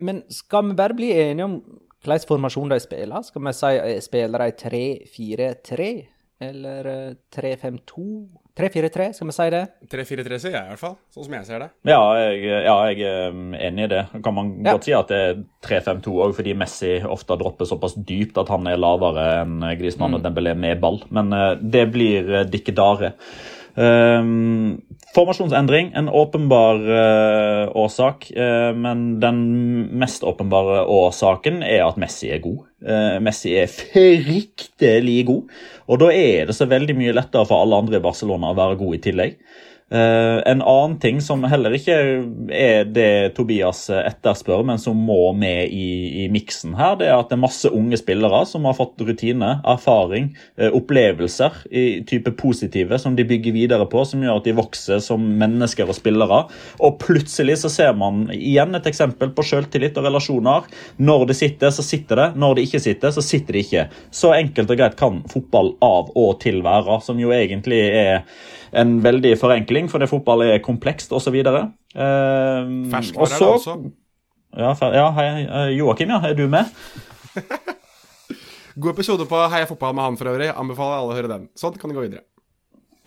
Men 0.00 0.22
skal 0.32 0.70
vi 0.70 0.78
bare 0.78 0.96
bli 0.96 1.12
enige 1.12 1.44
om 1.50 1.60
hvilken 2.02 2.28
formasjon 2.32 2.72
de 2.72 2.80
spiller? 2.82 3.22
Skal 3.22 3.44
vi 3.44 3.54
si 3.54 4.00
spiller 4.08 4.46
de 4.46 4.50
3-4-3 4.64 5.92
eller 6.50 6.88
3-5-2? 7.34 8.06
3-4-3, 8.58 9.12
skal 9.16 9.28
vi 9.30 9.32
si 9.32 9.46
det? 9.54 9.62
3-4-3 9.88 10.38
sier 10.42 10.56
jeg 10.58 10.66
i 10.66 10.72
hvert 10.74 10.80
fall, 10.82 10.96
sånn 11.14 11.24
som 11.24 11.36
jeg 11.38 11.46
ser 11.48 11.62
det. 11.62 11.68
Ja, 11.88 12.00
jeg, 12.20 12.42
ja, 12.66 12.74
jeg 12.90 13.06
er 13.08 13.32
um, 13.32 13.54
enig 13.56 13.86
i 13.86 13.90
det. 13.94 14.02
Kan 14.24 14.36
man 14.36 14.50
ja. 14.58 14.74
godt 14.74 14.88
si 14.88 14.92
at 14.96 15.08
det 15.08 15.20
er 15.30 15.40
3-5-2 15.64 16.18
òg, 16.26 16.34
fordi 16.36 16.52
Messi 16.60 16.92
ofte 17.08 17.38
dropper 17.40 17.68
såpass 17.70 17.96
dypt 17.96 18.40
at 18.42 18.52
han 18.52 18.68
er 18.68 18.80
lavere 18.80 19.24
enn 19.40 19.64
Griezmann 19.80 20.12
mm. 20.12 20.18
og 20.18 20.26
Dembélé 20.26 20.52
med 20.66 20.82
ball. 20.84 21.00
Men 21.16 21.32
uh, 21.32 21.54
det 21.56 21.86
blir 21.94 22.28
uh, 22.28 22.42
dikkedare. 22.44 23.14
Um, 23.74 24.82
formasjonsendring, 25.14 25.92
en 25.96 26.08
åpenbar 26.08 26.80
uh, 26.84 27.76
årsak. 27.76 28.28
Uh, 28.36 28.70
men 28.76 29.20
den 29.22 29.42
mest 29.98 30.24
åpenbare 30.24 30.84
årsaken 30.84 31.62
er 31.64 31.86
at 31.86 32.00
Messi 32.00 32.32
er 32.32 32.42
god. 32.44 32.66
Uh, 32.84 33.18
Messi 33.24 33.54
er 33.56 33.72
fryktelig 33.72 35.18
god. 35.30 35.58
Og 35.88 36.02
da 36.04 36.12
er 36.12 36.48
det 36.48 36.56
så 36.56 36.68
veldig 36.68 36.96
mye 36.98 37.16
lettere 37.16 37.48
for 37.48 37.64
alle 37.64 37.80
andre 37.84 38.00
i 38.00 38.04
Barcelona 38.04 38.52
å 38.52 38.58
være 38.58 38.80
god 38.80 38.98
i 38.98 39.02
tillegg. 39.08 39.38
Uh, 39.92 40.40
en 40.48 40.62
annen 40.62 40.94
ting 41.02 41.18
som 41.20 41.42
heller 41.44 41.74
ikke 41.76 41.94
er 42.56 42.86
det 42.88 43.34
Tobias 43.36 43.84
etterspør, 43.92 44.62
men 44.64 44.80
som 44.80 44.96
må 44.96 45.34
med 45.36 45.68
i, 45.68 46.22
i 46.22 46.28
miksen 46.32 46.72
her, 46.78 46.94
det 46.96 47.10
er 47.10 47.18
at 47.18 47.28
det 47.28 47.36
er 47.36 47.42
masse 47.42 47.68
unge 47.68 47.98
spillere 48.00 48.40
som 48.48 48.64
har 48.64 48.78
fått 48.78 49.02
rutine, 49.04 49.58
erfaring, 49.68 50.30
uh, 50.60 50.70
opplevelser 50.72 51.58
i 51.68 51.84
type 52.08 52.32
positive 52.40 52.96
som 53.02 53.18
de 53.18 53.26
bygger 53.28 53.52
videre 53.52 53.88
på, 53.90 54.06
som 54.08 54.24
gjør 54.24 54.40
at 54.40 54.48
de 54.48 54.56
vokser 54.56 55.02
som 55.04 55.26
mennesker 55.42 55.92
og 55.92 55.98
spillere. 55.98 56.40
Og 56.80 56.96
plutselig 57.02 57.58
så 57.60 57.72
ser 57.72 57.92
man 57.98 58.24
igjen 58.32 58.72
et 58.78 58.88
eksempel 58.88 59.34
på 59.36 59.44
selvtillit 59.44 60.00
og 60.00 60.08
relasjoner. 60.08 60.72
Når 61.04 61.26
det 61.28 61.38
sitter, 61.38 61.74
så 61.74 61.84
sitter 61.84 62.22
det. 62.22 62.28
Når 62.40 62.56
det 62.56 62.66
ikke 62.68 62.82
sitter, 62.86 63.12
så 63.12 63.24
sitter 63.24 63.58
det 63.58 63.66
ikke. 63.66 63.86
Så 64.14 64.32
enkelt 64.38 64.72
og 64.72 64.80
greit 64.80 64.98
kan 64.98 65.20
fotball 65.32 65.74
av 65.84 66.10
og 66.16 66.38
til 66.40 66.62
være, 66.64 67.00
som 67.04 67.20
jo 67.20 67.36
egentlig 67.36 67.84
er 67.92 68.24
en 68.72 68.96
veldig 69.04 69.34
forenkling, 69.40 69.90
fordi 69.92 70.08
fotball 70.10 70.46
er 70.46 70.62
komplekst 70.64 71.12
osv. 71.12 71.36
Eh, 71.36 71.46
Ferskvare 72.92 73.28
er 73.28 73.38
det 73.38 73.50
også. 73.50 73.76
Ja, 74.52 74.72
ja 74.92 75.06
hei, 75.16 75.28
Joakim, 75.78 76.12
ja. 76.12 76.20
Er 76.28 76.36
du 76.36 76.46
med? 76.50 76.72
God 78.82 78.94
episode 78.94 79.26
på 79.28 79.40
Heia 79.52 79.68
fotball 79.68 79.96
med 79.96 80.06
han 80.06 80.18
for 80.20 80.32
øvrig. 80.32 80.48
Anbefaler 80.56 81.00
alle 81.00 81.12
å 81.12 81.16
høre 81.18 81.32
den. 81.32 81.48
Sånn 81.58 81.76
kan 81.80 81.92
det 81.92 81.98
gå 81.98 82.06
videre. 82.06 82.24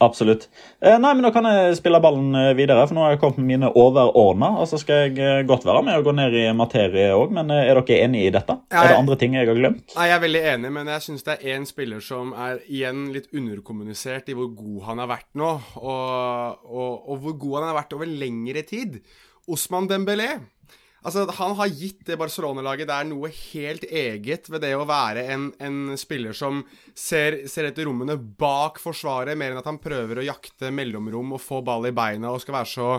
Absolutt. 0.04 0.50
Eh, 0.82 0.98
nei, 1.00 1.14
men 1.16 1.24
Da 1.24 1.32
kan 1.32 1.46
jeg 1.48 1.78
spille 1.80 2.02
ballen 2.04 2.36
eh, 2.36 2.52
videre, 2.58 2.84
for 2.88 2.98
nå 2.98 3.04
har 3.06 3.14
jeg 3.14 3.22
kommet 3.22 3.40
med 3.40 3.48
mine 3.54 3.70
overordna. 3.80 4.50
Og 4.60 4.68
så 4.68 4.80
skal 4.82 5.06
jeg 5.06 5.20
eh, 5.24 5.44
godt 5.48 5.64
være 5.68 5.86
med 5.88 6.00
å 6.00 6.04
gå 6.04 6.14
ned 6.18 6.36
i 6.36 6.46
materie 6.58 7.14
òg, 7.16 7.32
men 7.36 7.54
er 7.56 7.80
dere 7.80 8.00
enig 8.04 8.26
i 8.26 8.34
dette? 8.36 8.58
Nei, 8.60 8.82
er 8.82 8.92
det 8.92 8.98
andre 9.00 9.18
ting 9.22 9.38
jeg 9.38 9.48
har 9.48 9.60
glemt? 9.60 9.96
Nei, 9.96 10.08
Jeg 10.10 10.18
er 10.18 10.26
veldig 10.26 10.42
enig, 10.52 10.74
men 10.80 10.92
jeg 10.92 11.06
syns 11.06 11.24
det 11.28 11.38
er 11.38 11.56
én 11.56 11.68
spiller 11.70 12.04
som 12.04 12.34
er 12.36 12.60
igjen 12.68 13.06
litt 13.16 13.32
underkommunisert 13.32 14.28
i 14.32 14.36
hvor 14.36 14.52
god 14.58 14.82
han 14.90 15.04
har 15.04 15.12
vært 15.16 15.32
nå, 15.40 15.54
og, 15.80 16.68
og, 16.68 16.92
og 17.08 17.24
hvor 17.24 17.40
god 17.46 17.62
han 17.62 17.70
har 17.72 17.80
vært 17.80 17.96
over 17.96 18.12
lengre 18.12 18.66
tid. 18.68 19.00
Osman 19.48 19.88
Dembélé. 19.88 20.34
Altså, 21.06 21.28
Han 21.38 21.54
har 21.60 21.70
gitt 21.70 22.02
det 22.08 22.18
Barcelona-laget 22.18 22.90
der 22.90 23.06
noe 23.06 23.30
helt 23.30 23.84
eget 23.86 24.50
ved 24.50 24.64
det 24.66 24.72
å 24.74 24.88
være 24.90 25.28
en, 25.36 25.52
en 25.62 25.94
spiller 26.02 26.34
som 26.34 26.64
ser, 26.98 27.44
ser, 27.52 27.70
etter 27.70 27.86
rommene 27.86 28.18
bak 28.18 28.80
forsvaret, 28.82 29.38
mer 29.38 29.54
enn 29.54 29.62
at 29.62 29.70
han 29.70 29.78
prøver 29.82 30.20
å 30.20 30.26
jakte 30.26 30.72
mellomrom 30.74 31.36
og 31.38 31.44
få 31.44 31.62
ball 31.66 31.86
i 31.86 31.94
beina 31.96 32.34
og 32.34 32.42
skal 32.42 32.58
være 32.58 32.72
så 32.72 32.90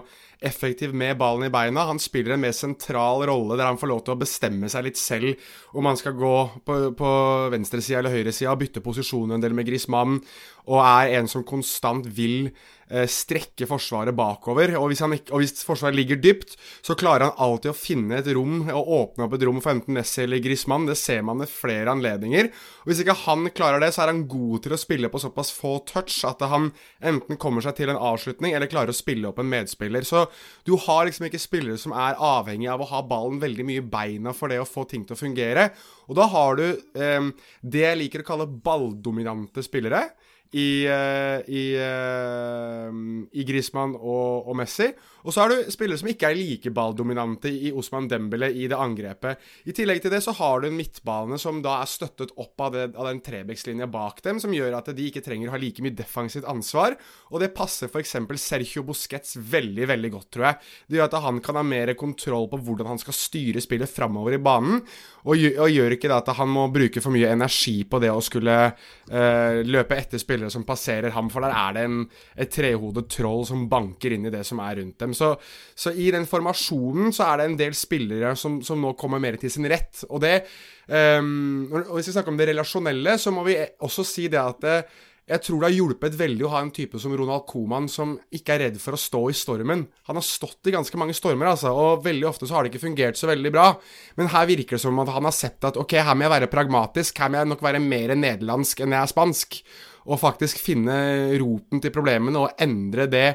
effektiv 0.47 0.95
med 0.95 1.19
ballen 1.19 1.49
i 1.49 1.53
beina. 1.53 1.89
Han 1.91 1.99
spiller 2.03 2.37
en 2.37 2.45
mer 2.45 2.55
sentral 2.55 3.25
rolle 3.27 3.59
der 3.59 3.73
han 3.73 3.81
får 3.81 3.91
lov 3.91 4.05
til 4.07 4.15
å 4.15 4.21
bestemme 4.21 4.71
seg 4.71 4.87
litt 4.87 5.01
selv 5.01 5.35
om 5.75 5.91
han 5.91 5.99
skal 5.99 6.15
gå 6.17 6.35
på, 6.63 6.79
på 6.95 7.13
venstresida 7.53 8.01
eller 8.01 8.15
høyresida, 8.15 8.55
bytte 8.61 8.85
posisjon 8.85 9.35
en 9.35 9.43
del 9.43 9.57
med 9.57 9.67
Griezmann, 9.67 10.21
og 10.67 10.83
er 10.83 11.17
en 11.19 11.31
som 11.31 11.47
konstant 11.47 12.09
vil 12.17 12.51
Eh, 12.87 13.09
strekke 13.11 13.67
Forsvaret 13.67 14.15
bakover. 14.15 14.77
Og 14.79 14.93
hvis, 14.93 15.01
ikke, 15.03 15.33
og 15.35 15.43
hvis, 15.43 15.65
Forsvaret 15.67 15.97
ligger 15.99 16.21
dypt, 16.23 16.53
så 16.87 16.95
klarer 16.95 17.27
han 17.27 17.41
alltid 17.43 17.73
å 17.73 17.75
finne 17.75 18.21
et 18.21 18.29
rom 18.37 18.69
og 18.71 18.91
åpne 18.95 19.25
opp 19.27 19.33
et 19.35 19.43
rom 19.49 19.59
for 19.63 19.73
enten 19.75 19.97
Messi 19.97 20.21
eller 20.23 20.39
Griezmann. 20.45 20.87
Det 20.87 20.95
ser 21.01 21.25
man 21.27 21.43
ved 21.43 21.51
flere 21.51 21.91
anledninger. 21.91 22.47
Og 22.85 22.93
Hvis 22.93 23.03
ikke 23.03 23.17
han 23.25 23.49
klarer 23.51 23.83
det, 23.83 23.91
så 23.95 24.05
er 24.05 24.13
han 24.13 24.23
god 24.31 24.63
til 24.63 24.77
å 24.77 24.79
spille 24.79 25.11
på 25.11 25.19
såpass 25.23 25.51
få 25.57 25.81
touch 25.89 26.21
at 26.29 26.45
han 26.47 26.71
enten 27.03 27.41
kommer 27.43 27.65
seg 27.65 27.75
til 27.81 27.91
en 27.91 27.99
avslutning 27.99 28.55
eller 28.55 28.71
klarer 28.71 28.95
å 28.95 28.97
spille 28.97 29.33
opp 29.33 29.43
en 29.43 29.51
medspiller. 29.51 30.07
Så 30.07 30.29
du 30.63 30.77
har 30.87 31.09
liksom 31.09 31.27
ikke 31.27 31.43
spillere 31.43 31.83
som 31.83 31.91
er 31.91 32.23
avhengig 32.23 32.71
av 32.71 32.85
å 32.85 32.91
ha 32.93 33.03
ballen 33.03 33.43
veldig 33.43 33.67
mye 33.67 33.83
i 33.83 33.89
beina 33.97 34.31
for 34.31 34.53
det 34.53 34.61
å 34.63 34.69
få 34.69 34.87
ting 34.87 35.03
til 35.03 35.19
å 35.19 35.25
fungere. 35.25 35.73
Og 36.07 36.15
da 36.21 36.31
har 36.31 36.63
du 36.63 36.69
eh, 36.71 37.29
det 37.67 37.83
jeg 37.83 38.01
liker 38.05 38.23
å 38.23 38.31
kalle 38.31 38.47
balldominante 38.47 39.67
spillere 39.67 40.05
i, 40.53 40.87
uh, 40.91 41.41
i, 41.49 41.65
uh, 41.81 42.91
i 43.33 43.47
Griezmann 43.49 43.97
og, 43.99 44.49
og, 44.49 44.57
Messi. 44.57 44.93
Og 45.27 45.35
så 45.35 45.43
har 45.43 45.51
du 45.51 45.71
spillere 45.75 45.99
som 45.99 46.09
ikke 46.11 46.29
er 46.31 46.39
like 46.39 46.71
balldominante 46.71 47.51
i 47.51 47.73
Osman 47.75 48.07
Dembele 48.11 48.53
i 48.55 48.69
det 48.71 48.79
angrepet. 48.79 49.43
I 49.67 49.75
tillegg 49.75 50.05
til 50.05 50.13
det 50.15 50.21
så 50.23 50.35
har 50.39 50.63
du 50.63 50.69
en 50.69 50.77
midtbane 50.79 51.39
som 51.43 51.59
da 51.65 51.81
er 51.81 51.91
støttet 51.91 52.31
opp 52.39 52.63
av, 52.63 52.77
det, 52.77 52.85
av 52.95 53.09
den 53.09 53.19
Trebekslinja 53.27 53.89
bak 53.91 54.23
dem, 54.23 54.39
som 54.43 54.55
gjør 54.55 54.79
at 54.79 54.93
de 54.95 55.09
ikke 55.09 55.25
trenger 55.27 55.51
å 55.51 55.57
ha 55.57 55.61
like 55.61 55.83
mye 55.83 55.97
defensivt 55.99 56.47
ansvar. 56.47 56.95
Og 57.33 57.43
det 57.43 57.51
passer 57.57 57.91
f.eks. 57.91 58.15
Sergio 58.39 58.85
Busquets 58.87 59.35
veldig, 59.41 59.89
veldig 59.91 60.13
godt, 60.15 60.29
tror 60.37 60.49
jeg. 60.51 60.61
Det 60.87 61.01
gjør 61.01 61.11
at 61.11 61.19
han 61.27 61.43
kan 61.43 61.59
ha 61.59 61.67
mer 61.67 61.95
kontroll 61.99 62.47
på 62.53 62.63
hvordan 62.63 62.93
han 62.95 63.03
skal 63.03 63.19
styre 63.19 63.65
spillet 63.65 63.91
framover 63.91 64.39
i 64.39 64.43
banen, 64.43 64.79
og, 65.27 65.35
og, 65.35 65.67
gjør 65.67 65.97
ikke 65.97 66.13
at 66.15 66.29
han 66.39 66.51
må 66.55 66.69
bruke 66.71 67.03
for 67.03 67.11
mye 67.11 67.33
energi 67.35 67.81
på 67.91 67.99
det 68.03 68.13
å 68.15 68.23
skulle 68.23 68.57
uh, 68.71 69.59
løpe 69.67 69.99
etter 69.99 70.23
spillere 70.23 70.53
som 70.55 70.63
passerer 70.69 71.11
ham, 71.17 71.27
for 71.33 71.43
der 71.43 71.57
er 71.57 71.75
det 71.75 71.83
en, 71.89 71.99
et 72.39 72.53
trehodet 72.55 73.09
troll 73.11 73.43
som 73.49 73.67
banker 73.71 74.15
inn 74.15 74.29
i 74.29 74.33
det 74.35 74.45
som 74.47 74.63
er 74.63 74.79
rundt 74.79 75.01
dem. 75.03 75.16
Så, 75.17 75.33
så, 75.75 75.93
i 75.97 76.11
den 76.15 76.29
formasjonen 76.29 77.15
så 77.17 77.31
er 77.31 77.41
det 77.41 77.49
en 77.51 77.59
del 77.61 77.75
spillere 77.77 78.35
som, 78.39 78.61
som 78.67 78.81
nå 78.83 78.95
kommer 79.01 79.23
mer 79.23 79.41
til 79.41 79.53
sin 79.53 79.69
rett. 79.71 80.05
Og 80.11 80.23
det 80.25 80.39
um, 80.87 81.67
og 81.73 81.97
Hvis 81.97 82.13
vi 82.13 82.17
snakker 82.19 82.35
om 82.35 82.41
det 82.41 82.51
relasjonelle, 82.53 83.19
så 83.19 83.35
må 83.35 83.47
vi 83.49 83.59
også 83.85 84.07
si 84.07 84.29
det 84.33 84.43
at 84.43 84.65
det, 84.65 84.79
jeg 85.27 85.43
tror 85.43 85.59
det 85.59 85.67
har 85.67 85.75
hjulpet 85.75 86.15
veldig 86.15 86.45
å 86.47 86.51
ha 86.53 86.61
en 86.63 86.71
type 86.71 87.01
som 87.03 87.15
Ronald 87.19 87.49
Coman, 87.51 87.89
som 87.91 88.13
ikke 88.35 88.55
er 88.55 88.61
redd 88.69 88.77
for 88.79 88.95
å 88.95 89.01
stå 89.01 89.25
i 89.33 89.35
stormen. 89.35 89.83
Han 90.07 90.21
har 90.21 90.25
stått 90.25 90.71
i 90.71 90.75
ganske 90.75 91.01
mange 91.01 91.17
stormer, 91.19 91.51
altså, 91.51 91.73
og 91.75 92.05
veldig 92.05 92.29
ofte 92.29 92.47
så 92.47 92.55
har 92.55 92.63
det 92.63 92.71
ikke 92.71 92.85
fungert 92.85 93.19
så 93.19 93.27
veldig 93.33 93.51
bra. 93.51 93.73
Men 94.21 94.31
her 94.31 94.47
virker 94.47 94.79
det 94.79 94.85
som 94.85 95.03
at 95.03 95.11
han 95.11 95.27
har 95.27 95.35
sett 95.35 95.67
at 95.67 95.81
ok, 95.83 95.97
her 95.99 96.15
må 96.15 96.29
jeg 96.29 96.35
være 96.37 96.51
pragmatisk, 96.53 97.19
her 97.19 97.33
må 97.33 97.41
jeg 97.41 97.51
nok 97.51 97.67
være 97.67 97.83
mer 97.83 98.15
nederlandsk 98.15 98.85
enn 98.85 98.95
jeg 98.95 99.03
er 99.03 99.15
spansk. 99.17 99.61
Og 100.07 100.23
faktisk 100.23 100.63
finne 100.63 100.95
roten 101.43 101.83
til 101.83 101.91
problemene 101.91 102.45
og 102.45 102.63
endre 102.63 103.09
det 103.11 103.29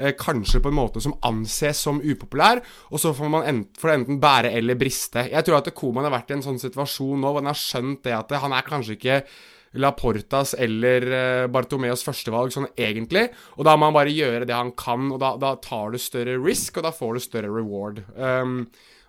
eh, 0.00 0.16
kanskje 0.18 0.62
på 0.64 0.72
en 0.72 0.78
måte 0.80 1.02
som 1.04 1.14
anses 1.28 1.84
som 1.86 2.00
upopulær, 2.00 2.62
og 2.90 3.02
så 3.02 3.12
får 3.16 3.32
man 3.32 3.46
ent, 3.46 3.70
får 3.78 3.94
enten 3.94 4.20
bære 4.22 4.52
eller 4.58 4.78
briste. 4.80 5.28
Jeg 5.30 5.46
tror 5.46 5.60
at 5.60 5.70
Koman 5.76 6.08
har 6.08 6.16
vært 6.16 6.32
i 6.32 6.38
en 6.38 6.44
sånn 6.48 6.60
situasjon 6.62 7.20
nå 7.20 7.30
hvor 7.30 7.42
han 7.42 7.52
har 7.52 7.60
skjønt 7.60 8.04
det 8.06 8.16
at 8.16 8.36
han 8.42 8.56
er 8.56 8.66
kanskje 8.66 8.98
ikke 8.98 9.22
Laportas 9.78 10.56
eller 10.58 11.04
uh, 11.06 11.48
Bartomeos 11.52 12.02
førstevalg 12.02 12.50
sånn 12.50 12.66
egentlig, 12.74 13.28
og 13.54 13.68
da 13.68 13.76
må 13.78 13.86
han 13.86 13.94
bare 13.94 14.14
gjøre 14.14 14.48
det 14.48 14.56
han 14.56 14.72
kan, 14.74 15.12
og 15.14 15.20
da, 15.22 15.36
da 15.38 15.54
tar 15.62 15.94
du 15.94 16.00
større 16.02 16.40
risk, 16.42 16.80
og 16.80 16.88
da 16.88 16.94
får 16.94 17.14
du 17.14 17.22
større 17.22 17.52
reward. 17.54 18.02
Um, 18.16 18.64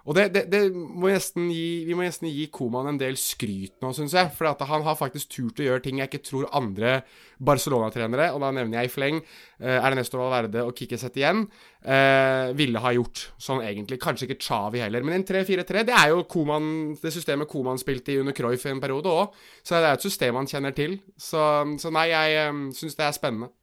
Og 0.07 0.17
det, 0.17 0.27
det, 0.33 0.45
det 0.49 0.61
må 0.73 1.11
gi, 1.11 1.83
Vi 1.85 1.95
må 1.97 2.05
nesten 2.05 2.29
gi 2.31 2.47
Koman 2.53 2.89
en 2.89 2.99
del 2.99 3.17
skryt 3.19 3.77
nå, 3.83 3.91
syns 3.95 4.15
jeg. 4.17 4.31
For 4.35 4.49
han 4.49 4.85
har 4.87 4.97
faktisk 4.97 5.31
turt 5.35 5.61
å 5.61 5.67
gjøre 5.67 5.83
ting 5.85 6.01
jeg 6.01 6.09
ikke 6.09 6.23
tror 6.25 6.49
andre 6.57 7.01
Barcelona-trenere, 7.41 8.29
og 8.35 8.41
da 8.43 8.51
nevner 8.53 8.81
jeg 8.81 8.89
i 8.89 8.93
fleng 8.93 9.19
eh, 9.21 9.77
Ernesto 9.77 10.19
Valverde 10.19 10.65
og 10.65 10.75
Kikki 10.77 10.99
igjen, 11.09 11.45
eh, 11.81 12.51
ville 12.57 12.81
ha 12.83 12.93
gjort 12.93 13.23
sånn 13.41 13.63
egentlig. 13.65 14.01
Kanskje 14.01 14.29
ikke 14.29 14.41
Chavi 14.45 14.83
heller. 14.83 15.05
Men 15.05 15.19
en 15.19 15.27
3-4-3, 15.27 15.85
det 15.89 15.97
er 15.97 16.11
jo 16.13 16.25
Koman, 16.29 16.67
det 17.01 17.13
systemet 17.13 17.49
Koman 17.49 17.81
spilte 17.81 18.13
i 18.13 18.19
under 18.21 18.35
Cruyff 18.37 18.67
i 18.67 18.73
en 18.73 18.83
periode 18.83 19.09
òg. 19.09 19.41
Så 19.63 19.77
det 19.77 19.89
er 19.89 19.97
et 19.97 20.05
system 20.05 20.37
han 20.37 20.49
kjenner 20.49 20.77
til. 20.77 20.99
Så, 21.17 21.41
så 21.81 21.93
nei, 21.93 22.11
jeg 22.13 22.53
um, 22.53 22.69
syns 22.75 22.97
det 22.97 23.07
er 23.07 23.17
spennende. 23.17 23.53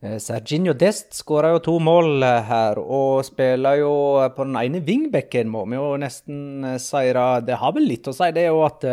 Eh, 0.00 0.16
Serginho 0.16 0.72
Dest 0.72 1.12
skåra 1.12 1.50
jo 1.52 1.58
to 1.64 1.74
mål 1.84 2.22
eh, 2.24 2.38
her, 2.48 2.78
og 2.80 3.20
spiller 3.26 3.82
jo 3.82 3.92
på 4.32 4.46
den 4.48 4.56
ene 4.56 4.80
vingbekken, 4.84 5.50
må 5.52 5.66
vi 5.68 5.76
jo 5.76 5.90
nesten 6.00 6.64
eh, 6.64 6.78
si. 6.80 7.02
Det 7.44 7.58
har 7.60 7.74
vel 7.76 7.88
litt 7.90 8.08
å 8.08 8.14
si, 8.16 8.30
det 8.32 8.46
er 8.46 8.54
jo 8.54 8.62
at 8.64 8.86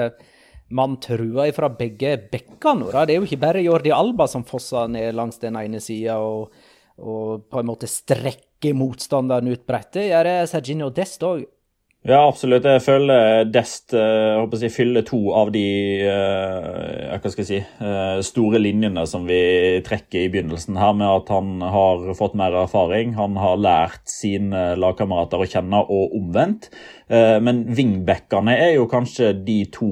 man 0.76 0.98
truer 1.00 1.54
fra 1.56 1.70
begge 1.72 2.18
bekkene. 2.28 2.92
Det 2.92 3.16
er 3.16 3.22
jo 3.22 3.28
ikke 3.30 3.40
bare 3.46 3.64
Jordi 3.64 3.94
Alba 3.96 4.28
som 4.28 4.44
fosser 4.44 4.92
ned 4.92 5.16
langs 5.16 5.40
den 5.40 5.56
ene 5.56 5.80
sida 5.80 6.18
og, 6.20 6.52
og, 7.00 7.48
på 7.48 7.62
en 7.62 7.70
måte 7.70 7.88
strekker 7.88 8.76
motstanderen 8.76 9.48
ut 9.48 9.64
brettet. 9.70 10.10
Gjør 10.10 10.34
Serginho 10.52 10.92
Dest 10.92 11.24
òg. 11.24 11.46
Ja, 12.08 12.22
absolutt. 12.24 12.64
Jeg 12.64 12.80
føler 12.86 13.50
Dest 13.52 13.92
jeg 13.92 14.36
håper 14.40 14.62
jeg, 14.64 14.72
fyller 14.72 15.04
to 15.04 15.18
av 15.36 15.50
de 15.52 15.64
uh, 16.08 17.18
hva 17.18 17.32
skal 17.34 17.42
jeg 17.42 17.48
si, 17.50 17.58
uh, 17.82 18.22
store 18.24 18.62
linjene 18.62 19.04
som 19.12 19.26
vi 19.28 19.40
trekker 19.84 20.22
i 20.22 20.30
begynnelsen 20.32 20.80
her, 20.80 20.94
med 20.96 21.08
at 21.10 21.32
han 21.34 21.58
har 21.60 22.06
fått 22.16 22.38
mer 22.40 22.56
erfaring. 22.62 23.18
Han 23.18 23.36
har 23.42 23.60
lært 23.60 24.06
sine 24.08 24.78
lagkamerater 24.80 25.44
å 25.44 25.50
kjenne, 25.52 25.82
og 25.84 26.16
omvendt. 26.16 26.70
Men 27.08 27.62
vingbekkene 27.76 28.56
er 28.60 28.74
jo 28.76 28.88
kanskje 28.92 29.30
de 29.48 29.62
to 29.72 29.92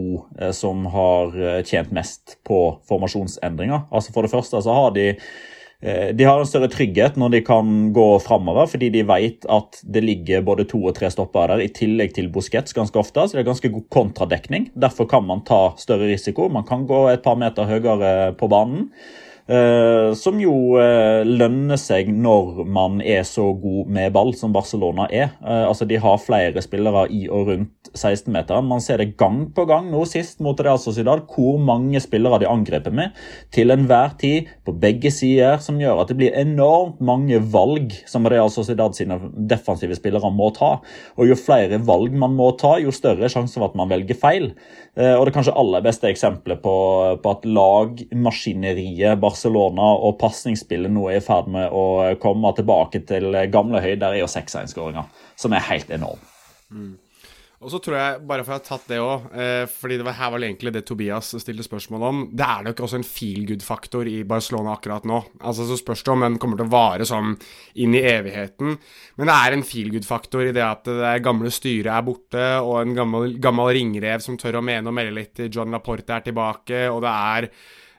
som 0.55 0.83
har 0.91 1.35
tjent 1.67 1.93
mest 1.95 2.35
på 2.47 2.59
formasjonsendringer. 2.89 3.85
Altså 3.91 4.15
For 4.15 4.27
det 4.27 4.33
første 4.33 4.59
så 4.63 4.75
har 4.75 4.95
de 4.95 5.13
Eh, 5.15 5.54
de 5.83 6.23
har 6.25 6.39
en 6.39 6.47
større 6.47 6.69
trygghet 6.71 7.17
når 7.19 7.33
de 7.33 7.41
kan 7.45 7.73
gå 7.93 8.05
framover, 8.23 8.65
fordi 8.71 8.87
de 8.93 9.03
vet 9.05 9.45
at 9.51 9.81
det 9.83 10.01
ligger 10.05 10.45
både 10.47 10.65
to 10.71 10.79
og 10.87 10.95
tre 10.97 11.11
stoppere 11.13 11.51
der, 11.51 11.65
i 11.65 11.73
tillegg 11.75 12.15
til 12.15 12.31
Busquets 12.33 12.73
ganske 12.73 12.97
ofte. 13.01 13.27
Så 13.27 13.35
det 13.35 13.43
er 13.43 13.49
ganske 13.51 13.71
god 13.73 13.85
kontradekning. 13.93 14.69
Derfor 14.73 15.09
kan 15.11 15.27
man 15.27 15.43
ta 15.45 15.75
større 15.81 16.07
risiko. 16.09 16.47
Man 16.49 16.65
kan 16.65 16.87
gå 16.89 17.05
et 17.11 17.25
par 17.25 17.37
meter 17.37 17.69
høyere 17.69 18.33
på 18.39 18.49
banen. 18.49 18.89
Uh, 19.45 20.15
som 20.17 20.39
jo 20.41 20.73
uh, 20.73 21.21
lønner 21.21 21.77
seg 21.77 22.07
når 22.09 22.63
man 22.65 22.97
er 23.05 23.21
så 23.29 23.43
god 23.61 23.91
med 23.93 24.13
ball 24.15 24.31
som 24.33 24.53
Barcelona 24.55 25.05
er. 25.13 25.35
Uh, 25.37 25.67
altså 25.67 25.85
De 25.85 25.99
har 26.01 26.23
flere 26.23 26.63
spillere 26.65 27.03
i 27.13 27.27
og 27.29 27.51
rundt 27.51 27.91
16-meteren. 27.91 28.65
Man 28.65 28.81
ser 28.81 29.03
det 29.03 29.11
gang 29.19 29.43
på 29.53 29.67
gang 29.69 29.91
nå 29.91 30.01
sist 30.09 30.41
mot 30.41 30.57
Real 30.65 30.81
Sociedad, 30.81 31.21
hvor 31.29 31.59
mange 31.61 32.01
spillere 32.01 32.39
de 32.41 32.49
angriper 32.49 32.95
med 32.97 33.13
til 33.53 33.69
enhver 33.75 34.15
tid 34.17 34.49
på 34.65 34.73
begge 34.81 35.11
sider, 35.13 35.59
som 35.61 35.77
gjør 35.77 36.01
at 36.01 36.09
det 36.09 36.17
blir 36.23 36.33
enormt 36.41 36.97
mange 37.05 37.37
valg 37.53 37.93
som 38.09 38.25
Real 38.25 38.49
Sociedad 38.49 38.97
sine 38.97 39.19
defensive 39.37 39.93
spillere 39.99 40.33
må 40.33 40.49
ta. 40.57 40.79
Og 41.19 41.29
Jo 41.29 41.37
flere 41.37 41.77
valg 41.85 42.17
man 42.17 42.33
må 42.33 42.49
ta, 42.57 42.79
jo 42.81 42.89
større 42.89 43.29
sjanse 43.29 43.59
for 43.59 43.69
at 43.69 43.77
man 43.77 43.93
velger 43.93 44.17
feil. 44.17 44.49
og 44.97 45.25
Det 45.27 45.37
kanskje 45.37 45.53
aller 45.53 45.85
beste 45.85 46.09
eksempelet 46.09 46.61
på, 46.65 46.75
på 47.21 47.37
at 47.37 47.45
lagmaskineriet 47.45 49.19
Barcelona 49.21 49.34
og 49.45 50.19
pasningsspillet 50.21 50.91
nå 50.91 51.09
er 51.11 51.19
i 51.19 51.25
ferd 51.25 51.49
med 51.51 51.73
å 51.73 52.15
komme 52.21 52.53
tilbake 52.55 53.03
til 53.07 53.35
gamle 53.51 53.81
høyder, 53.83 54.13
er 54.13 54.23
jo 54.23 54.29
6-1-skåringa, 54.31 55.05
som 55.35 55.53
er 55.53 55.67
helt 55.71 55.91
enorm. 55.91 56.21
Mm. 56.71 56.93
Og 57.65 57.71
så 57.71 57.79
tror 57.81 57.95
jeg, 57.97 58.17
bare 58.29 58.43
for 58.45 58.53
å 58.53 58.57
ha 58.59 58.61
tatt 58.61 58.89
det 58.91 58.97
òg, 59.01 59.23
eh, 59.33 59.63
fordi 59.71 59.95
det 59.97 60.05
var, 60.05 60.17
her 60.19 60.31
var 60.33 60.43
egentlig 60.43 60.73
det 60.75 60.83
Tobias 60.85 61.31
stilte 61.39 61.63
spørsmål 61.65 62.03
om 62.05 62.19
Det 62.35 62.45
er 62.45 62.65
nok 62.67 62.81
også 62.85 62.99
en 62.99 63.07
feel 63.07 63.45
good-faktor 63.49 64.09
i 64.11 64.19
Barcelona 64.27 64.75
akkurat 64.75 65.07
nå. 65.07 65.21
Altså 65.39 65.65
Så 65.65 65.79
spørs 65.79 66.03
det 66.03 66.13
om 66.13 66.25
den 66.25 66.37
kommer 66.41 66.59
til 66.59 66.67
å 66.67 66.73
vare 66.75 67.07
sånn 67.09 67.33
inn 67.81 67.95
i 67.95 68.03
evigheten. 68.05 68.75
Men 69.17 69.31
det 69.31 69.37
er 69.37 69.55
en 69.55 69.65
feel 69.65 69.89
good-faktor 69.95 70.49
i 70.49 70.53
det 70.53 70.65
at 70.65 70.85
det 70.85 71.15
gamle 71.25 71.49
styret 71.49 71.89
er 71.95 72.05
borte, 72.05 72.45
og 72.59 72.83
en 72.83 72.93
gammel, 72.97 73.39
gammel 73.41 73.71
ringrev 73.79 74.21
som 74.21 74.37
tør 74.37 74.59
å 74.59 74.65
mene 74.65 74.91
og 74.91 74.97
melde 74.99 75.15
litt 75.15 75.33
til 75.39 75.49
John 75.49 75.73
Laporte 75.73 76.13
er 76.13 76.27
tilbake, 76.27 76.85
og 76.91 77.01
det 77.07 77.15
er 77.15 77.49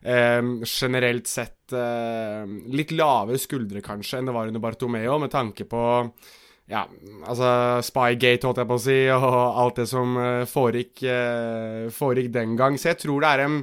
generelt 0.07 1.27
sett 1.27 1.75
uh, 1.75 2.45
litt 2.71 2.93
lavere 2.95 3.41
skuldre, 3.43 3.83
kanskje, 3.83 4.21
enn 4.21 4.29
det 4.31 4.35
var 4.37 4.51
under 4.51 4.63
Bartomeo, 4.63 5.17
med 5.23 5.33
tanke 5.33 5.67
på 5.67 5.81
ja, 6.71 6.85
altså 7.27 7.81
Spygate, 7.87 8.47
holdt 8.47 8.63
jeg 8.63 8.71
på 8.71 8.79
å 8.79 8.83
si, 8.83 8.99
og 9.15 9.37
alt 9.63 9.83
det 9.83 9.89
som 9.91 10.17
uh, 10.19 10.47
foregikk, 10.51 11.05
uh, 11.07 11.87
foregikk 11.95 12.33
den 12.35 12.57
gang. 12.59 12.79
Så 12.79 12.93
jeg 12.93 13.03
tror 13.05 13.23
det 13.23 13.33
er 13.33 13.45
en 13.47 13.61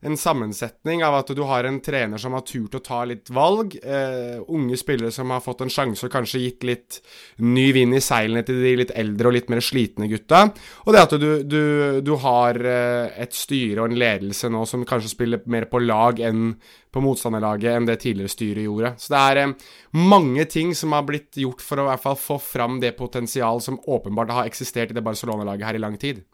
en 0.00 0.16
sammensetning 0.16 1.02
av 1.04 1.14
at 1.18 1.30
du 1.36 1.42
har 1.44 1.66
en 1.68 1.78
trener 1.84 2.20
som 2.20 2.32
har 2.32 2.44
turt 2.48 2.76
å 2.78 2.80
ta 2.84 3.02
litt 3.08 3.28
valg. 3.36 3.76
Uh, 3.84 4.40
unge 4.48 4.78
spillere 4.80 5.12
som 5.12 5.32
har 5.34 5.42
fått 5.44 5.60
en 5.64 5.72
sjanse 5.72 6.06
og 6.06 6.14
kanskje 6.14 6.40
gitt 6.40 6.64
litt 6.64 7.00
ny 7.44 7.66
vind 7.76 7.96
i 7.96 8.02
seilene 8.04 8.42
til 8.46 8.62
de 8.64 8.74
litt 8.80 8.94
eldre 8.96 9.28
og 9.28 9.36
litt 9.36 9.52
mer 9.52 9.60
slitne 9.64 10.08
gutta. 10.10 10.46
Og 10.86 10.96
det 10.96 11.04
at 11.04 11.16
du, 11.20 11.28
du, 11.44 11.62
du 12.04 12.14
har 12.24 12.56
uh, 12.64 13.12
et 13.12 13.36
styre 13.36 13.84
og 13.84 13.90
en 13.90 14.00
ledelse 14.00 14.48
nå 14.52 14.64
som 14.68 14.88
kanskje 14.88 15.12
spiller 15.12 15.44
mer 15.52 15.68
på 15.68 15.82
lag 15.84 16.22
enn 16.24 16.54
på 16.90 17.04
motstanderlaget 17.04 17.76
enn 17.76 17.86
det 17.86 18.00
tidligere 18.02 18.32
styret 18.32 18.64
gjorde. 18.66 18.96
Så 18.98 19.12
det 19.12 19.22
er 19.28 19.52
uh, 19.52 19.70
mange 20.00 20.48
ting 20.48 20.72
som 20.76 20.96
har 20.96 21.04
blitt 21.08 21.36
gjort 21.44 21.60
for 21.64 21.76
å 21.76 21.88
i 21.88 21.92
hvert 21.92 22.08
fall 22.08 22.20
få 22.20 22.40
fram 22.40 22.80
det 22.80 22.96
potensial 22.96 23.60
som 23.60 23.80
åpenbart 23.84 24.32
har 24.32 24.48
eksistert 24.48 24.94
i 24.94 24.96
det 24.96 25.04
Barcelona-laget 25.04 25.68
her 25.68 25.76
i 25.76 25.84
lang 25.84 26.00
tid. 26.00 26.24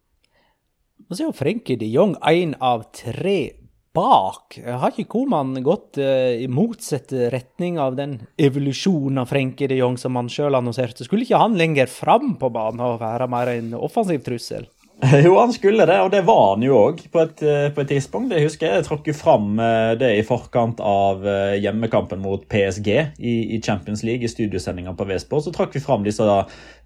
Og 1.07 1.15
så 1.15 1.23
er 1.23 1.29
jo 1.29 1.39
Frenkie 1.39 1.79
de 1.79 1.87
Jong 1.93 2.17
én 2.27 2.57
av 2.59 2.89
tre 2.97 3.39
bak. 3.97 4.59
Har 4.67 4.93
ikke 4.93 5.09
Koman 5.15 5.55
gått 5.65 6.01
uh, 6.03 6.35
i 6.37 6.49
motsatt 6.51 7.15
retning 7.33 7.79
av 7.81 7.97
den 7.97 8.19
evolusjonen 8.37 9.23
av 9.23 9.31
Frenkie 9.31 9.71
de 9.71 9.79
Jong 9.79 9.97
som 10.01 10.19
han 10.19 10.29
sjøl 10.33 10.59
annonserte? 10.59 11.07
Skulle 11.07 11.25
ikke 11.25 11.41
han 11.41 11.57
lenger 11.59 11.89
fram 11.91 12.35
på 12.41 12.51
banen 12.53 12.83
og 12.85 12.99
være 13.01 13.31
mer 13.33 13.55
en 13.55 13.73
offensiv 13.79 14.27
trussel? 14.27 14.67
Jo, 15.24 15.38
han 15.38 15.53
skulle 15.53 15.84
det, 15.86 15.97
og 16.01 16.11
det 16.11 16.22
var 16.24 16.55
han 16.55 16.62
jo 16.64 16.76
òg 16.78 17.03
på, 17.12 17.20
eh, 17.44 17.66
på, 17.74 17.82
et 17.82 17.90
tidspunkt. 17.90 18.30
Det 18.32 18.40
husker 18.40 18.66
jeg. 18.66 18.80
Jeg 18.80 18.86
trakk 18.86 19.09
jo 19.11 19.14
fram 19.16 19.59
eh, 19.61 19.92
det 20.01 20.09
i 20.16 20.24
forkant 20.24 20.80
av 20.80 21.26
eh, 21.28 21.57
hjemmekampen 21.61 22.22
mot 22.22 22.47
PSG 22.49 22.88
i, 22.94 23.34
i 23.57 23.61
Champions 23.61 24.01
League 24.07 24.24
i 24.24 24.30
studiosendinga 24.32 24.94
på 24.97 25.05
V-sport. 25.09 25.44
Så 25.44 25.53
trakk 25.53 25.76
vi 25.76 25.84
fram 25.84 26.07
disse 26.07 26.24
da, 26.24 26.38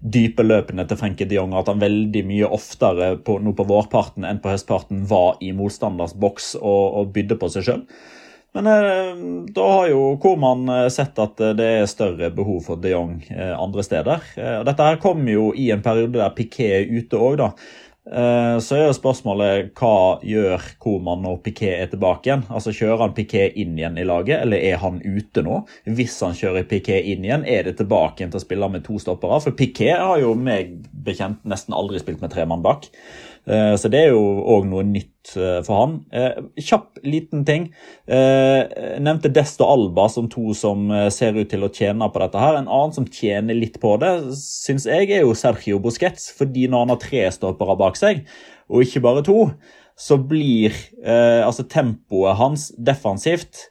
dype 0.03 0.43
løpene 0.43 0.83
til 0.89 0.99
Frenkie 0.99 1.29
de 1.29 1.37
Jong, 1.39 1.55
at 1.55 1.71
han 1.71 1.79
veldig 1.79 2.23
mye 2.27 2.49
oftere 2.51 3.13
på, 3.23 3.37
nå 3.39 3.53
på 3.55 3.67
vårparten 3.69 4.27
enn 4.27 4.41
på 4.43 4.51
høstparten 4.51 5.05
var 5.07 5.39
i 5.39 5.53
motstanders 5.55 6.17
boks 6.19 6.57
og, 6.59 6.81
og 6.99 7.13
bydde 7.15 7.39
på 7.39 7.51
seg 7.53 7.69
sjøl. 7.69 7.85
Men 8.51 8.67
da 9.55 9.65
har 9.77 9.85
jo 9.87 10.17
Koman 10.19 10.67
sett 10.91 11.15
at 11.23 11.39
det 11.55 11.67
er 11.77 11.85
større 11.87 12.27
behov 12.35 12.65
for 12.65 12.81
de 12.83 12.91
Jong 12.91 13.13
andre 13.31 13.85
steder. 13.87 14.25
Dette 14.67 14.87
her 14.89 14.99
kom 14.99 15.23
jo 15.31 15.53
i 15.55 15.69
en 15.71 15.79
periode 15.85 16.19
der 16.19 16.33
Piquet 16.35 16.73
er 16.81 16.91
ute 16.91 17.15
òg, 17.15 17.37
da. 17.39 17.47
Eh, 18.01 18.57
så 18.57 18.75
er 18.75 18.87
jo 18.87 18.93
spørsmålet 18.97 19.75
hva 19.77 20.17
gjør 20.25 20.63
Koman 20.81 21.21
når 21.21 21.35
Piquet 21.45 21.83
er 21.83 21.89
tilbake 21.91 22.31
igjen? 22.31 22.45
Altså 22.49 22.73
Kjører 22.73 23.03
han 23.03 23.13
Piquet 23.13 23.59
inn 23.61 23.75
igjen 23.77 23.99
i 24.01 24.05
laget, 24.09 24.39
eller 24.41 24.57
er 24.57 24.79
han 24.81 24.97
ute 25.05 25.43
nå? 25.45 25.59
Hvis 25.85 26.15
han 26.25 26.33
kjører 26.37 26.65
Piquet 26.69 27.05
inn 27.13 27.27
igjen, 27.27 27.45
er 27.45 27.69
det 27.69 27.75
tilbake 27.77 28.23
igjen 28.23 28.33
til 28.33 28.41
å 28.41 28.45
spille 28.45 28.71
med 28.73 28.87
to 28.87 28.97
stoppere? 29.01 29.37
For 29.45 29.57
Piquet 29.57 30.01
har 30.01 30.17
jo 30.23 30.33
meg 30.33 30.79
bekjent 31.05 31.45
nesten 31.45 31.77
aldri 31.77 32.01
spilt 32.01 32.25
med 32.25 32.33
tre 32.33 32.47
mann 32.49 32.65
bak. 32.65 32.89
Eh, 33.49 33.73
så 33.77 33.89
det 33.89 34.03
er 34.03 34.13
jo 34.13 34.21
òg 34.53 34.67
noe 34.69 34.83
nytt 34.85 35.33
eh, 35.39 35.59
for 35.65 35.79
han. 35.79 35.95
Eh, 36.13 36.37
kjapp 36.61 37.01
liten 37.05 37.45
ting. 37.47 37.69
Nevnte 38.07 39.31
Desto 39.33 39.67
Alba 39.69 40.07
som 40.11 40.29
to 40.31 40.55
som 40.57 40.89
ser 41.13 41.37
ut 41.39 41.49
til 41.51 41.65
å 41.65 41.71
tjene 41.73 42.09
på 42.11 42.21
dette. 42.21 42.41
her. 42.41 42.59
En 42.59 42.69
annen 42.69 42.95
som 42.95 43.07
tjener 43.07 43.57
litt 43.57 43.79
på 43.81 43.95
det, 44.01 44.13
syns 44.37 44.87
jeg 44.89 45.09
er 45.09 45.25
jo 45.25 45.37
Sergio 45.37 45.81
Busquets. 45.81 46.29
Fordi 46.37 46.67
når 46.67 46.85
han 46.85 46.95
har 46.95 47.01
tre 47.01 47.27
stoppere 47.33 47.77
bak 47.79 47.99
seg, 47.99 48.25
og 48.71 48.85
ikke 48.85 49.03
bare 49.03 49.25
to, 49.25 49.51
så 49.99 50.15
blir 50.17 50.73
altså 51.03 51.65
tempoet 51.69 52.39
hans 52.39 52.69
defensivt 52.79 53.67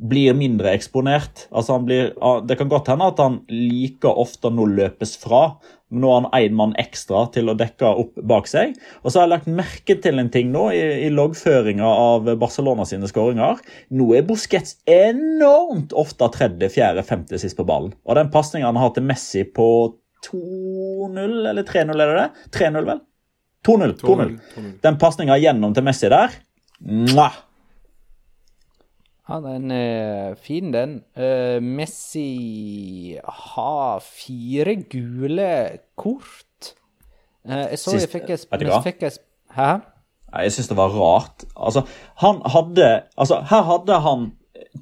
blir 0.00 0.36
mindre 0.36 0.72
eksponert. 0.72 1.46
Altså 1.52 1.76
blir, 1.84 2.14
det 2.48 2.56
kan 2.56 2.70
godt 2.70 2.88
hende 2.92 3.10
at 3.10 3.20
han 3.20 3.40
like 3.52 4.08
ofte 4.08 4.50
nå 4.52 4.64
løpes 4.72 5.16
fra. 5.20 5.42
Nå 5.90 6.10
har 6.12 6.22
han 6.22 6.46
én 6.46 6.56
mann 6.56 6.72
ekstra 6.78 7.24
til 7.34 7.50
å 7.50 7.56
dekke 7.58 7.88
opp 8.02 8.20
bak 8.30 8.48
seg. 8.48 8.76
Og 9.02 9.10
så 9.10 9.20
har 9.20 9.26
jeg 9.26 9.32
lagt 9.34 9.50
merke 9.60 9.96
til 10.00 10.22
en 10.22 10.30
ting 10.32 10.52
nå 10.54 10.68
i, 10.76 10.82
i 11.06 11.10
loggføringa 11.12 11.84
av 11.84 12.30
Barcelona 12.40 12.86
sine 12.88 13.10
skåringer. 13.10 13.60
Nå 13.98 14.08
er 14.16 14.26
Busquets 14.28 14.78
enormt 14.88 15.92
ofte 15.98 16.30
tredje, 16.36 16.70
fjerde, 16.72 17.04
femte 17.06 17.40
sist 17.42 17.58
på 17.58 17.66
ballen. 17.68 17.92
Og 18.06 18.16
den 18.20 18.32
pasninga 18.32 18.70
han 18.70 18.80
har 18.80 18.94
til 18.96 19.08
Messi 19.10 19.44
på 19.44 19.68
2-0, 20.30 21.36
eller 21.50 21.64
3-0, 21.66 21.92
er 21.96 22.12
det 22.12 22.18
det? 22.22 22.48
3-0, 22.60 22.88
vel? 22.88 23.04
2-0. 23.66 23.94
Den 24.84 24.98
pasninga 25.00 25.36
gjennom 25.40 25.76
til 25.76 25.84
Messi 25.84 26.08
der 26.12 26.32
Mwah! 26.80 27.49
Ja, 29.30 29.38
den 29.44 29.70
er 29.70 30.34
fin, 30.42 30.72
den. 30.74 30.96
Uh, 31.14 31.62
Messi 31.62 33.16
har 33.24 34.02
fire 34.02 34.74
gule 34.90 35.78
kort. 35.94 36.74
Uh, 37.46 37.70
jeg 37.70 37.78
så 37.78 37.94
Sist, 37.94 38.14
jeg 38.14 38.84
fikk 38.84 39.02
et 39.06 39.20
Hæ? 39.54 39.70
Jeg 40.30 40.52
syns 40.54 40.68
det 40.70 40.76
var 40.78 40.94
rart. 40.94 41.44
Altså, 41.56 41.82
han 42.22 42.42
hadde 42.46 43.02
Altså, 43.16 43.40
her 43.50 43.62
hadde 43.62 44.00
han 44.00 44.26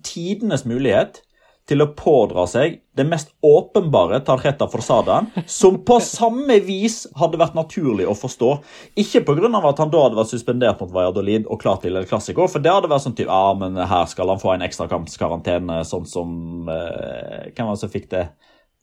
tidenes 0.04 0.64
mulighet 0.64 1.22
til 1.68 1.84
å 1.84 1.90
pådra 1.96 2.46
seg 2.48 2.78
det 2.98 3.04
mest 3.06 3.30
åpenbare 3.44 4.18
Tarjeta 4.26 4.66
Forsadaen, 4.70 5.28
som 5.46 5.78
på 5.86 5.98
samme 6.02 6.58
vis 6.64 7.02
hadde 7.18 7.38
vært 7.40 7.58
naturlig 7.58 8.08
å 8.08 8.16
forstå. 8.18 8.50
Ikke 8.98 9.22
pga. 9.26 9.52
at 9.58 9.82
han 9.82 9.92
da 9.92 10.02
hadde 10.06 10.18
vært 10.18 10.32
suspendert 10.32 10.80
mot 10.80 10.92
Valladolid 10.94 11.46
og 11.46 11.60
klar 11.62 11.78
til 11.82 11.96
El 11.96 12.08
Clásico, 12.08 12.48
for 12.48 12.64
det 12.64 12.72
hadde 12.72 12.90
vært 12.90 13.04
sånn 13.06 13.16
typ, 13.18 13.28
ja, 13.28 13.54
men 13.58 13.76
her 13.76 14.08
skal 14.10 14.32
han 14.32 14.42
få 14.42 14.54
en 14.54 14.66
ekstrakampskarantene, 14.66 15.82
sånn 15.86 16.08
som 16.08 16.68
eh, 16.72 17.52
Hvem 17.52 17.68
var 17.68 17.76
det 17.76 17.82
som 17.84 17.92
fikk 17.92 18.10
det? 18.12 18.26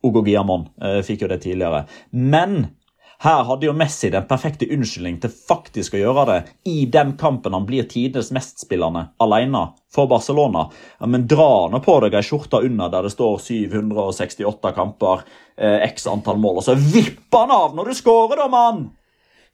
Ogo 0.06 0.22
Giamon 0.24 0.68
eh, 0.82 1.00
fikk 1.04 1.24
jo 1.24 1.30
det 1.30 1.40
tidligere. 1.42 1.84
Men 2.12 2.68
her 3.24 3.44
hadde 3.48 3.68
jo 3.68 3.74
Messi 3.76 4.10
den 4.12 4.26
perfekte 4.28 4.68
unnskyldning 4.72 5.16
til 5.22 5.32
faktisk 5.32 5.94
å 5.96 6.00
gjøre 6.00 6.24
det 6.28 6.38
i 6.68 6.84
den 6.92 7.14
kampen 7.20 7.54
han 7.56 7.64
blir 7.68 7.86
tidenes 7.88 8.28
mestspillende 8.34 9.06
alene 9.22 9.62
for 9.92 10.10
Barcelona. 10.10 10.66
Ja, 11.00 11.08
men 11.08 11.24
dra 11.30 11.66
nå 11.72 11.80
på 11.84 11.96
deg 12.04 12.18
ei 12.18 12.26
skjorte 12.26 12.60
under 12.66 12.92
der 12.92 13.08
det 13.08 13.14
står 13.14 13.38
768 13.46 14.74
kamper, 14.76 15.24
eh, 15.56 15.80
x 15.88 16.06
antall 16.12 16.40
mål, 16.42 16.60
og 16.60 16.68
så 16.68 16.76
vipp 16.76 17.32
han 17.32 17.54
av 17.54 17.76
når 17.76 17.92
du 17.92 17.98
scorer, 18.02 18.42
da, 18.42 18.50
mann! 18.52 18.84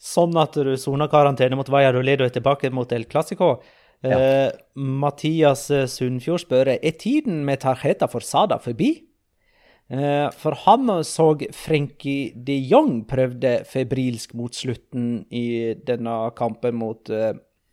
Sånn 0.02 0.34
at 0.40 0.58
du 0.58 0.74
soner 0.80 1.06
karantene 1.06 1.54
mot 1.54 1.68
Valladolid 1.70 2.24
og 2.24 2.26
er 2.32 2.34
tilbake 2.34 2.72
mot 2.74 2.90
El 2.90 3.06
Clásico. 3.06 3.54
Eh, 4.02 4.50
Mathias 4.74 5.68
Sundfjord 5.92 6.42
spør 6.42 6.72
er 6.74 6.96
tiden 6.98 7.44
med 7.46 7.62
Tarjeta 7.62 8.08
for 8.10 8.26
Sada 8.26 8.58
forbi. 8.58 8.96
Eh, 9.92 10.28
for 10.40 10.56
han 10.64 10.88
så 11.04 11.28
Frenkie 11.52 12.32
de 12.32 12.56
Jong 12.70 13.02
prøvde 13.10 13.58
febrilsk 13.68 14.32
mot 14.38 14.54
slutten 14.56 15.26
i 15.28 15.74
denne 15.84 16.14
kampen 16.38 16.78
mot 16.80 17.12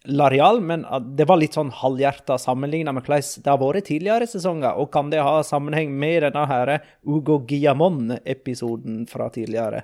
Lareal, 0.10 0.62
men 0.64 0.86
det 1.16 1.28
var 1.28 1.40
litt 1.40 1.56
sånn 1.58 1.72
halvhjerta 1.76 2.38
sammenligna 2.40 2.94
med 2.96 3.04
hvordan 3.04 3.44
det 3.44 3.52
har 3.52 3.60
vært 3.62 3.88
tidligere 3.90 4.28
sesonger. 4.32 4.78
Og 4.80 4.92
kan 4.94 5.12
det 5.12 5.24
ha 5.24 5.42
sammenheng 5.44 5.92
med 5.92 6.24
denne 6.28 6.46
her 6.50 6.76
Ugo 7.08 7.40
Guillamon-episoden 7.48 9.04
fra 9.12 9.30
tidligere? 9.34 9.84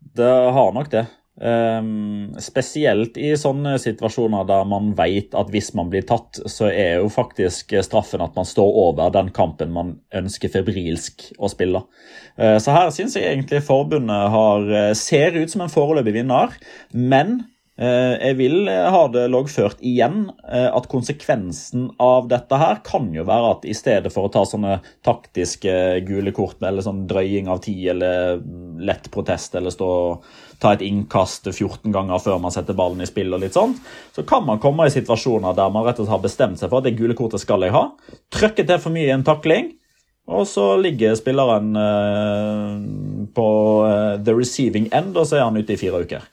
Det 0.00 0.32
har 0.56 0.72
nok 0.76 0.90
det. 0.92 1.06
Ehm, 1.42 2.30
spesielt 2.38 3.16
i 3.18 3.32
sånne 3.34 3.72
situasjoner 3.82 4.44
der 4.46 4.68
man 4.70 4.92
vet 4.94 5.34
at 5.34 5.48
hvis 5.50 5.72
man 5.74 5.88
blir 5.90 6.04
tatt, 6.06 6.38
så 6.46 6.68
er 6.70 7.00
jo 7.00 7.08
faktisk 7.10 7.74
straffen 7.82 8.22
at 8.22 8.36
man 8.38 8.46
står 8.46 8.78
over 8.84 9.10
den 9.14 9.32
kampen 9.34 9.72
man 9.74 9.96
ønsker 10.14 10.52
febrilsk 10.52 11.26
å 11.42 11.50
spille. 11.50 11.82
Uh, 12.38 12.54
så 12.62 12.76
her 12.76 12.92
syns 12.94 13.18
jeg 13.18 13.26
egentlig 13.32 13.64
forbundet 13.66 14.30
har, 14.30 14.70
eh, 14.70 14.92
ser 14.98 15.34
ut 15.34 15.50
som 15.50 15.64
en 15.66 15.72
foreløpig 15.72 16.14
vinner, 16.20 16.54
men 16.94 17.40
jeg 17.74 18.36
vil 18.38 18.68
ha 18.70 19.00
det 19.10 19.24
loggført 19.32 19.80
igjen 19.82 20.28
at 20.46 20.84
konsekvensen 20.86 21.88
av 21.98 22.28
dette 22.30 22.58
her 22.60 22.78
kan 22.86 23.08
jo 23.10 23.24
være 23.26 23.48
at 23.56 23.66
i 23.66 23.74
stedet 23.74 24.12
for 24.14 24.28
å 24.28 24.30
ta 24.30 24.44
sånne 24.46 24.76
taktiske 25.02 25.74
gule 26.06 26.30
kort 26.36 26.62
eller 26.62 26.86
sånn 26.86 27.02
drøying 27.10 27.50
av 27.50 27.64
tid 27.66 27.96
eller 27.96 28.38
lett 28.78 29.10
protest 29.10 29.58
eller 29.58 29.74
stå 29.74 29.90
ta 30.64 30.72
et 30.74 30.84
innkast 30.84 31.48
14 31.50 31.92
ganger 31.92 32.20
før 32.22 32.40
man 32.42 32.52
setter 32.54 32.76
ballen 32.76 33.04
i 33.04 33.08
spill, 33.08 33.32
og 33.36 33.42
litt 33.44 33.56
sånt, 33.56 33.80
så 34.16 34.24
kan 34.26 34.46
man 34.46 34.60
komme 34.62 34.88
i 34.88 34.94
situasjoner 34.94 35.56
der 35.56 35.72
man 35.72 35.86
rett 35.86 35.98
og 36.00 36.06
slett 36.06 36.14
har 36.16 36.24
bestemt 36.24 36.60
seg 36.60 36.70
for 36.70 36.80
at 36.80 36.88
det 36.88 36.96
gule 36.98 37.16
kortet 37.18 37.42
skal 37.42 37.64
jeg 37.66 37.74
ha. 37.74 37.88
Trykke 38.34 38.66
til 38.66 38.80
for 38.80 38.94
mye 38.94 39.10
i 39.10 39.14
en 39.14 39.26
takling, 39.26 39.72
og 40.24 40.46
så 40.48 40.70
ligger 40.80 41.18
spilleren 41.18 41.74
eh, 41.76 42.76
på 43.36 43.48
eh, 43.90 44.14
the 44.24 44.36
receiving 44.36 44.88
end, 44.96 45.12
og 45.16 45.28
så 45.28 45.40
er 45.40 45.48
han 45.48 45.60
ute 45.60 45.76
i 45.76 45.80
fire 45.80 46.00
uker. 46.04 46.24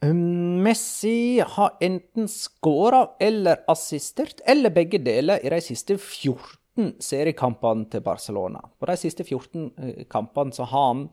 Messi 0.00 1.42
har 1.44 1.76
enten 1.80 2.28
skåra 2.28 3.10
eller 3.20 3.60
assistert, 3.68 4.40
eller 4.46 4.72
begge 4.72 4.98
deler, 4.98 5.44
i 5.44 5.50
de 5.52 5.60
siste 5.60 5.98
14 5.98 6.94
seriekampene 7.04 7.84
til 7.92 8.00
Barcelona. 8.00 8.62
På 8.80 8.88
de 8.88 8.96
siste 8.96 9.26
14 9.26 9.66
eh, 9.76 10.04
kampene 10.08 10.56
så 10.56 10.64
har 10.70 10.86
han 10.94 11.08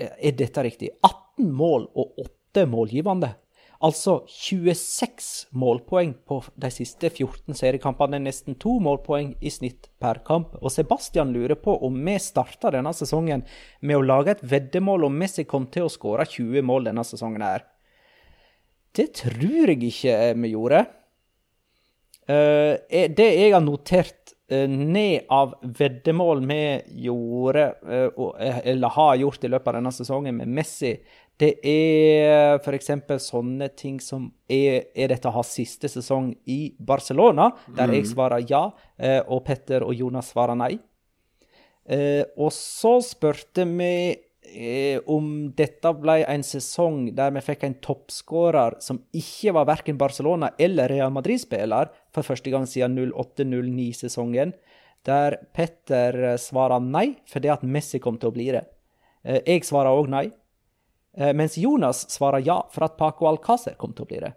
er 0.00 0.32
dette 0.36 0.64
riktig? 0.64 0.90
18 1.04 1.52
mål 1.52 1.88
og 1.98 2.20
8 2.24 2.66
målgivende. 2.70 3.34
Altså 3.80 4.18
26 4.28 5.48
målpoeng 5.56 6.12
på 6.28 6.42
de 6.60 6.68
siste 6.72 7.08
14 7.08 7.56
seriekampene. 7.56 8.20
Nesten 8.20 8.58
to 8.60 8.74
målpoeng 8.82 9.32
i 9.40 9.52
snitt 9.52 9.88
per 10.00 10.20
kamp. 10.26 10.52
Og 10.60 10.72
Sebastian 10.72 11.32
lurer 11.32 11.56
på 11.56 11.78
om 11.86 11.96
vi 12.04 12.18
starta 12.20 12.72
denne 12.74 12.92
sesongen 12.96 13.46
med 13.80 13.96
å 13.96 14.04
lage 14.04 14.36
et 14.36 14.44
veddemål 14.44 15.08
om 15.08 15.16
Messi 15.22 15.46
kom 15.48 15.70
til 15.72 15.88
å 15.88 15.92
skåre 15.92 16.28
20 16.28 16.66
mål 16.68 16.90
denne 16.90 17.06
sesongen 17.08 17.46
her. 17.46 17.64
Det 18.96 19.10
tror 19.14 19.70
jeg 19.70 19.82
ikke 19.90 20.16
vi 20.42 20.52
gjorde. 20.54 20.84
Uh, 22.30 22.76
det 22.88 23.28
jeg 23.28 23.54
har 23.54 23.64
notert 23.64 24.16
ned 24.50 25.28
av 25.30 25.52
veddemål 25.62 26.40
vi 26.42 26.62
gjorde, 27.04 27.68
eller 27.86 28.94
har 28.96 29.20
gjort 29.20 29.44
i 29.46 29.50
løpet 29.52 29.70
av 29.70 29.76
denne 29.76 29.92
sesongen 29.94 30.40
med 30.40 30.50
Messi, 30.56 30.90
det 31.40 31.52
er 31.62 32.58
f.eks. 32.58 32.90
sånne 33.24 33.70
ting 33.78 34.00
som 34.02 34.26
er, 34.50 34.90
er 34.92 35.12
dette 35.14 35.30
å 35.30 35.36
ha 35.38 35.44
siste 35.46 35.88
sesong 35.88 36.32
i 36.50 36.74
Barcelona, 36.76 37.52
der 37.68 37.88
mm. 37.88 37.94
jeg 37.94 38.08
svarer 38.10 38.44
ja, 38.50 38.64
og 39.30 39.44
Petter 39.46 39.86
og 39.86 39.94
Jonas 39.94 40.32
svarer 40.34 40.58
nei. 40.58 40.74
og 42.36 42.50
så 42.52 42.98
spurte 43.06 43.64
vi 43.70 43.94
eh, 44.10 44.29
om 45.10 45.26
dette 45.56 45.92
ble 46.00 46.16
en 46.26 46.42
sesong 46.42 47.04
der 47.14 47.30
vi 47.36 47.42
fikk 47.44 47.62
en 47.66 47.76
toppskårer 47.84 48.78
som 48.82 48.98
ikke 49.14 49.54
var 49.54 49.68
verken 49.68 49.98
Barcelona 50.00 50.50
eller 50.58 50.90
Real 50.90 51.12
Madrid-spiller, 51.14 51.92
for 52.10 52.26
første 52.26 52.50
gang 52.50 52.66
siden 52.66 52.98
08-09-sesongen, 52.98 54.56
der 55.06 55.38
Petter 55.54 56.36
svarer 56.40 56.82
nei 56.82 57.14
fordi 57.30 57.52
at 57.52 57.64
Messi 57.64 58.00
kom 58.02 58.18
til 58.20 58.32
å 58.32 58.36
bli 58.36 58.50
det. 58.52 58.64
Eh, 59.24 59.40
jeg 59.46 59.64
svarer 59.68 59.96
òg 59.96 60.10
nei, 60.12 60.26
eh, 61.16 61.32
mens 61.36 61.58
Jonas 61.60 62.06
svarer 62.12 62.44
ja 62.44 62.60
for 62.72 62.84
at 62.86 62.96
Paco 62.98 63.28
Alcácer 63.30 63.76
kom 63.76 63.92
til 63.92 64.04
å 64.06 64.10
bli 64.10 64.20
det. 64.24 64.34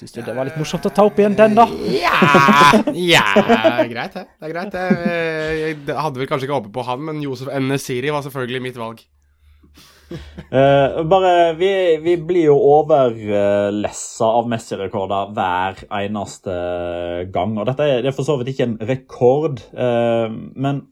Syns 0.00 0.14
du 0.16 0.22
det 0.24 0.32
var 0.32 0.48
litt 0.48 0.56
morsomt 0.56 0.86
å 0.88 0.90
ta 0.96 1.04
opp 1.04 1.18
igjen 1.20 1.34
den, 1.36 1.52
da? 1.58 1.66
Ja, 1.92 2.16
ja 2.96 3.24
greit 3.84 4.14
det. 4.16 4.22
Det 4.40 4.46
er 4.48 4.52
greit, 4.54 4.72
det. 4.72 4.84
Jeg 5.60 5.74
hadde 5.92 6.22
vel 6.22 6.30
kanskje 6.30 6.48
ikke 6.48 6.56
håpet 6.56 6.72
på 6.72 6.84
han, 6.86 7.02
men 7.04 7.18
Josef 7.20 7.50
Nesiri 7.60 8.14
var 8.14 8.24
selvfølgelig 8.24 8.62
mitt 8.64 8.78
valg. 8.80 9.02
Uh, 10.10 11.02
bare, 11.04 11.52
vi, 11.60 11.68
vi, 12.00 12.16
blir 12.16 12.48
jo 12.48 12.56
overlessa 12.78 14.30
av 14.40 14.48
Messi-rekorder 14.48 15.36
hver 15.36 15.84
eneste 16.00 16.56
gang. 17.36 17.60
Og 17.60 17.68
dette 17.68 17.84
er, 17.84 18.00
det 18.00 18.14
er 18.14 18.16
for 18.16 18.26
så 18.26 18.40
vidt 18.40 18.54
ikke 18.54 18.70
en 18.70 18.80
rekord, 18.88 19.60
uh, 19.76 20.32
men 20.32 20.86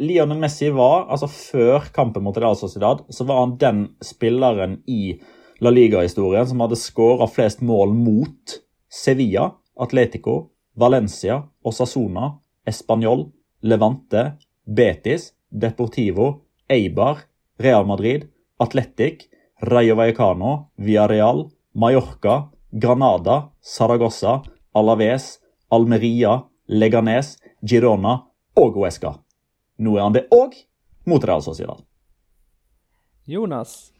Lionel 0.00 0.40
Messi 0.40 0.72
var, 0.72 1.10
altså 1.12 1.28
før 1.28 1.92
kampen 1.92 2.24
mot 2.24 2.40
Real 2.40 2.56
Sociedad, 2.56 3.04
så 3.12 3.28
var 3.28 3.44
han 3.44 3.58
den 3.60 3.88
spilleren 4.04 4.80
i 4.88 5.18
La 5.58 5.70
Liga-historien 5.70 6.46
som 6.46 6.60
hadde 6.60 6.76
skåra 6.76 7.26
flest 7.32 7.62
mål 7.64 7.94
mot 7.96 8.58
Sevilla, 8.92 9.54
Atletico, 9.76 10.50
Valencia, 10.74 11.42
Osasona, 11.64 12.34
Español, 12.66 13.30
Levante, 13.60 14.32
Betis, 14.64 15.32
Deportivo, 15.48 16.42
Eibar, 16.68 17.24
Real 17.58 17.86
Madrid, 17.86 18.26
Atletic, 18.58 19.30
Rayo 19.60 19.94
Vallecano, 19.96 20.70
Villarreal, 20.76 21.50
Mallorca, 21.72 22.50
Granada, 22.70 23.50
Saragossa, 23.60 24.42
Alaves, 24.74 25.40
Almeria, 25.70 26.42
Leganes, 26.66 27.38
Girona 27.64 28.26
og 28.56 28.76
Huesca. 28.76 29.16
Nå 29.78 29.96
er 29.96 30.04
han 30.04 30.16
det 30.20 30.26
òg 30.32 30.52
mot 31.08 31.24
Real 31.24 31.40
Sociedad. 31.40 31.80
Jonas, 33.24 33.95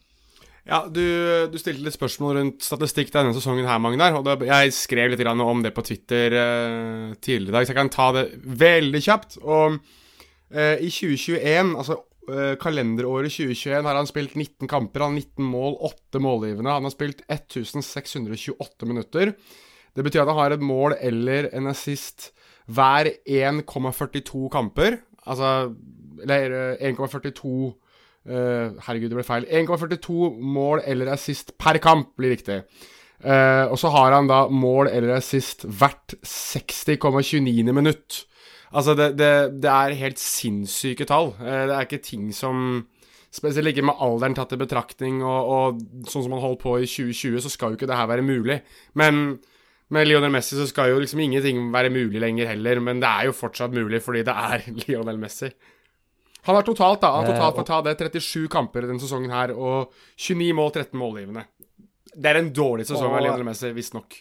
ja, 0.66 0.80
du, 0.90 1.02
du, 1.46 1.56
stilte 1.62 1.84
litt 1.84 1.94
spørsmål 1.94 2.40
rundt 2.40 2.64
statistikk 2.66 3.12
denne 3.14 3.30
sesongen 3.36 3.68
her, 3.68 3.78
Magnar. 3.78 4.16
Og 4.18 4.24
det, 4.26 4.48
jeg 4.48 4.74
skrev 4.74 5.12
litt 5.12 5.22
om 5.30 5.62
det 5.62 5.70
på 5.76 5.84
Twitter 5.86 6.34
uh, 6.34 7.14
tidligere 7.22 7.52
i 7.52 7.54
dag, 7.54 7.68
så 7.68 7.72
jeg 7.72 7.78
kan 7.78 7.92
ta 7.94 8.08
det 8.16 8.24
veldig 8.64 9.02
kjapt. 9.06 9.38
Og 9.44 9.76
uh, 9.78 10.74
i 10.82 10.90
2021, 10.90 11.70
altså 11.78 12.00
uh, 12.32 12.56
kalenderåret 12.58 13.30
2021, 13.30 13.86
har 13.86 14.00
han 14.00 14.10
spilt 14.10 14.34
19 14.34 14.72
kamper. 14.72 15.06
Han 15.06 15.14
har 15.14 15.22
19 15.22 15.52
mål, 15.54 15.78
8 15.92 16.24
målgivende. 16.26 16.74
Han 16.80 16.90
har 16.90 16.96
spilt 16.96 17.22
1628 17.30 18.90
minutter. 18.90 19.36
Det 19.94 20.04
betyr 20.04 20.24
at 20.24 20.34
han 20.34 20.42
har 20.42 20.56
et 20.56 20.66
mål 20.66 20.98
eller 20.98 21.52
en 21.54 21.70
assist 21.70 22.32
hver 22.66 23.14
1,42 23.22 24.48
kamper. 24.50 24.98
Altså 25.30 25.76
Eller 26.26 26.74
1,42 26.82 27.46
Uh, 27.46 27.85
herregud, 28.26 29.10
det 29.12 29.18
ble 29.20 29.24
feil. 29.26 29.44
1,42 29.46 30.30
mål 30.42 30.80
eller 30.84 31.12
assist 31.14 31.54
per 31.62 31.78
kamp 31.82 32.14
blir 32.18 32.34
riktig. 32.34 32.62
Uh, 33.24 33.72
og 33.72 33.78
så 33.80 33.90
har 33.94 34.12
han 34.12 34.28
da 34.28 34.44
mål 34.52 34.90
eller 34.92 35.14
assist 35.16 35.64
hvert 35.64 36.14
60,29. 36.20 37.72
minutt. 37.72 38.24
Altså, 38.72 38.92
det, 38.98 39.14
det, 39.16 39.30
det, 39.62 39.70
er 39.72 39.96
helt 39.96 40.20
sinnssyke 40.20 41.06
tall. 41.08 41.32
Uh, 41.40 41.64
det 41.64 41.74
er 41.74 41.88
ikke 41.88 42.04
ting 42.04 42.28
som 42.36 42.84
Spesielt 43.36 43.68
ikke 43.68 43.82
med 43.84 43.98
alderen 44.00 44.32
tatt 44.32 44.54
i 44.54 44.56
betraktning, 44.56 45.18
og, 45.20 45.48
og, 45.52 45.80
sånn 46.08 46.22
som 46.24 46.32
han 46.32 46.40
holdt 46.40 46.62
på 46.62 46.70
i 46.80 46.86
2020, 46.88 47.42
så 47.44 47.50
skal 47.52 47.74
jo 47.74 47.76
ikke 47.76 47.88
det 47.90 47.98
her 47.98 48.08
være 48.08 48.24
mulig. 48.24 48.54
Men 48.96 49.36
med 49.92 50.08
Lionel 50.08 50.32
Messi 50.32 50.56
så 50.56 50.64
skal 50.70 50.94
jo 50.94 51.02
liksom 51.02 51.20
ingenting 51.20 51.58
være 51.74 51.90
mulig 51.92 52.22
lenger 52.22 52.48
heller, 52.54 52.80
men 52.80 53.02
det 53.02 53.10
er 53.10 53.28
jo 53.28 53.34
fortsatt 53.36 53.76
mulig 53.76 54.00
fordi 54.06 54.22
det 54.24 54.32
er 54.32 54.64
Lionel 54.86 55.20
Messi. 55.20 55.50
Han 56.46 56.54
har 56.54 56.62
totalt 56.66 57.02
da, 57.02 57.10
han 57.16 57.26
har 57.26 57.34
totalt 57.34 57.58
fått 57.58 57.70
ta 57.72 57.80
det 57.82 57.96
37 57.98 58.46
kamper 58.52 58.86
denne 58.86 59.02
sesongen 59.02 59.34
her, 59.34 59.52
og 59.54 59.92
29 60.14 60.52
mål, 60.54 60.70
13 60.70 61.00
målgivende. 61.00 61.42
Det 62.14 62.30
er 62.30 62.38
en 62.40 62.52
dårlig 62.54 62.86
sesong 62.88 63.12
av 63.12 63.24
Lionel 63.24 63.44
Messi, 63.48 63.72
visstnok. 63.74 64.14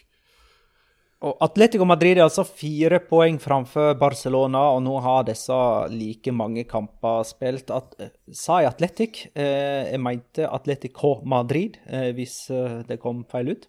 Og 1.24 1.38
Atletico 1.40 1.86
Madrid 1.88 2.18
er 2.18 2.26
altså 2.26 2.44
fire 2.44 2.98
poeng 3.08 3.38
framfor 3.40 3.94
Barcelona, 3.98 4.66
og 4.74 4.82
nå 4.84 4.98
har 5.04 5.24
disse 5.24 5.56
like 5.94 6.34
mange 6.34 6.66
kamper 6.68 7.22
spilt. 7.24 7.72
At, 7.72 7.94
eh, 7.98 8.12
sa 8.28 8.60
jeg 8.60 8.74
Atletic? 8.74 9.22
Eh, 9.34 9.92
jeg 9.92 10.02
mente 10.02 10.50
Atletico 10.50 11.22
Madrid, 11.24 11.78
eh, 11.86 12.12
hvis 12.12 12.50
eh, 12.50 12.82
det 12.86 13.00
kom 13.00 13.24
feil 13.24 13.54
ut. 13.54 13.66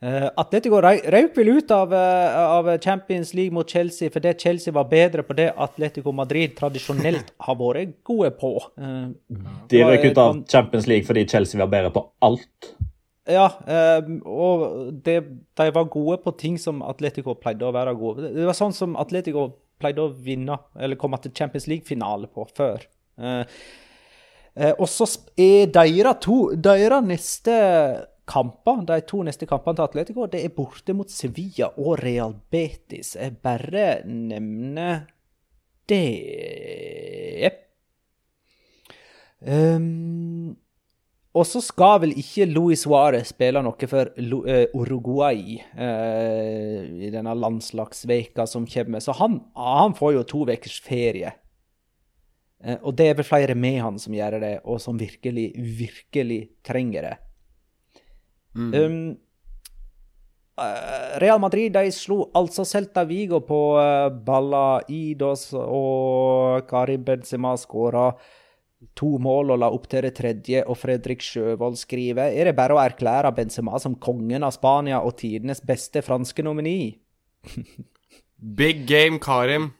Eh, 0.00 0.26
Atletico 0.40 0.78
røyk 0.80 1.34
vel 1.36 1.50
ut 1.58 1.72
av, 1.76 1.92
eh, 1.92 2.36
av, 2.40 2.68
Champions 2.80 3.34
League 3.36 3.52
mot 3.52 3.68
Chelsea 3.68 4.08
fordi 4.08 4.32
Chelsea 4.40 4.72
var 4.72 4.86
bedre 4.88 5.22
på 5.22 5.36
det 5.36 5.50
Atletico 5.60 6.12
Madrid 6.12 6.54
tradisjonelt 6.56 7.34
har 7.46 7.58
vært 7.60 7.98
gode 8.08 8.30
på. 8.40 8.54
De 9.68 9.82
røyk 9.84 10.10
ut 10.10 10.22
av 10.22 10.44
Champions 10.48 10.88
League 10.88 11.04
fordi 11.04 11.26
Chelsea 11.28 11.60
var 11.60 11.68
bedre 11.68 11.92
på 11.92 12.06
alt? 12.24 12.72
Ja, 13.30 13.46
eh, 13.68 14.06
og 14.24 14.94
det, 15.04 15.18
de 15.60 15.66
var 15.74 15.90
gode 15.92 16.18
på 16.24 16.32
ting 16.38 16.56
som 16.58 16.80
Atletico 16.82 17.34
pleide 17.38 17.66
å 17.68 17.74
være 17.74 17.92
gode 17.98 18.30
Det 18.34 18.46
var 18.48 18.56
sånn 18.56 18.74
som 18.74 18.96
Atletico 19.00 19.50
pleide 19.80 20.04
å 20.04 20.12
vinne, 20.12 20.58
eller 20.76 20.98
komme 21.00 21.20
til 21.22 21.32
Champions 21.36 21.68
League-finale 21.70 22.28
på 22.32 22.44
før. 22.56 22.82
Eh, 23.20 23.44
eh, 24.56 24.72
og 24.72 24.88
så 24.90 25.08
er 25.40 25.70
deres 25.72 26.20
to 26.24 26.40
Deres 26.56 27.06
neste 27.06 27.54
kamper, 28.30 28.84
de 28.86 29.00
to 29.08 29.24
neste 29.26 29.48
kampene 29.50 29.78
til 29.78 29.88
Atletico, 29.88 30.28
det 30.30 30.44
er 30.46 30.54
borte 30.54 30.94
mot 30.96 31.10
Sevilla 31.10 31.72
og 31.76 31.98
Real 32.02 32.36
Betis. 32.52 33.16
Jeg 33.18 33.40
bare 33.42 34.02
nevner 34.06 35.04
det. 35.90 37.52
Um, 39.40 40.56
og 41.32 41.46
så 41.46 41.62
skal 41.62 42.00
vel 42.02 42.16
ikke 42.18 42.48
Luis 42.50 42.82
Suárez 42.84 43.30
spille 43.30 43.62
noe 43.64 43.88
for 43.88 44.10
uh, 44.18 44.64
Uruguay 44.76 45.60
uh, 45.78 46.80
i 47.06 47.10
denne 47.12 47.36
landslagsveka 47.38 48.46
som 48.50 48.66
kommer. 48.68 49.02
Så 49.02 49.14
han, 49.16 49.38
han 49.56 49.96
får 49.98 50.16
jo 50.18 50.26
to 50.28 50.42
ukers 50.50 50.80
ferie. 50.84 51.32
Uh, 52.60 52.76
og 52.82 52.94
det 52.98 53.08
er 53.08 53.18
vel 53.20 53.28
flere 53.30 53.56
med 53.56 53.80
han 53.80 53.98
som 54.02 54.14
gjør 54.14 54.40
det, 54.42 54.54
og 54.66 54.82
som 54.82 54.98
virkelig, 55.00 55.52
virkelig 55.56 56.42
trenger 56.66 57.08
det. 57.08 57.16
Mm. 58.56 58.70
Um, 58.74 59.02
Real 61.22 61.38
Madrid 61.40 61.72
de 61.72 61.88
slo 61.94 62.26
altså 62.36 62.66
Celta 62.68 63.06
Vigo 63.08 63.40
på 63.46 63.60
Balla 64.26 64.82
Idos, 64.92 65.46
og 65.56 66.66
Karim 66.68 67.06
Benzema 67.06 67.54
skåra 67.56 68.10
to 68.96 69.14
mål 69.20 69.54
og 69.54 69.60
la 69.60 69.68
opp 69.72 69.86
til 69.92 70.04
det 70.06 70.14
tredje, 70.16 70.62
og 70.64 70.78
Fredrik 70.80 71.24
Sjøvold 71.24 71.76
skriver 71.80 72.32
er 72.32 72.48
det 72.50 72.56
bare 72.58 72.76
å 72.76 72.82
erklære 72.82 73.32
Benzema 73.36 73.80
som 73.80 73.96
kongen 74.00 74.44
av 74.46 74.54
Spania 74.56 75.02
og 75.04 75.18
tidenes 75.20 75.60
beste 75.64 76.02
franske 76.04 76.44
nomini. 76.44 76.96
Big 78.60 78.86
game, 78.88 79.20
Karim. 79.20 79.72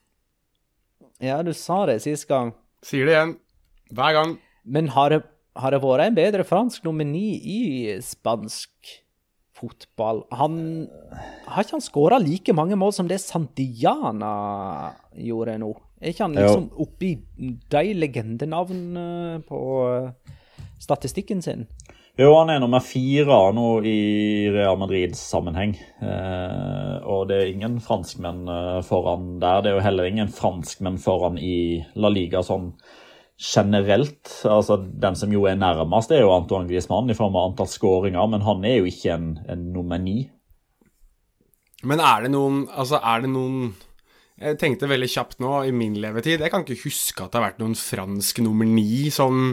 Ja, 1.20 1.40
du 1.44 1.52
sa 1.56 1.86
det 1.88 2.00
sist 2.04 2.28
gang. 2.28 2.52
Sier 2.84 3.08
det 3.08 3.16
igjen. 3.16 3.34
Hver 3.96 4.16
gang. 4.16 4.34
Men 4.64 4.92
har 4.92 5.12
det, 5.12 5.22
har 5.60 5.74
det 5.74 5.82
vært 5.82 6.08
en 6.08 6.16
bedre 6.16 6.46
fransk 6.48 6.84
nomini 6.86 7.28
i 7.38 7.60
spansk 8.04 8.94
fotball? 9.60 10.24
Han 10.32 10.88
Har 11.46 11.64
ikke 11.64 11.76
han 11.76 11.84
skåra 11.84 12.18
like 12.22 12.54
mange 12.56 12.78
mål 12.80 12.94
som 12.96 13.08
det 13.10 13.20
Santiana 13.22 14.32
gjorde 15.16 15.58
nå? 15.60 15.74
Er 16.00 16.14
ikke 16.14 16.24
han 16.24 16.36
liksom 16.38 16.70
oppi 16.80 17.14
de 17.36 17.82
legendenavnene 17.92 19.42
på 19.48 19.60
eh, 19.90 20.36
statistikken 20.80 21.42
sin? 21.44 21.66
Jo, 22.20 22.34
han 22.36 22.50
er 22.52 22.58
nummer 22.60 22.82
fire 22.84 23.36
nå 23.56 23.66
i 23.86 24.48
Real 24.52 24.78
Madrids 24.80 25.20
sammenheng. 25.30 25.76
Eh, 26.04 26.96
og 27.08 27.28
det 27.30 27.38
er 27.38 27.52
ingen 27.52 27.78
franskmenn 27.84 28.48
eh, 28.50 28.80
foran 28.84 29.38
der. 29.40 29.62
Det 29.62 29.70
er 29.70 29.78
jo 29.78 29.84
heller 29.86 30.08
ingen 30.08 30.32
franskmenn 30.32 30.98
foran 31.00 31.38
i 31.40 31.80
La 32.00 32.10
Liga 32.12 32.42
sånn 32.44 32.74
generelt. 33.40 34.28
Altså, 34.44 34.76
Den 34.76 35.16
som 35.16 35.32
jo 35.32 35.46
er 35.48 35.56
nærmest, 35.58 36.12
er 36.12 36.24
jo 36.24 36.34
Antoine 36.34 36.68
Griezmann 36.68 37.10
i 37.10 37.16
form 37.16 37.36
av 37.36 37.50
antall 37.50 37.70
skåringer, 37.72 38.26
men 38.28 38.44
han 38.44 38.64
er 38.68 38.80
jo 38.80 38.90
ikke 38.90 39.14
en, 39.16 39.30
en 39.48 39.70
nummer 39.74 39.98
ni. 39.98 40.30
Men 41.82 42.02
er 42.04 42.26
det 42.26 42.34
noen 42.34 42.66
Altså, 42.68 43.00
er 43.00 43.22
det 43.24 43.30
noen 43.32 43.70
jeg 44.40 44.56
tenkte 44.56 44.88
veldig 44.88 45.08
kjapt 45.12 45.42
nå, 45.44 45.50
i 45.68 45.72
min 45.76 45.98
levetid 46.00 46.40
Jeg 46.40 46.52
kan 46.52 46.62
ikke 46.64 46.86
huske 46.86 47.20
at 47.20 47.32
det 47.32 47.36
har 47.36 47.50
vært 47.50 47.58
noen 47.60 47.76
fransk 47.76 48.40
nummer 48.40 48.68
ni 48.68 49.10
sånn 49.12 49.52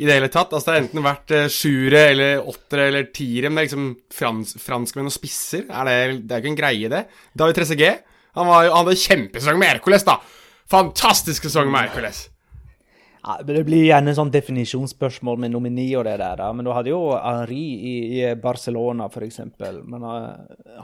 i 0.00 0.06
det 0.08 0.14
hele 0.16 0.30
tatt. 0.32 0.54
Altså 0.54 0.70
Det 0.70 0.72
har 0.72 0.84
enten 0.84 1.04
vært 1.04 1.32
uh, 1.34 1.48
sjuere 1.52 2.04
eller 2.14 2.46
åttere 2.48 2.86
eller 2.88 3.10
tiere, 3.12 3.50
men 3.50 3.58
det 3.58 3.64
er 3.64 3.68
liksom 3.68 3.88
frans, 4.16 4.54
franskmenn 4.62 5.10
og 5.10 5.12
spisser. 5.12 5.66
Er 5.68 5.90
det, 5.90 5.96
det 6.24 6.32
er 6.32 6.40
jo 6.40 6.46
ikke 6.46 6.52
en 6.54 6.60
greie, 6.62 6.92
det. 6.94 7.02
David 7.36 7.58
Tressegé, 7.58 7.90
han, 8.38 8.48
var, 8.48 8.70
han 8.70 8.78
hadde 8.78 8.96
kjempesesong 9.02 9.60
med 9.60 9.74
Hercules, 9.74 10.06
da. 10.08 10.16
Fantastisk 10.72 11.44
sesong 11.50 11.68
med 11.68 11.90
Hercules. 11.90 12.29
Ja, 13.20 13.36
det 13.44 13.62
blir 13.68 13.84
gjerne 13.84 14.14
sånn 14.16 14.30
definisjonsspørsmål 14.32 15.42
med 15.42 15.52
nomini 15.52 15.86
og 15.98 16.06
det 16.08 16.16
der. 16.22 16.38
Da. 16.40 16.48
Men 16.56 16.64
du 16.64 16.72
hadde 16.72 16.92
jo 16.92 17.00
Henri 17.12 17.60
i, 17.60 17.94
i 18.16 18.34
Barcelona, 18.40 19.10
f.eks. 19.12 19.42
Men 19.60 20.06
uh, 20.06 20.30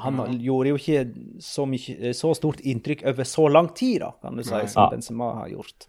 han 0.02 0.18
mm. 0.20 0.38
gjorde 0.44 0.74
jo 0.74 0.80
ikke 0.80 1.04
så, 1.40 1.64
mye, 1.70 2.12
så, 2.16 2.34
stort 2.36 2.60
inntrykk 2.60 3.06
over 3.08 3.28
så 3.28 3.46
lang 3.48 3.70
tid, 3.76 4.02
da, 4.04 4.12
kan 4.20 4.36
du 4.36 4.44
si, 4.44 4.52
som 4.52 4.84
ja. 4.84 4.88
Benzema 4.92 5.32
har 5.40 5.52
gjort. 5.54 5.88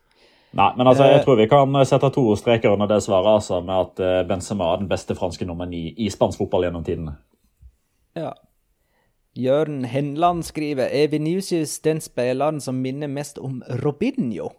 Nei, 0.56 0.70
men 0.78 0.88
altså, 0.88 1.10
jeg 1.10 1.20
eh. 1.20 1.24
tror 1.26 1.38
vi 1.41 1.50
kan 1.52 1.80
sette 1.86 2.10
to 2.16 2.24
streker 2.39 2.72
under 2.78 2.88
det 2.89 3.02
svaret, 3.04 3.41
altså, 3.41 3.60
med 3.66 3.76
at 3.76 4.00
eh, 4.00 4.22
Benzema 4.30 4.72
er 4.72 4.80
den 4.82 4.89
beste 4.89 5.18
franske 5.20 5.45
nummer 5.45 5.68
ni 5.68 5.89
i 6.00 6.08
spansk 6.14 6.39
fotball 6.39 6.70
gjennom 6.70 6.86
tidene. 6.88 7.18
Ja. 8.18 8.32
Jørn 9.38 9.84
Henland 9.86 10.48
skriver 10.48 10.88
er 10.88 11.12
Vinicius 11.12 11.76
den 11.86 12.00
spilleren 12.02 12.64
som 12.64 12.80
minner 12.82 13.12
mest 13.12 13.38
om 13.38 13.60
Robinho? 13.84 14.50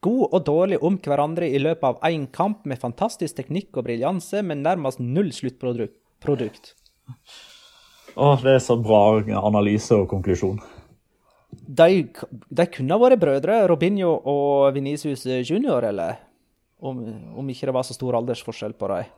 God 0.00 0.32
og 0.32 0.44
dårlig 0.46 0.78
om 0.80 0.96
hverandre 1.02 1.48
i 1.48 1.60
løpet 1.60 1.84
av 1.84 1.98
én 2.08 2.24
kamp 2.32 2.64
med 2.68 2.80
fantastisk 2.80 3.36
teknikk 3.36 3.76
og 3.76 3.84
briljanse, 3.84 4.40
men 4.40 4.62
nærmest 4.64 5.02
null 5.02 5.28
sluttprodukt. 5.36 6.72
Å, 8.16 8.30
det 8.40 8.54
er 8.56 8.62
så 8.64 8.78
bra 8.80 9.20
analyse 9.42 9.98
og 9.98 10.08
konklusjon. 10.10 10.60
De, 11.50 12.06
de 12.48 12.66
kunne 12.72 12.98
vært 13.02 13.20
brødre, 13.20 13.60
Robinho 13.68 14.14
og 14.32 14.72
Venicius 14.74 15.26
junior, 15.26 15.84
eller? 15.90 16.20
Om, 16.80 17.02
om, 17.36 17.48
ikke 17.52 17.68
det 17.68 17.76
var 17.76 17.84
så 17.84 17.96
stor 17.96 18.16
aldersforskjell 18.22 18.72
på 18.80 18.88
dem. 18.94 19.08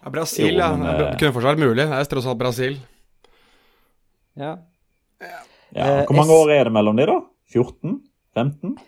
Ja, 0.00 0.12
Brasil, 0.14 0.54
jo, 0.54 0.68
men, 0.72 0.86
ja. 0.88 0.96
Det 1.02 1.20
kunne 1.20 1.34
fortsatt 1.36 1.52
vært 1.52 1.64
mulig. 1.66 1.82
Det 1.82 1.98
er 1.98 2.08
tross 2.08 2.28
alt 2.30 2.40
Brasil. 2.40 2.78
Ja. 4.40 4.54
ja. 5.20 5.40
Hvor 6.06 6.16
mange 6.16 6.32
år 6.32 6.54
er 6.54 6.68
det 6.70 6.72
mellom 6.76 6.96
de, 6.96 7.10
da? 7.10 7.18
14? 7.52 7.98
15? 8.36 8.78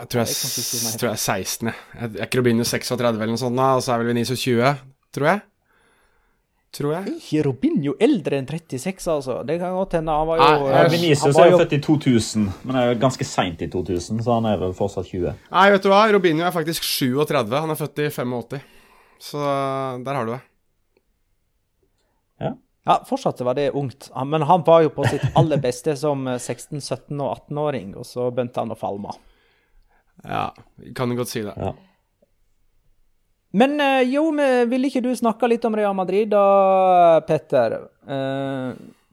Jeg 0.00 0.08
tror 0.08 0.22
jeg, 0.22 0.32
jeg, 0.32 0.98
tror 1.00 1.10
jeg 1.10 1.12
er 1.12 1.20
16. 1.20 1.68
Jeg, 1.68 1.76
jeg 2.00 2.20
er 2.22 2.28
ikke 2.28 2.40
Robinho 2.40 2.64
36 2.64 3.08
eller 3.10 3.32
noe 3.34 3.40
sånt, 3.40 3.58
da, 3.58 3.70
og 3.76 3.82
så 3.84 3.92
er 3.92 4.00
vel 4.00 4.12
Venezia 4.14 4.38
20, 4.40 4.78
tror 5.12 5.28
jeg. 5.28 5.42
Tror 6.70 6.92
jeg. 6.94 7.12
Ikke 7.18 7.42
Robinho 7.48 7.92
eldre 8.00 8.38
enn 8.38 8.46
36, 8.46 9.10
altså. 9.10 9.40
Det 9.44 9.56
kan 9.58 9.74
godt 9.74 9.96
hende. 9.98 10.14
Han 10.14 10.28
var 10.28 10.38
jo 10.38 10.68
Nei, 10.70 10.82
Venezio 10.94 11.32
er 11.34 11.50
jo 11.50 11.58
født 11.58 11.74
i 11.74 11.80
2000, 11.82 12.44
men 12.62 12.78
er 12.78 12.92
jo 12.92 12.98
ganske 13.02 13.26
seint 13.26 13.64
i 13.66 13.68
2000, 13.72 14.22
så 14.24 14.36
han 14.38 14.46
er 14.48 14.60
vel 14.60 14.72
fortsatt 14.78 15.10
20. 15.10 15.34
Nei, 15.50 15.64
vet 15.74 15.84
du 15.84 15.90
hva, 15.90 16.04
Robinho 16.14 16.46
er 16.46 16.54
faktisk 16.54 16.86
37. 16.86 17.56
Han 17.58 17.74
er 17.74 17.80
født 17.80 18.04
i 18.06 18.06
85. 18.14 18.60
Så 19.20 19.40
der 20.06 20.16
har 20.16 20.28
du 20.30 20.32
det. 20.36 20.42
Ja. 22.40 22.52
Ja, 22.88 22.96
fortsatt 23.08 23.42
var 23.44 23.58
det 23.58 23.72
ungt. 23.76 24.08
Men 24.30 24.46
han 24.48 24.62
var 24.64 24.86
jo 24.86 24.94
på 24.94 25.04
sitt 25.10 25.26
aller 25.36 25.60
beste 25.60 25.92
som 25.98 26.22
16-, 26.38 26.78
17- 26.78 27.18
og 27.18 27.34
18-åring, 27.50 27.92
og 27.98 28.06
så 28.08 28.30
begynte 28.30 28.62
han 28.62 28.72
å 28.72 28.78
falme. 28.78 29.12
Ja, 30.24 30.50
kan 30.96 31.08
du 31.08 31.16
godt 31.16 31.32
si 31.32 31.44
det. 31.44 31.56
Ja. 31.56 31.72
Men 33.50 33.80
eh, 33.82 34.06
jo, 34.12 34.28
vil 34.70 34.84
ikke 34.86 35.02
du 35.04 35.10
snakke 35.18 35.48
litt 35.50 35.64
om 35.66 35.74
Real 35.78 35.94
Madrid 35.98 36.30
da, 36.30 37.20
Petter? 37.26 37.70
Eh, 38.06 38.70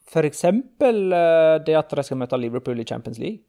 for 0.07 0.23
eksempel 0.27 1.11
eh, 1.11 1.57
det 1.65 1.75
at 1.77 1.95
de 1.97 2.03
skal 2.05 2.17
møte 2.21 2.37
Liverpool 2.39 2.79
i 2.79 2.85
Champions 2.87 3.19
League. 3.19 3.39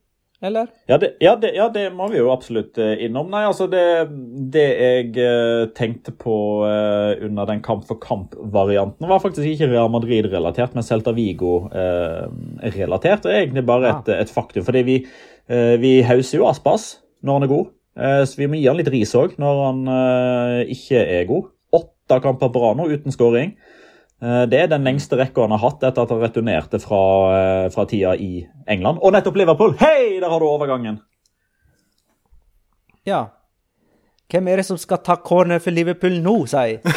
eller? 0.41 0.67
Ja 0.89 0.97
det, 0.97 1.13
ja, 1.21 1.35
det, 1.35 1.53
ja, 1.53 1.69
det 1.69 1.93
må 1.93 2.07
vi 2.09 2.17
jo 2.17 2.31
absolutt 2.33 2.77
innom. 2.79 3.29
Nei, 3.29 3.45
altså 3.45 3.67
det, 3.69 4.09
det 4.55 4.79
jeg 4.79 5.13
tenkte 5.77 6.11
på 6.15 6.65
under 6.65 7.45
den 7.51 7.61
kamp 7.61 7.85
for 7.85 7.95
kamp-varianten, 8.01 9.07
var 9.11 9.19
faktisk 9.21 9.45
ikke 9.45 9.67
Real 9.69 9.89
Madrid-relatert, 9.93 10.73
men 10.73 10.83
Celta 10.87 11.11
Vigo-relatert. 11.13 13.21
Det 13.27 13.35
er 13.35 13.43
egentlig 13.43 13.65
bare 13.67 13.93
et, 13.93 14.09
et, 14.15 14.31
faktum. 14.33 14.63
Fordi 14.65 14.81
vi, 14.87 14.97
vi 15.83 16.01
hauser 16.07 16.39
jo 16.39 16.47
Aspas 16.49 16.97
når 17.23 17.37
han 17.37 17.45
er 17.45 17.51
god, 17.51 17.69
så 17.99 18.39
vi 18.39 18.47
må 18.47 18.55
gi 18.55 18.67
han 18.69 18.77
litt 18.79 18.91
ris 18.93 19.11
òg 19.17 19.33
når 19.41 19.57
han 19.65 19.79
ikke 20.71 21.01
er 21.01 21.25
god. 21.27 21.49
Åtte 21.75 22.19
kamper 22.23 22.51
på 22.53 22.61
rad 22.63 22.79
nå 22.79 22.85
uten 22.93 23.11
skåring. 23.11 23.57
Eh, 24.21 24.41
det 24.51 24.57
er 24.59 24.67
den 24.67 24.83
lengste 24.83 25.15
rekka 25.15 25.41
han 25.45 25.51
har 25.55 25.61
hatt 25.63 25.83
etter 25.87 26.01
at 26.03 26.09
han 26.11 26.19
returnerte 26.19 26.75
fra, 26.83 26.99
eh, 27.35 27.69
fra 27.71 27.85
tida 27.87 28.15
i 28.19 28.47
England. 28.67 28.99
Og 29.01 29.13
nettopp 29.15 29.35
Liverpool! 29.39 29.75
Hei, 29.79 30.19
der 30.19 30.29
har 30.29 30.39
du 30.39 30.45
overgangen! 30.45 30.99
Ja. 33.07 33.25
Hvem 34.29 34.47
er 34.47 34.55
det 34.59 34.65
som 34.67 34.77
skal 34.77 34.97
ta 35.03 35.15
corner 35.15 35.59
for 35.63 35.71
Liverpool 35.71 36.21
nå, 36.21 36.45
sier 36.51 36.67
jeg? 36.67 36.79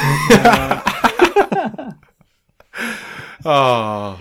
ah. 3.47 4.17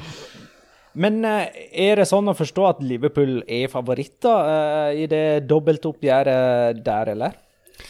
Men 1.00 1.22
eh, 1.28 1.62
er 1.88 2.02
det 2.02 2.10
sånn 2.10 2.32
å 2.32 2.38
forstå 2.38 2.68
at 2.68 2.84
Liverpool 2.84 3.40
er 3.48 3.72
favoritter 3.72 4.98
i 4.98 5.08
det 5.12 5.46
dobbeltoppgjøret 5.48 6.84
der, 6.86 7.16
eller? 7.16 7.40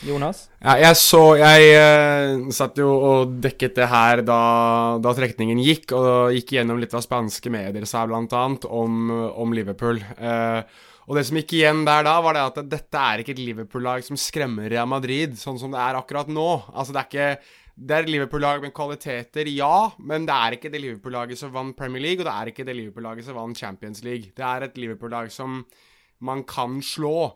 Jonas? 0.06 0.46
Ja, 0.62 0.78
jeg 0.80 0.98
så 1.00 1.22
Jeg 1.40 1.74
uh, 1.76 2.52
satt 2.56 2.80
jo 2.80 2.92
og 2.96 3.34
dekket 3.44 3.76
det 3.78 3.90
her 3.92 4.24
da, 4.26 4.42
da 5.04 5.14
trekningen 5.18 5.60
gikk, 5.62 5.92
og 5.98 6.32
gikk 6.36 6.56
gjennom 6.58 6.80
litt 6.82 6.96
av 6.98 7.04
spanske 7.06 7.52
medier 7.54 7.86
sa, 7.90 8.06
blant 8.10 8.34
annet, 8.38 8.66
om, 8.66 9.12
om 9.12 9.54
Liverpool. 9.56 10.02
Uh, 10.18 10.64
og 11.10 11.18
det 11.18 11.26
som 11.28 11.40
gikk 11.40 11.56
igjen 11.58 11.84
der 11.88 12.06
da, 12.08 12.16
var 12.24 12.38
det 12.38 12.44
at 12.48 12.60
dette 12.72 13.02
er 13.04 13.22
ikke 13.22 13.34
et 13.36 13.42
Liverpool-lag 13.42 14.06
som 14.06 14.20
skremmer 14.20 14.70
Real 14.72 14.90
Madrid, 14.90 15.34
sånn 15.40 15.60
som 15.60 15.74
det 15.74 15.82
er 15.82 15.98
akkurat 16.00 16.30
nå. 16.32 16.50
Altså, 16.72 16.96
det 16.96 17.02
er 17.02 17.10
ikke 17.10 17.32
det 17.82 17.96
er 17.98 18.10
Liverpool-lag 18.10 18.62
med 18.62 18.74
kvaliteter, 18.78 19.48
ja, 19.50 19.90
men 20.06 20.28
det 20.30 20.36
er 20.36 20.58
ikke 20.58 20.70
det 20.70 20.82
Liverpool-laget 20.84 21.40
som 21.40 21.54
vant 21.54 21.78
Premier 21.78 22.04
League, 22.04 22.22
og 22.22 22.28
det 22.28 22.36
er 22.36 22.52
ikke 22.52 22.66
det 22.68 22.76
Liverpool-laget 22.78 23.26
som 23.26 23.40
vant 23.40 23.58
Champions 23.58 24.04
League. 24.06 24.30
Det 24.38 24.46
er 24.46 24.68
et 24.68 24.78
Liverpool-lag 24.78 25.32
som 25.34 25.64
man 26.22 26.44
kan 26.46 26.78
slå. 26.86 27.32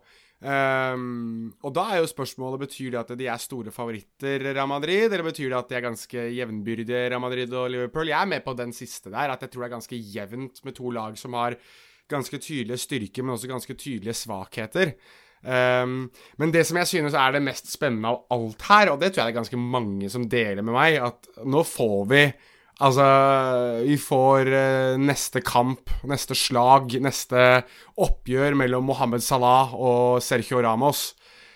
Um, 0.45 1.55
og 1.65 1.71
da 1.73 1.87
er 1.89 2.03
jo 2.03 2.11
spørsmålet 2.11 2.61
betyr 2.67 2.91
det 2.93 2.99
at 3.01 3.13
de 3.17 3.29
er 3.31 3.41
store 3.41 3.73
favoritter, 3.73 4.43
Real 4.51 4.69
Madrid, 4.69 5.07
eller 5.07 5.25
betyr 5.25 5.49
det 5.49 5.57
at 5.57 5.71
de 5.71 5.79
er 5.79 5.85
ganske 5.87 6.27
jevnbyrdige, 6.37 7.07
Real 7.09 7.23
Madrid 7.23 7.53
og 7.57 7.71
Liverpool? 7.73 8.11
Jeg 8.11 8.21
er 8.21 8.29
med 8.35 8.45
på 8.45 8.53
den 8.59 8.75
siste 8.75 9.09
der, 9.09 9.33
at 9.33 9.41
jeg 9.41 9.49
tror 9.49 9.65
det 9.65 9.71
er 9.71 9.77
ganske 9.79 10.01
jevnt 10.13 10.61
med 10.67 10.77
to 10.77 10.93
lag 10.93 11.17
som 11.17 11.33
har 11.39 11.57
ganske 12.11 12.37
tydelige 12.37 12.83
styrker, 12.83 13.25
men 13.25 13.33
også 13.33 13.49
ganske 13.49 13.73
tydelige 13.73 14.13
svakheter. 14.13 14.93
Um, 15.45 16.07
men 16.41 16.49
det 16.53 16.63
som 16.65 16.79
jeg 16.81 16.89
synes 16.89 17.13
er 17.13 17.35
det 17.35 17.43
mest 17.45 17.69
spennende 17.69 18.09
av 18.09 18.23
alt 18.33 18.65
her, 18.65 18.89
og 18.89 19.01
det 19.01 19.11
tror 19.11 19.21
jeg 19.21 19.29
det 19.29 19.35
er 19.35 19.41
ganske 19.43 19.61
mange 19.61 20.09
som 20.09 20.25
deler 20.29 20.65
med 20.65 20.73
meg, 20.73 20.97
at 21.05 21.45
nå 21.45 21.65
får 21.67 22.03
vi 22.11 22.25
Altså, 22.75 23.05
vi 23.87 23.95
får 23.95 24.49
uh, 24.51 24.97
neste 24.99 25.39
kamp, 25.47 25.93
neste 26.11 26.35
slag, 26.35 26.97
neste 26.99 27.61
oppgjør 28.03 28.57
mellom 28.59 28.89
Mohammed 28.91 29.23
Salah 29.23 29.71
og 29.71 30.19
Sergio 30.19 30.59
Ramos. 30.59 31.13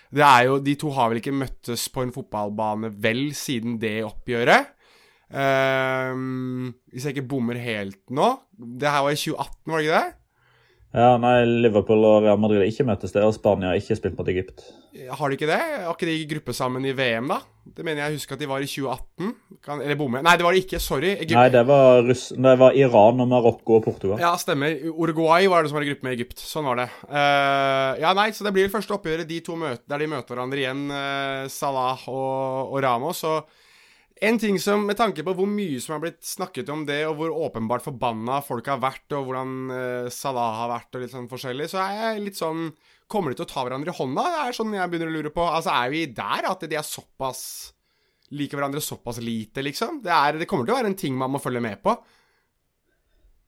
Det 0.08 0.24
er 0.24 0.46
jo, 0.48 0.54
De 0.64 0.78
to 0.80 0.94
har 0.96 1.10
vel 1.10 1.20
ikke 1.20 1.36
møttes 1.36 1.90
på 1.92 2.06
en 2.06 2.14
fotballbane 2.14 2.88
vel 3.04 3.34
siden 3.36 3.76
det 3.82 3.98
oppgjøret. 4.08 4.72
Um, 5.28 6.72
hvis 6.90 7.04
jeg 7.04 7.18
ikke 7.18 7.28
bommer 7.36 7.60
helt 7.60 8.00
nå. 8.08 8.32
Det 8.56 8.88
her 8.88 9.04
var 9.04 9.12
i 9.12 9.20
2018, 9.20 9.60
var 9.68 9.76
det 9.76 9.86
ikke 9.90 10.00
det? 10.00 10.19
Ja, 10.90 11.14
nei, 11.22 11.44
Liverpool 11.46 12.02
og 12.02 12.24
Real 12.24 12.38
Madrid 12.42 12.64
har 12.64 12.70
ikke 12.70 12.84
møttes 12.88 13.12
der, 13.14 13.22
og 13.22 13.34
Spania 13.36 13.70
har 13.70 13.78
ikke 13.78 13.94
spilt 13.94 14.16
mot 14.18 14.26
Egypt. 14.32 14.64
Har 15.14 15.30
de 15.30 15.36
ikke 15.36 15.46
det? 15.46 15.58
Har 15.84 15.94
ikke 15.94 16.08
de 16.08 16.16
gruppe 16.32 16.54
sammen 16.56 16.82
i 16.88 16.94
VM, 16.98 17.30
da? 17.30 17.38
Det 17.70 17.84
mener 17.86 18.02
jeg 18.02 18.16
husker 18.16 18.34
at 18.34 18.42
de 18.42 18.48
var 18.50 18.64
i 18.64 18.66
2018. 18.66 19.30
Kan, 19.62 19.84
eller 19.84 19.98
bomme. 20.00 20.22
Nei, 20.26 20.34
det 20.40 20.46
var 20.48 20.56
de 20.56 20.64
ikke. 20.64 20.80
Sorry. 20.82 21.12
Egypt. 21.12 21.36
Nei, 21.36 21.46
det 21.54 21.62
var, 21.68 22.02
Russ, 22.08 22.24
det 22.34 22.56
var, 22.58 22.74
Iran 22.74 23.22
og 23.22 23.30
Marokko 23.30 23.78
og 23.78 23.86
Portugal. 23.86 24.18
Ja, 24.18 24.32
stemmer. 24.40 24.74
Uruguay 24.90 25.46
var 25.52 25.62
det 25.62 25.70
som 25.70 25.78
var 25.78 25.86
i 25.86 25.92
gruppe 25.92 26.08
med 26.08 26.18
Egypt. 26.18 26.42
Sånn 26.42 26.66
var 26.66 26.82
det. 26.82 26.88
Uh, 27.06 27.94
ja, 28.02 28.10
nei, 28.18 28.32
så 28.34 28.48
det 28.48 28.56
blir 28.56 28.66
det 28.66 28.74
første 28.74 28.96
oppgjøret 28.98 29.30
de 29.30 29.38
to 29.46 29.54
møter, 29.60 29.86
der 29.86 30.02
de 30.02 30.10
møter 30.10 30.34
hverandre 30.34 30.64
igjen, 30.64 30.86
uh, 30.90 31.46
Salah 31.52 32.02
og, 32.10 32.74
og 32.74 32.82
Ramos. 32.82 33.22
og 33.30 33.59
en 34.20 34.38
ting 34.38 34.58
som, 34.60 34.84
Med 34.86 34.98
tanke 34.98 35.24
på 35.24 35.34
hvor 35.36 35.48
mye 35.48 35.80
som 35.80 35.96
har 35.96 36.02
blitt 36.04 36.20
snakket 36.26 36.68
om 36.72 36.84
det, 36.88 37.00
og 37.08 37.16
hvor 37.18 37.34
åpenbart 37.48 37.84
forbanna 37.86 38.40
folk 38.44 38.68
har 38.68 38.80
vært, 38.82 39.06
og 39.16 39.28
hvordan 39.28 39.52
uh, 39.72 40.12
Salah 40.12 40.62
har 40.62 40.72
vært, 40.74 40.94
og 40.94 41.04
litt 41.04 41.14
sånn 41.14 41.30
forskjellig, 41.30 41.68
så 41.72 41.80
er 41.86 41.98
jeg 41.98 42.24
litt 42.28 42.40
sånn 42.40 42.70
Kommer 43.10 43.32
de 43.32 43.40
til 43.40 43.48
å 43.48 43.50
ta 43.50 43.64
hverandre 43.66 43.90
i 43.90 43.96
hånda? 43.96 44.22
Det 44.22 44.42
er 44.44 44.54
sånn 44.54 44.74
jeg 44.76 44.90
begynner 44.92 45.08
å 45.10 45.14
lure 45.16 45.32
på. 45.34 45.42
Altså, 45.42 45.72
Er 45.74 45.88
vi 45.90 46.04
der 46.14 46.46
at 46.46 46.60
de 46.62 46.76
er 46.78 46.86
såpass 46.86 47.40
Liker 48.30 48.60
hverandre 48.60 48.78
såpass 48.78 49.16
lite, 49.18 49.64
liksom? 49.66 49.96
Det, 50.04 50.12
er, 50.14 50.36
det 50.38 50.46
kommer 50.46 50.62
til 50.62 50.76
å 50.76 50.78
være 50.78 50.92
en 50.92 51.00
ting 51.00 51.16
man 51.18 51.32
må 51.34 51.40
følge 51.42 51.58
med 51.64 51.80
på. 51.82 51.96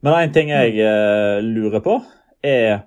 Men 0.03 0.17
en 0.19 0.33
ting 0.35 0.51
jeg 0.51 0.75
uh, 0.83 1.39
lurer 1.39 1.79
på, 1.85 2.01
er 2.43 2.81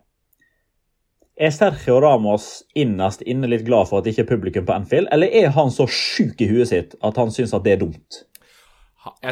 er 1.35 1.51
Sergio 1.51 1.99
Ramos 1.99 2.63
innerst 2.79 3.23
inne 3.27 3.49
litt 3.51 3.65
glad 3.67 3.89
for 3.89 3.99
at 3.99 4.05
det 4.05 4.13
ikke 4.15 4.23
er 4.25 4.31
publikum 4.31 4.67
på 4.67 4.75
Anfield, 4.75 5.09
eller 5.11 5.31
er 5.35 5.51
han 5.55 5.71
så 5.73 5.87
sjuk 5.91 6.39
i 6.41 6.47
huet 6.49 6.71
sitt 6.71 6.95
at 7.03 7.19
han 7.19 7.33
syns 7.35 7.53
at 7.55 7.65
det 7.65 7.75
er 7.75 7.83
dumt? 7.83 8.23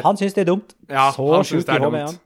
Han 0.04 0.18
syns 0.20 0.36
det 0.36 0.44
er 0.44 0.50
dumt. 0.52 0.76
Ja, 0.88 1.08
så 1.14 1.26
han 1.32 1.42
i 1.42 1.62
det 1.64 1.74
er 1.74 1.82
dumt. 1.82 2.20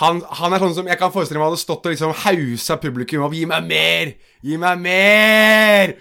Han, 0.00 0.22
han, 0.40 0.54
er 0.54 0.62
sånn 0.62 0.74
som 0.74 0.88
jeg 0.90 0.98
kan 0.98 1.12
forestille 1.14 1.38
meg 1.38 1.52
hadde 1.52 1.60
stått 1.62 1.84
og 1.86 1.92
liksom 1.92 2.14
hausa 2.24 2.76
publikum 2.82 3.22
opp. 3.26 3.34
'Gi 3.36 3.44
meg 3.46 3.68
mer! 3.68 4.14
Gi 4.42 4.56
meg 4.58 4.80
mer!' 4.82 5.94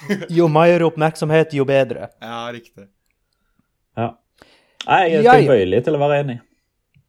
jo 0.38 0.46
mer 0.48 0.86
oppmerksomhet, 0.86 1.52
jo 1.52 1.66
bedre. 1.68 2.08
Ja, 2.22 2.46
riktig. 2.54 2.86
Ja. 3.98 4.14
Jeg 4.86 5.20
er 5.20 5.42
tilbøyelig 5.42 5.82
til 5.84 5.98
å 5.98 6.00
være 6.00 6.22
enig. 6.22 6.38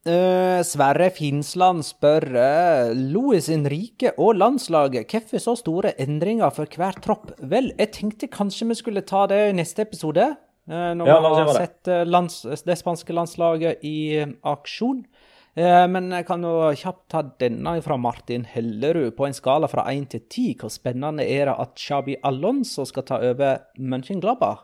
Uh, 0.02 0.64
Sverre 0.66 1.12
Finsland 1.14 1.84
spør 1.86 2.24
uh, 2.34 2.88
Louis 2.98 3.46
Henrique 3.52 4.10
og 4.18 4.40
landslaget 4.40 5.12
hvorfor 5.14 5.44
så 5.44 5.54
store 5.60 5.92
endringer 6.02 6.50
for 6.56 6.66
hver 6.66 6.98
tropp? 7.04 7.36
Vel, 7.38 7.70
jeg 7.78 7.92
tenkte 7.94 8.32
kanskje 8.34 8.66
vi 8.72 8.80
skulle 8.80 9.04
ta 9.06 9.28
det 9.30 9.38
i 9.52 9.60
neste 9.60 9.86
episode. 9.86 10.26
Uh, 10.66 10.96
når 10.98 11.12
ja, 11.12 11.20
vi 11.22 11.36
har 11.36 11.54
sett 11.54 11.92
lands, 12.10 12.40
det 12.66 12.80
spanske 12.82 13.14
landslaget 13.14 13.86
i 13.86 14.26
aksjon. 14.42 15.06
men 15.54 16.12
jeg 16.16 16.26
kan 16.26 16.44
jo 16.48 16.72
kjapt 16.80 17.10
ta 17.12 17.22
denne 17.44 17.76
fra 17.84 17.98
Martin 17.98 18.46
Hellerud. 18.48 19.12
På 19.18 19.28
en 19.28 19.36
skala 19.38 19.68
fra 19.68 19.84
1 19.92 20.10
til 20.16 20.22
10, 20.30 20.46
hvor 20.62 20.72
spennende 20.72 21.28
er 21.28 21.46
det 21.52 21.58
at 21.60 21.78
Xabi 21.78 22.16
Alonso 22.24 22.86
skal 22.86 23.04
ta 23.04 23.20
over 23.20 23.68
Mönchengladbach? 23.78 24.64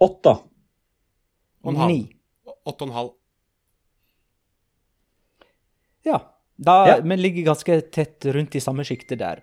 Åtte. 0.00 0.38
Ni. 1.66 2.04
Åtte 2.64 2.84
og 2.84 2.88
en 2.88 2.94
halv. 2.94 3.19
Ja. 6.10 6.20
Da, 6.60 6.76
ja. 6.88 6.98
Men 7.04 7.22
ligger 7.22 7.52
ganske 7.52 7.80
tett 7.94 8.26
rundt 8.34 8.56
i 8.56 8.60
samme 8.60 8.84
sjiktet 8.84 9.22
der. 9.22 9.40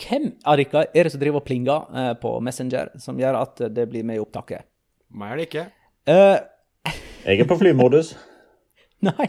Hvem 0.00 0.30
av 0.48 0.56
dere 0.56 0.86
er 0.96 1.04
det 1.04 1.12
som 1.12 1.20
driver 1.20 1.42
og 1.42 1.46
plinger 1.46 1.88
eh, 1.92 2.12
på 2.20 2.32
Messenger, 2.44 2.94
som 3.02 3.18
gjør 3.20 3.36
at 3.42 3.60
det 3.74 3.84
blir 3.90 4.06
med 4.06 4.16
i 4.16 4.22
opptaket? 4.22 4.64
Meg 5.12 5.34
er 5.34 5.40
det 5.40 5.46
ikke. 5.48 5.64
Uh, 6.08 6.94
jeg 7.26 7.42
er 7.42 7.48
på 7.50 7.58
flymodus. 7.60 8.14
Nei. 9.08 9.26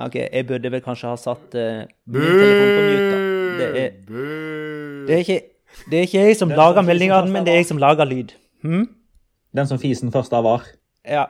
OK, 0.00 0.16
jeg 0.22 0.46
burde 0.48 0.70
vel 0.72 0.82
kanskje 0.84 1.10
ha 1.10 1.18
satt 1.20 1.56
uh, 1.58 1.82
min 2.08 2.24
telefon 2.24 2.70
på 2.70 2.84
mute. 2.86 3.18
Det 3.60 3.66
er, 3.66 3.96
det 5.04 5.14
er, 5.14 5.24
ikke, 5.26 5.40
det 5.90 5.98
er 5.98 6.06
ikke 6.06 6.22
jeg 6.24 6.38
som 6.38 6.54
lager 6.54 6.86
meldingene, 6.86 7.34
men 7.34 7.44
det 7.44 7.52
er 7.52 7.60
jeg 7.60 7.68
som 7.68 7.82
lager 7.82 8.08
lyd. 8.08 8.32
Hmm? 8.64 8.86
Den 9.56 9.68
som 9.68 9.80
fisen 9.82 10.14
først 10.14 10.32
av 10.36 10.46
var. 10.46 10.64
Ja. 11.04 11.26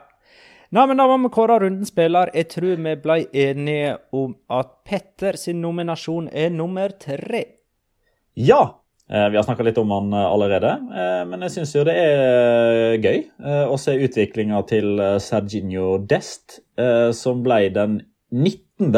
Nei, 0.71 0.85
men 0.87 1.01
Da 1.01 1.03
må 1.03 1.17
vi 1.19 1.33
kåre 1.35 1.57
runden 1.59 1.87
spiller. 1.87 2.29
Jeg 2.31 2.47
tror 2.53 2.77
vi 2.79 2.93
ble 3.03 3.17
enige 3.35 3.97
om 4.15 4.37
at 4.47 4.69
Petter 4.87 5.35
sin 5.35 5.59
nominasjon 5.59 6.29
er 6.31 6.53
nummer 6.55 6.93
tre. 6.95 7.43
Ja! 8.39 8.77
Eh, 9.11 9.27
vi 9.27 9.35
har 9.35 9.43
snakka 9.43 9.65
litt 9.67 9.79
om 9.81 9.91
han 9.91 10.13
eh, 10.15 10.23
allerede, 10.23 10.71
eh, 10.95 11.23
men 11.27 11.41
jeg 11.43 11.51
syns 11.57 11.73
jo 11.75 11.83
det 11.83 11.97
er 11.99 12.95
gøy 13.03 13.17
å 13.67 13.75
se 13.75 13.97
utviklinga 14.05 14.61
til 14.69 15.01
Serginho 15.19 15.97
Dest, 16.07 16.61
som 17.17 17.41
ble 17.43 17.65
den 17.75 17.97
19. 18.31 18.95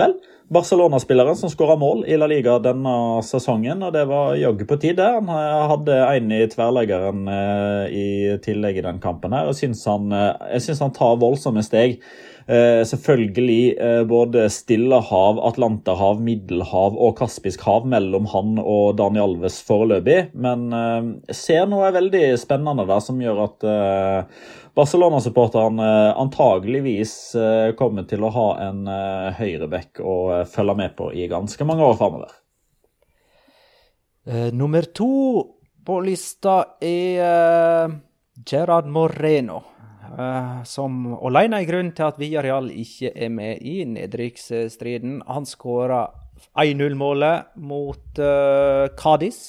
vel? 0.00 0.16
Barcelona-spilleren 0.52 1.36
som 1.36 1.50
skåra 1.50 1.78
mål 1.80 2.04
i 2.06 2.16
La 2.20 2.28
Liga 2.30 2.58
denne 2.62 2.94
sesongen. 3.24 3.82
og 3.82 3.94
Det 3.94 4.02
var 4.10 4.34
jaggu 4.36 4.66
på 4.68 4.76
tide. 4.82 5.06
Han 5.16 5.30
hadde 5.72 5.96
en 6.02 6.34
i 6.34 6.42
tverrleggeren 6.52 7.22
eh, 7.32 7.84
i 7.88 8.10
tillegg 8.44 8.78
i 8.78 8.84
den 8.84 9.00
kampen. 9.00 9.32
her, 9.32 9.48
og 9.48 9.56
syns 9.56 9.84
han, 9.88 10.12
eh, 10.12 10.52
Jeg 10.56 10.66
syns 10.66 10.84
han 10.84 10.92
tar 10.92 11.16
voldsomme 11.22 11.64
steg. 11.64 12.02
Eh, 12.46 12.82
selvfølgelig 12.84 13.76
eh, 13.78 14.02
både 14.04 14.48
Stillehav, 14.50 15.38
Atlanterhav, 15.46 16.20
Middelhav 16.20 16.96
og 16.98 17.14
Kaspisk 17.20 17.62
hav 17.62 17.86
mellom 17.86 18.26
han 18.32 18.56
og 18.58 18.96
Daniel 18.98 19.36
Alves 19.36 19.60
foreløpig. 19.66 20.32
Men 20.34 20.66
eh, 20.74 21.32
ser 21.32 21.68
noe 21.70 21.92
veldig 21.94 22.24
spennende 22.40 22.88
der 22.88 23.04
som 23.04 23.22
gjør 23.22 23.44
at 23.46 23.68
eh, 23.68 24.42
Barcelona-supporteren 24.74 25.78
eh, 25.78 26.20
antageligvis 26.20 27.34
eh, 27.34 27.72
kommer 27.76 28.06
til 28.08 28.24
å 28.24 28.30
ha 28.32 28.46
en 28.70 28.86
eh, 28.88 29.34
høyreback 29.36 30.00
å 30.00 30.14
følge 30.48 30.76
med 30.78 30.94
på 30.96 31.10
i 31.12 31.26
ganske 31.28 31.66
mange 31.68 31.84
år 31.84 31.98
framover. 32.00 32.38
Nummer 34.54 34.86
to 34.94 35.10
på 35.82 35.96
lista 36.06 36.76
er 36.78 37.90
Gerard 38.46 38.86
Moreno. 38.86 39.56
Som 40.68 41.16
alene 41.16 41.58
er 41.58 41.66
grunnen 41.66 41.90
til 41.96 42.06
at 42.06 42.20
Villarreal 42.20 42.68
ikke 42.70 43.10
er 43.18 43.32
med 43.34 43.64
i 43.66 43.80
nedrykksstriden. 43.90 45.24
Han 45.26 45.48
skåra 45.48 46.04
1-0-målet 46.54 47.58
mot 47.66 48.22
Cádiz. 48.94 49.40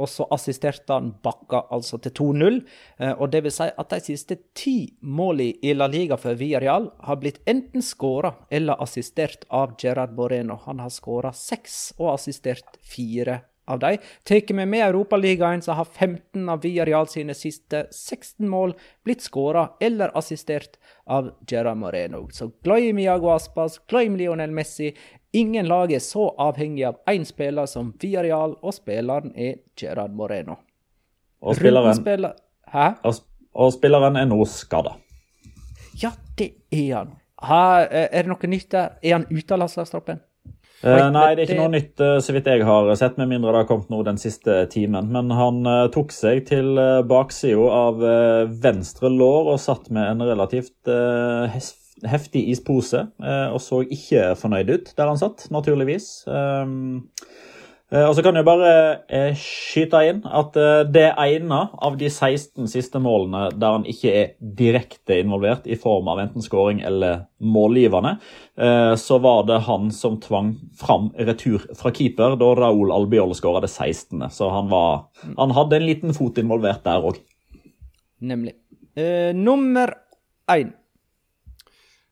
Og 0.00 0.08
så 0.08 0.26
assisterte 0.32 0.96
han 0.96 1.12
Bakka 1.22 1.66
altså 1.76 2.00
til 2.00 2.14
2-0. 2.16 2.60
Uh, 3.00 3.12
og 3.12 3.28
det 3.34 3.44
vil 3.44 3.54
si 3.54 3.68
at 3.68 3.92
de 3.92 4.00
siste 4.04 4.38
ti 4.56 4.76
målene 5.02 5.60
i 5.62 5.74
La 5.76 5.90
Liga 5.90 6.18
for 6.20 6.38
Villarreal 6.40 6.90
har 7.06 7.20
blitt 7.20 7.42
enten 7.50 7.84
skåra 7.84 8.32
eller 8.50 8.80
assistert 8.82 9.46
av 9.48 9.76
Gerard 9.80 10.16
Moreno. 10.16 10.58
Han 10.66 10.82
har 10.82 10.92
skåra 10.94 11.34
seks 11.36 11.92
og 11.98 12.14
assistert 12.16 12.80
fire 12.80 13.42
av 13.70 13.78
dem. 13.78 13.96
Tar 14.22 14.54
vi 14.54 14.66
med 14.66 14.88
Europaligaen, 14.88 15.62
så 15.62 15.72
har 15.72 15.84
15 15.84 16.48
av 16.48 16.62
Villarreal 16.62 17.08
sine 17.08 17.34
siste 17.34 17.86
16 17.90 18.48
mål 18.48 18.74
blitt 19.04 19.22
skåra 19.22 19.68
eller 19.80 20.16
assistert 20.18 20.78
av 21.06 21.30
Gerard 21.48 21.78
Moreno. 21.78 22.26
Så 22.32 22.50
glem 22.64 22.98
Iago 22.98 23.30
Aspas, 23.34 23.78
glem 23.88 24.16
Lionel 24.16 24.50
Messi. 24.50 24.92
Ingen 25.32 25.68
lag 25.70 25.92
er 25.94 26.00
så 26.02 26.24
avhengig 26.42 26.82
av 26.88 26.96
én 27.10 27.22
spiller 27.26 27.68
som 27.70 27.92
Viareal, 28.02 28.56
og 28.66 28.74
spilleren 28.74 29.30
er 29.38 29.60
Gerard 29.78 30.14
Moreno. 30.18 30.56
Og 31.40 31.54
spilleren, 31.54 31.94
spiller... 31.94 32.34
Og, 33.06 33.20
og 33.54 33.70
spilleren 33.76 34.18
er 34.18 34.26
nå 34.26 34.40
skada. 34.50 34.96
Ja, 36.02 36.10
det 36.38 36.50
er 36.74 36.96
han. 36.96 37.14
Ha, 37.46 37.60
er 37.86 38.24
det 38.24 38.32
noe 38.32 38.50
nytt 38.50 38.74
der? 38.74 38.98
Er 39.06 39.20
han 39.20 39.28
ute 39.30 39.54
av 39.54 39.62
landslagstroppen? 39.62 40.18
Uh, 40.80 41.10
nei, 41.12 41.34
det 41.36 41.44
er 41.44 41.46
ikke 41.46 41.60
noe 41.60 41.72
nytt 41.74 42.02
uh, 42.02 42.14
så 42.24 42.32
vidt 42.32 42.46
jeg 42.48 42.64
har 42.64 42.88
sett, 42.96 43.18
med 43.20 43.28
mindre 43.30 43.52
det 43.52 43.62
har 43.62 43.66
kommet 43.68 43.90
noe 43.92 44.04
den 44.06 44.18
siste 44.20 44.64
timen. 44.72 45.12
Men 45.14 45.30
han 45.36 45.60
uh, 45.68 45.86
tok 45.92 46.10
seg 46.16 46.42
til 46.48 46.72
uh, 46.80 47.04
baksida 47.06 47.68
av 47.76 48.02
venstre 48.64 49.12
lår 49.12 49.52
og 49.54 49.60
satt 49.62 49.92
med 49.94 50.08
en 50.08 50.26
relativt 50.26 50.90
heftig 52.08 52.46
ispose. 52.52 53.06
og 53.20 53.60
så 53.60 53.82
ikke 53.84 54.34
fornøyd 54.38 54.70
ut 54.70 54.92
der 54.96 55.10
han 55.10 55.20
satt, 55.20 55.46
naturligvis. 55.52 56.24
Um, 56.26 57.10
Eh, 57.90 58.04
og 58.06 58.14
så 58.14 58.22
kan 58.22 58.38
jeg 58.38 58.46
bare 58.46 58.72
eh, 59.10 59.38
skyte 59.38 60.00
inn 60.06 60.20
at 60.22 60.54
eh, 60.58 60.82
det 60.86 61.08
ene 61.18 61.58
av 61.74 61.96
de 61.98 62.06
16 62.06 62.68
siste 62.70 63.00
målene 63.02 63.48
der 63.58 63.74
han 63.78 63.86
ikke 63.88 64.12
er 64.14 64.28
direkte 64.38 65.18
involvert 65.18 65.66
i 65.66 65.78
form 65.78 66.10
av 66.12 66.20
enten 66.22 66.44
skåring 66.44 66.84
eller 66.86 67.26
målgivende, 67.40 68.18
så 69.00 69.16
var 69.24 69.46
det 69.48 69.62
han 69.64 69.86
som 69.94 70.18
tvang 70.20 70.50
fram 70.76 71.06
retur 71.16 71.62
fra 71.78 71.88
keeper 71.96 72.34
da 72.36 72.50
Raúl 72.58 72.92
Albiol 72.92 73.32
skåra 73.32 73.62
det 73.64 73.70
16. 73.70 74.26
Så 74.28 74.50
han, 74.52 74.68
var, 74.68 75.06
han 75.38 75.54
hadde 75.56 75.78
en 75.78 75.86
liten 75.88 76.12
fot 76.12 76.36
involvert 76.42 76.84
der 76.84 77.06
òg. 77.08 77.16
Nemlig. 78.20 78.52
Uh, 78.92 79.32
nummer 79.32 79.94
én. 80.52 80.74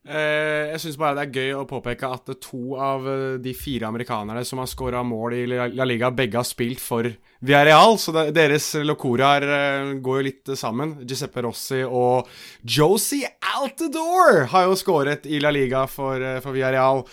Eh, 0.08 0.70
jeg 0.72 0.80
syns 0.80 0.96
bare 0.96 1.18
det 1.18 1.24
er 1.26 1.34
gøy 1.36 1.56
å 1.58 1.66
påpeke 1.68 2.08
at 2.08 2.30
to 2.40 2.78
av 2.80 3.04
eh, 3.04 3.34
de 3.44 3.52
fire 3.52 3.90
amerikanerne 3.90 4.40
som 4.46 4.62
har 4.62 4.70
skåra 4.70 5.02
mål 5.04 5.36
i 5.36 5.42
La 5.48 5.84
Liga, 5.84 6.08
begge 6.08 6.40
har 6.40 6.46
spilt 6.48 6.80
for 6.80 7.10
Villarreal, 7.44 7.98
så 8.00 8.14
deres 8.32 8.70
locoraer 8.88 9.44
eh, 9.44 9.90
går 10.00 10.20
jo 10.20 10.26
litt 10.30 10.52
sammen. 10.56 10.96
Giuseppe 11.04 11.44
Rossi 11.44 11.82
og 11.84 12.30
Josie 12.62 13.28
Altador 13.58 14.46
har 14.54 14.70
jo 14.70 14.78
skåret 14.80 15.28
i 15.28 15.42
La 15.44 15.52
Liga 15.52 15.84
for, 15.90 16.24
for 16.40 16.56
Villarreal. 16.56 17.04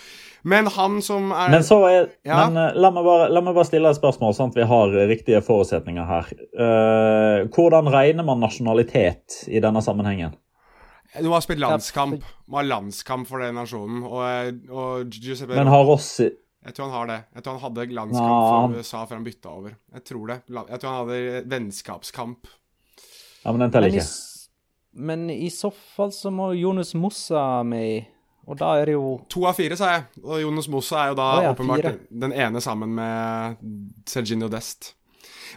Men 0.46 0.70
han 0.70 1.00
som 1.02 1.32
er 1.34 1.52
Men, 1.52 1.68
er, 1.90 2.08
ja. 2.24 2.46
men 2.46 2.80
la, 2.80 2.92
meg 2.94 3.04
bare, 3.04 3.28
la, 3.34 3.42
meg 3.42 3.56
bare, 3.58 3.66
stille 3.66 3.90
et 3.90 3.98
spørsmål, 3.98 4.32
sånn 4.38 4.54
at 4.54 4.58
vi 4.60 4.68
har 4.70 4.96
riktige 5.10 5.42
forutsetninger 5.42 6.06
her. 6.06 6.28
Uh, 6.54 7.48
hvordan 7.50 7.90
regner 7.90 8.24
man 8.24 8.38
nasjonalitet 8.44 9.42
i 9.50 9.60
denne 9.60 9.82
sammenhengen? 9.82 10.36
Du 11.22 11.28
har 11.30 11.44
spilt 11.44 11.62
landskamp. 11.62 12.24
Må 12.50 12.60
ha 12.60 12.64
landskamp 12.66 13.28
for 13.28 13.42
den 13.44 13.56
nasjonen. 13.58 14.02
Og, 14.06 14.66
og 14.72 15.14
Giuseppe 15.14 15.56
Men 15.56 15.70
har 15.72 15.84
Rossi 15.86 16.28
Jeg 16.28 16.74
tror 16.74 16.88
han 16.88 16.96
har 16.96 17.10
det. 17.12 17.18
Jeg 17.36 17.44
tror 17.46 17.58
han 17.58 17.64
hadde 17.68 17.86
landskamp 17.98 18.32
ja. 18.32 18.48
for 18.50 18.78
USA 18.80 19.04
før 19.06 19.20
han 19.20 19.26
bytta 19.26 19.52
over. 19.52 19.76
Jeg 19.94 20.06
tror 20.10 20.32
det. 20.32 20.38
Jeg 20.56 20.80
tror 20.82 20.90
han 20.90 20.98
hadde 21.04 21.44
vennskapskamp. 21.52 22.50
Ja, 23.44 23.52
Men 23.52 23.66
den 23.66 23.76
teller 23.76 23.94
ikke. 23.94 24.08
Men 24.96 25.30
i 25.30 25.48
så 25.52 25.70
fall 25.70 26.12
så 26.16 26.32
må 26.32 26.50
Jonas 26.56 26.94
Mossa 26.98 27.62
med 27.62 28.12
og 28.46 28.54
da 28.60 28.76
er 28.78 28.86
det 28.86 28.94
jo 28.94 29.16
To 29.34 29.42
av 29.48 29.56
fire, 29.58 29.74
sa 29.78 29.88
jeg. 29.90 30.04
Og 30.22 30.38
Jonas 30.38 30.68
Mossa 30.70 31.00
er 31.02 31.10
jo 31.10 31.16
da 31.18 31.26
oh, 31.32 31.40
ja, 31.42 31.54
åpenbart 31.54 31.82
fire. 31.82 32.20
den 32.22 32.34
ene 32.34 32.62
sammen 32.62 32.92
med 32.94 33.64
Serginio 34.06 34.48
Dest. 34.52 34.92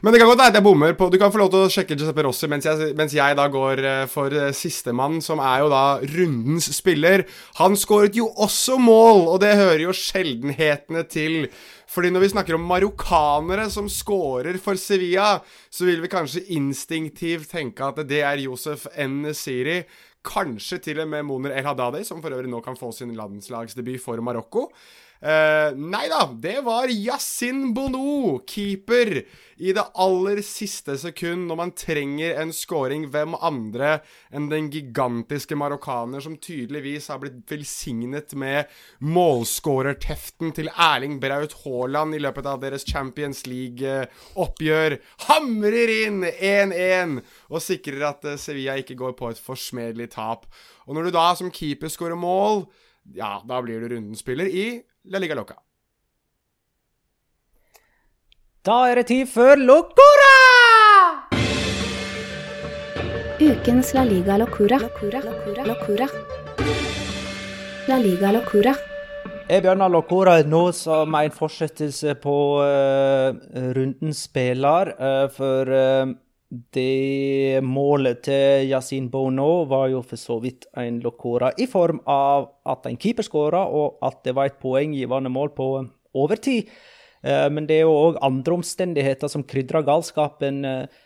Men 0.01 0.13
det 0.13 0.21
kan 0.21 0.29
godt 0.29 0.39
være 0.39 0.53
at 0.53 0.57
jeg 0.59 0.65
bommer 0.65 0.93
på 0.97 1.09
Du 1.11 1.17
kan 1.21 1.31
få 1.33 1.41
lov 1.41 1.49
til 1.53 1.65
å 1.65 1.71
sjekke 1.73 1.97
Giuseppe 1.97 2.23
Rossi 2.25 2.47
mens 2.51 2.67
jeg, 2.67 2.93
mens 2.97 3.15
jeg 3.15 3.37
da 3.39 3.47
går 3.51 3.81
eh, 3.83 4.03
for 4.11 4.33
eh, 4.35 4.53
sistemann, 4.55 5.19
som 5.25 5.41
er 5.43 5.63
jo 5.63 5.71
da 5.73 5.83
rundens 6.15 6.69
spiller. 6.75 7.25
Han 7.59 7.77
skåret 7.79 8.17
jo 8.17 8.29
også 8.39 8.77
mål, 8.81 9.25
og 9.33 9.41
det 9.43 9.57
hører 9.59 9.83
jo 9.87 9.95
sjeldenhetene 9.95 11.03
til. 11.09 11.49
Fordi 11.89 12.11
når 12.13 12.23
vi 12.23 12.31
snakker 12.35 12.55
om 12.55 12.67
marokkanere 12.69 13.65
som 13.73 13.89
scorer 13.89 14.59
for 14.61 14.77
Sevilla, 14.77 15.39
så 15.73 15.87
vil 15.89 16.03
vi 16.03 16.11
kanskje 16.11 16.45
instinktivt 16.53 17.49
tenke 17.49 17.89
at 17.89 18.03
det 18.09 18.21
er 18.21 18.43
Josef 18.45 18.85
N. 18.93 19.33
Siri. 19.33 19.81
Kanskje 20.25 20.81
til 20.83 20.99
og 21.01 21.09
med 21.09 21.25
Moner 21.25 21.55
El 21.57 21.65
Haddadi, 21.65 22.03
som 22.05 22.21
for 22.21 22.35
øvrig 22.35 22.51
nå 22.51 22.59
kan 22.61 22.77
få 22.77 22.91
sin 22.93 23.15
landslagsdebut 23.17 24.03
for 24.03 24.21
Marokko. 24.21 24.67
Uh, 25.19 25.75
nei 25.75 26.05
da, 26.07 26.21
det 26.31 26.61
var 26.63 26.87
Yasin 26.87 27.73
Bono, 27.75 28.39
keeper, 28.47 29.17
i 29.59 29.73
det 29.75 29.83
aller 29.99 30.39
siste 30.47 30.93
sekund 30.95 31.49
når 31.49 31.57
man 31.59 31.73
trenger 31.75 32.37
en 32.39 32.53
scoring. 32.55 33.09
Hvem 33.11 33.35
andre 33.35 33.97
enn 34.31 34.47
den 34.47 34.69
gigantiske 34.71 35.57
marokkaner 35.59 36.23
som 36.23 36.37
tydeligvis 36.39 37.09
har 37.11 37.19
blitt 37.19 37.41
velsignet 37.51 38.31
med 38.39 38.71
målskårerteften 39.03 40.55
til 40.55 40.71
Erling 40.71 41.19
Braut 41.19 41.57
Haaland 41.65 42.15
i 42.15 42.23
løpet 42.23 42.47
av 42.47 42.63
deres 42.63 42.87
Champions 42.87 43.43
League-oppgjør. 43.49 44.95
Hamrer 45.27 45.95
inn 45.97 46.23
1-1 46.29 47.19
og 47.49 47.65
sikrer 47.65 48.07
at 48.13 48.23
eh, 48.23 48.39
Sevilla 48.39 48.79
ikke 48.79 48.95
går 48.99 49.19
på 49.19 49.33
et 49.33 49.43
forsmedelig 49.43 50.13
tap. 50.15 50.47
Og 50.87 50.95
når 50.95 51.09
du 51.09 51.17
da 51.19 51.33
som 51.35 51.51
keeper 51.51 51.91
skårer 51.91 52.15
mål, 52.15 52.69
ja, 53.19 53.41
da 53.43 53.59
blir 53.65 53.83
du 53.83 53.91
rundenspiller 53.91 54.47
i 54.47 54.69
La 55.05 55.19
Liga 55.19 55.35
Loca. 55.35 55.55
Da 58.65 58.89
er 58.91 58.99
det 58.99 59.07
tid 59.07 59.29
for 59.31 59.55
Locora! 59.55 60.33
Ukens 63.39 63.93
La 63.95 64.03
Liga 64.03 64.35
Locura. 64.37 64.77
Locura. 64.83 65.21
Locura. 65.63 66.07
La 67.87 67.97
Liga 67.97 68.33
Locura. 68.35 68.75
Jeg 69.49 69.63
begynner 69.63 69.89
Locora 69.89 70.35
nå 70.43 70.65
som 70.75 71.15
en 71.15 71.31
fortsettelse 71.31 72.17
på 72.19 72.35
uh, 72.59 73.31
rundens 73.77 74.25
spiller. 74.27 74.91
Uh, 74.99 75.29
for 75.31 75.71
uh, 75.71 76.11
det 76.49 77.61
målet 77.61 78.23
til 78.25 78.71
Yasin 78.71 79.09
Bono 79.13 79.65
var 79.69 79.91
jo 79.91 80.01
for 80.01 80.17
så 80.17 80.39
vidt 80.41 80.65
en 80.81 80.97
lokora 81.03 81.51
i 81.61 81.67
form 81.69 81.99
av 82.09 82.49
at 82.65 82.87
en 82.89 82.97
keeper 82.97 83.25
skåra, 83.27 83.61
og 83.69 83.99
at 84.05 84.23
det 84.25 84.33
var 84.37 84.49
et 84.49 84.57
poenggivende 84.61 85.29
mål 85.29 85.53
på 85.53 85.67
overtid. 86.17 86.71
Eh, 87.21 87.45
men 87.53 87.67
det 87.69 87.77
er 87.77 87.85
jo 87.85 87.93
òg 87.93 88.19
andre 88.25 88.57
omstendigheter 88.57 89.29
som 89.29 89.45
krydrer 89.45 89.85
galskapen 89.85 90.65
eh, 90.65 90.99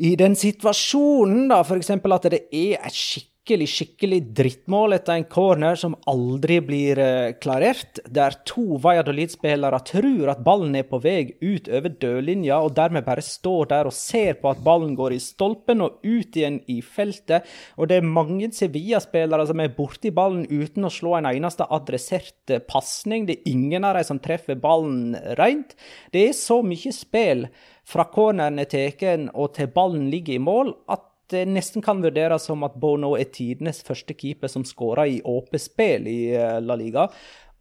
i 0.00 0.16
den 0.18 0.34
situasjonen. 0.34 1.48
da, 1.52 1.62
F.eks. 1.62 1.90
at 1.94 2.30
det 2.32 2.42
er 2.50 2.80
et 2.80 2.96
skikkelig 2.96 3.29
skikkelig 3.50 3.66
skikkelig 3.90 4.18
drittmål 4.38 4.94
etter 4.94 5.16
en 5.18 5.24
corner 5.26 5.74
som 5.74 5.96
aldri 6.06 6.60
blir 6.62 6.98
uh, 7.02 7.32
klarert, 7.42 7.98
der 8.06 8.36
to 8.46 8.78
Valladolid-spillere 8.78 9.80
tror 9.88 10.30
at 10.30 10.44
ballen 10.46 10.76
er 10.78 10.86
på 10.86 11.00
vei 11.02 11.32
ut 11.42 11.66
over 11.66 11.90
dørlinja, 11.90 12.60
og 12.62 12.76
dermed 12.76 13.04
bare 13.08 13.24
står 13.24 13.72
der 13.72 13.90
og 13.90 13.96
ser 13.96 14.38
på 14.38 14.52
at 14.52 14.62
ballen 14.62 14.94
går 14.94 15.16
i 15.16 15.20
stolpen 15.24 15.82
og 15.82 15.98
ut 16.04 16.38
igjen 16.38 16.60
i 16.70 16.78
feltet. 16.78 17.48
Og 17.74 17.90
det 17.90 17.98
er 17.98 18.06
mange 18.06 18.52
Sevilla-spillere 18.54 19.48
som 19.50 19.64
er 19.64 19.74
borti 19.74 20.14
ballen 20.14 20.46
uten 20.46 20.86
å 20.86 20.92
slå 20.94 21.16
en 21.18 21.32
eneste 21.32 21.66
adressert 21.66 22.54
pasning. 22.70 23.26
Det 23.26 23.40
er 23.40 23.50
ingen 23.50 23.88
av 23.88 23.98
dem 23.98 24.06
som 24.12 24.22
treffer 24.22 24.58
ballen 24.62 25.16
rent. 25.40 25.74
Det 26.14 26.28
er 26.28 26.38
så 26.38 26.62
mye 26.62 26.94
spill 26.94 27.48
fra 27.90 28.06
corneren 28.12 28.60
er 28.62 28.70
tatt 28.70 29.02
og 29.34 29.54
til 29.56 29.70
ballen 29.74 30.10
ligger 30.12 30.36
i 30.36 30.42
mål, 30.42 30.76
at 30.92 31.09
det 31.30 31.44
nesten 31.48 31.82
kan 31.84 32.02
vurderes 32.02 32.46
som 32.48 32.64
at 32.66 32.76
Bono 32.80 33.14
er 33.18 33.30
tidenes 33.32 33.82
første 33.86 34.16
keeper 34.16 34.50
som 34.50 34.66
skårer 34.66 35.16
i 35.16 35.20
åpent 35.24 35.62
spill 35.62 36.08
i 36.10 36.20
eh, 36.34 36.58
La 36.62 36.76
Liga. 36.78 37.06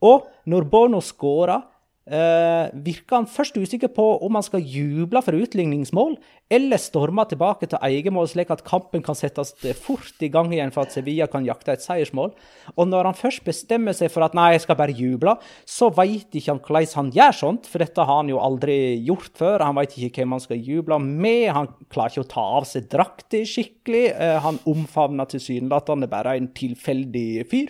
Og 0.05 0.29
når 0.49 0.67
Bono 0.71 1.01
skårer, 1.03 1.65
Uh, 2.09 2.73
virker 2.73 3.19
han 3.19 3.27
først 3.29 3.57
usikker 3.61 3.91
på 3.93 4.03
om 4.25 4.33
han 4.33 4.45
skal 4.45 4.63
juble 4.65 5.21
for 5.21 5.37
utligningsmål, 5.37 6.15
eller 6.49 6.81
storme 6.81 7.21
tilbake 7.29 7.67
til 7.69 7.77
eget 7.85 8.09
mål, 8.15 8.25
slik 8.31 8.49
at 8.49 8.63
kampen 8.65 9.03
kan 9.05 9.17
settes 9.17 9.53
fort 9.77 10.23
i 10.25 10.31
gang 10.33 10.49
igjen 10.49 10.73
for 10.73 10.87
at 10.87 10.95
Sevilla 10.95 11.27
kan 11.29 11.45
jakte 11.45 11.75
et 11.75 11.85
seiersmål. 11.85 12.33
Og 12.73 12.89
når 12.89 13.11
han 13.11 13.19
først 13.19 13.45
bestemmer 13.45 13.93
seg 13.93 14.09
for 14.09 14.25
at 14.25 14.33
nei, 14.33 14.55
jeg 14.55 14.65
skal 14.65 14.79
bare 14.79 14.97
juble, 14.97 15.37
så 15.69 15.91
veit 15.93 16.33
ikke 16.33 16.55
han 16.55 16.63
hvordan 16.65 16.95
han 16.95 17.13
gjør 17.19 17.39
sånt, 17.43 17.69
for 17.69 17.85
dette 17.85 18.09
har 18.09 18.21
han 18.23 18.33
jo 18.33 18.41
aldri 18.41 18.79
gjort 19.05 19.37
før. 19.37 19.67
Han 19.67 19.77
veit 19.77 19.93
ikke 19.93 20.23
hvem 20.23 20.37
han 20.39 20.45
skal 20.47 20.65
juble 20.65 20.97
med, 21.05 21.45
han 21.53 21.69
klarer 21.93 22.15
ikke 22.15 22.25
å 22.25 22.33
ta 22.33 22.49
av 22.57 22.69
seg 22.69 22.89
drakta 22.89 23.45
skikkelig. 23.45 24.05
eh, 24.17 24.37
han 24.41 24.57
omfavner 24.65 25.29
tilsynelatende 25.29 26.09
bare 26.09 26.39
en 26.39 26.49
tilfeldig 26.57 27.45
fyr. 27.53 27.69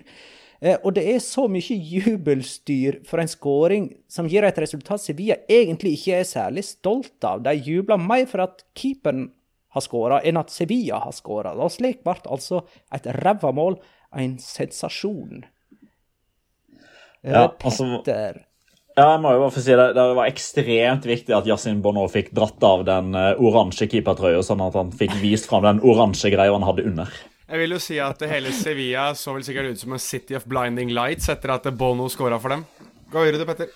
Eh, 0.59 0.75
og 0.83 0.93
det 0.97 1.05
er 1.07 1.21
så 1.23 1.45
mye 1.51 1.75
jubelstyr 1.75 2.99
for 3.07 3.21
en 3.21 3.31
skåring 3.31 3.89
som 4.11 4.27
gir 4.27 4.43
et 4.43 4.59
resultat 4.59 5.01
Sevilla 5.03 5.39
egentlig 5.47 5.95
ikke 5.95 6.19
er 6.19 6.27
særlig 6.27 6.65
stolt 6.67 7.23
av. 7.23 7.45
De 7.45 7.55
jubler 7.55 8.01
mer 8.01 8.25
for 8.27 8.43
at 8.43 8.65
keeperen 8.75 9.29
har 9.75 9.85
skåra, 9.85 10.19
enn 10.25 10.39
at 10.41 10.51
Sevilla 10.51 10.99
har 11.05 11.15
skåra. 11.15 11.53
Og 11.55 11.71
slik 11.71 12.03
ble 12.03 12.17
altså 12.25 12.65
et 12.95 13.07
ræva 13.21 13.53
mål 13.55 13.79
en 14.17 14.35
sensasjon. 14.41 15.45
Ja, 17.21 17.49
altså, 17.51 17.85
Petter. 17.99 18.45
Ja, 18.97 19.13
jeg 19.13 19.21
må 19.23 19.31
jo 19.31 19.43
bare 19.45 19.61
si 19.63 19.75
det. 19.75 19.87
det 19.95 20.05
var 20.17 20.27
ekstremt 20.27 21.05
viktig 21.07 21.35
at 21.35 21.47
Yasin 21.47 21.79
Bono 21.83 22.03
fikk 22.11 22.33
dratt 22.35 22.63
av 22.67 22.83
den 22.87 23.13
uh, 23.15 23.31
oransje 23.39 23.87
keepertrøya, 23.91 24.41
sånn 24.43 24.63
at 24.65 24.75
han 24.75 24.91
fikk 24.95 25.13
vist 25.21 25.47
fram 25.47 25.63
den 25.67 25.79
oransje 25.85 26.31
greia 26.33 26.55
han 26.55 26.67
hadde 26.67 26.87
under. 26.89 27.13
Jeg 27.49 27.63
vil 27.63 27.73
jo 27.73 27.79
si 27.81 27.95
at 27.97 28.21
hele 28.29 28.51
Sevilla 28.53 29.07
så 29.17 29.33
vel 29.33 29.43
sikkert 29.45 29.71
ut 29.73 29.81
som 29.81 29.95
en 29.95 30.01
City 30.03 30.35
of 30.37 30.43
Blinding 30.45 30.91
Lights 30.93 31.31
etter 31.33 31.55
at 31.55 31.65
Bono 31.73 32.05
scora 32.13 32.37
for 32.37 32.53
dem. 32.53 32.61
Gå 33.09 33.23
videre, 33.25 33.47
Petter. 33.49 33.71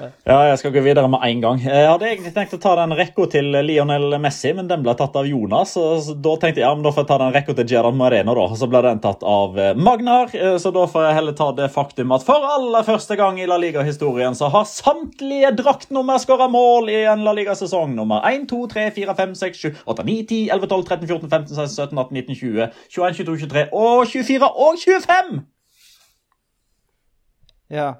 Ja, 0.00 0.38
jeg 0.48 0.58
skal 0.60 0.72
gå 0.74 0.82
videre 0.84 1.08
med 1.10 1.22
en 1.26 1.40
gang. 1.42 1.60
Jeg 1.62 1.86
hadde 1.88 2.06
egentlig 2.08 2.32
tenkt 2.34 2.54
å 2.56 2.60
ta 2.62 2.72
den 2.78 2.94
rekka 2.96 3.26
til 3.30 3.50
Lionel 3.66 4.16
Messi, 4.22 4.52
men 4.56 4.68
den 4.70 4.84
ble 4.84 4.94
tatt 4.98 5.16
av 5.18 5.28
Jonas. 5.28 5.74
Så 5.76 6.14
da 6.14 6.34
tenkte 6.40 6.62
jeg 6.62 6.66
ja, 6.66 6.72
men 6.74 6.84
da 6.86 6.92
får 6.94 7.04
jeg 7.04 7.10
ta 7.10 7.18
den 7.22 7.34
rekka 7.36 7.56
til 7.58 7.68
Gerard 7.70 7.98
Mareno, 7.98 8.34
da. 8.38 8.46
Så 8.58 8.68
ble 8.70 8.82
den 8.86 9.02
tatt 9.04 9.24
av 9.26 9.58
eh, 9.58 9.72
Magnar. 9.78 10.32
Eh, 10.34 10.56
så 10.62 10.72
da 10.74 10.86
får 10.90 11.06
jeg 11.06 11.16
heller 11.18 11.36
ta 11.38 11.48
det 11.58 11.68
faktum 11.74 12.14
at 12.16 12.26
for 12.26 12.48
aller 12.54 12.86
første 12.86 13.18
gang 13.20 13.40
i 13.40 13.48
La 13.50 13.58
Liga-historien 13.62 14.36
så 14.38 14.50
har 14.52 14.68
samtlige 14.68 15.52
draktnummer 15.60 16.22
skåra 16.22 16.48
mål 16.52 16.90
i 16.92 17.02
en 17.12 17.24
La 17.26 17.34
Liga-sesong. 17.36 17.96
Nummer 17.98 18.24
1, 18.28 18.48
2, 18.50 18.62
3, 18.74 18.88
4, 18.98 19.16
5, 19.22 19.34
6, 19.44 19.64
7, 19.66 19.82
8, 19.96 20.06
9, 20.08 20.18
10, 20.34 20.42
11, 20.58 20.70
12, 20.74 20.86
13, 20.92 21.10
14, 21.14 21.34
15, 21.36 21.56
16, 21.56 21.76
17, 21.90 22.04
18, 22.06 22.22
19, 22.22 22.40
20, 22.42 22.70
21, 22.98 23.18
22, 23.22 23.40
23 23.46 23.66
og 23.72 24.06
24 24.14 24.54
og 24.66 24.80
25! 24.86 25.42
Ja. 27.72 27.92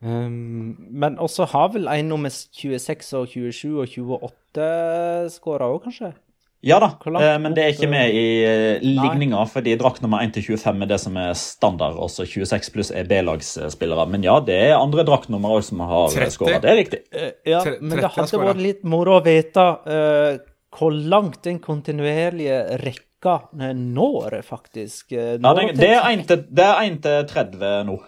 Um, 0.00 0.76
men 0.90 1.18
også 1.20 1.44
har 1.52 1.74
vel 1.74 1.88
en 1.92 2.08
nummer 2.08 2.32
26 2.32 3.12
og 3.18 3.28
27 3.28 4.08
og 4.08 4.22
28 4.24 5.30
skåra 5.34 5.68
òg, 5.68 5.82
kanskje? 5.84 6.14
Ja 6.60 6.76
da, 6.76 6.90
eh, 7.08 7.38
men 7.40 7.54
det 7.56 7.62
er 7.62 7.70
ikke 7.72 7.88
med 7.88 8.12
i 8.12 8.24
eh, 8.44 8.82
ligninga, 8.84 9.46
fordi 9.48 9.78
drakt 9.80 10.02
nummer 10.04 10.20
1 10.20 10.34
til 10.34 10.44
25 10.58 10.84
er 10.84 10.90
det 10.90 10.98
som 11.00 11.16
er 11.16 11.32
standard. 11.38 11.96
Også 11.96 12.26
26 12.28 12.68
pluss 12.74 12.92
er 12.92 13.08
B-lagsspillere. 13.08 14.04
Men 14.12 14.26
ja, 14.26 14.36
det 14.44 14.58
er 14.66 14.76
andre 14.76 15.06
draktnummer 15.08 15.56
òg 15.56 15.64
som 15.64 15.80
har 15.88 16.12
skåra. 16.28 16.60
Det 16.60 16.68
er 16.68 16.78
riktig. 16.82 17.00
Uh, 17.16 17.30
ja, 17.48 17.64
men 17.80 17.96
det 17.96 18.12
hadde 18.12 18.42
vært 18.44 18.60
litt 18.60 18.84
moro 18.84 19.16
å 19.16 19.24
vite 19.24 19.66
uh, 19.88 20.36
hvor 20.76 20.92
langt 20.92 21.40
den 21.48 21.62
kontinuerlige 21.64 22.60
rekka 22.84 23.38
når, 23.56 24.42
faktisk. 24.44 25.16
Når 25.16 25.64
ja, 25.64 25.72
det, 25.72 26.40
det 26.52 26.66
er 26.66 26.84
1 26.84 27.00
til 27.04 27.28
30 27.32 27.88
nå. 27.88 28.00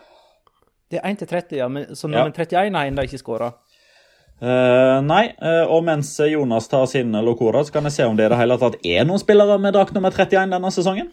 Det 0.93 1.01
er 1.01 1.09
1 1.09 1.23
til 1.23 1.31
30, 1.31 1.57
ja. 1.57 1.69
Men, 1.73 1.93
så 1.97 2.09
nummer 2.09 2.29
ja. 2.29 2.45
31 2.45 2.77
har 2.77 2.91
ennå 2.91 3.05
ikke 3.09 3.21
skåra. 3.21 3.55
Uh, 4.43 4.49
eh, 4.51 4.97
nei, 5.07 5.23
uh, 5.39 5.71
og 5.71 5.85
mens 5.87 6.11
Jonas 6.29 6.67
tar 6.69 6.89
sin 6.91 7.15
lokora, 7.25 7.63
så 7.65 7.77
kan 7.77 7.87
jeg 7.89 7.95
se 7.97 8.09
om 8.09 8.17
det 8.19 8.27
i 8.27 8.33
det 8.33 8.41
hele 8.41 8.59
tatt 8.61 8.81
er 8.83 9.07
noen 9.09 9.23
spillere 9.23 9.57
med 9.63 9.73
drakt 9.77 9.95
nummer 9.97 10.13
31 10.13 10.53
denne 10.53 10.73
sesongen. 10.75 11.13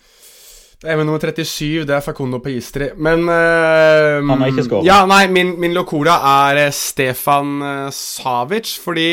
Det 0.80 0.88
er 0.88 0.97
med 0.97 1.07
nummer 1.07 1.21
37, 1.21 1.86
det 1.88 1.95
er 1.95 2.03
Facundo 2.03 2.39
Pistri. 2.43 2.89
Men 2.97 3.27
uh, 3.30 4.19
Han 4.19 4.43
har 4.43 4.51
ikke 4.51 4.65
skåret. 4.67 4.89
Ja, 4.89 5.03
nei, 5.07 5.27
min, 5.32 5.53
min 5.61 5.75
Locora 5.77 6.17
er 6.49 6.65
Stefan 6.75 7.61
Savic, 7.95 8.73
fordi 8.84 9.11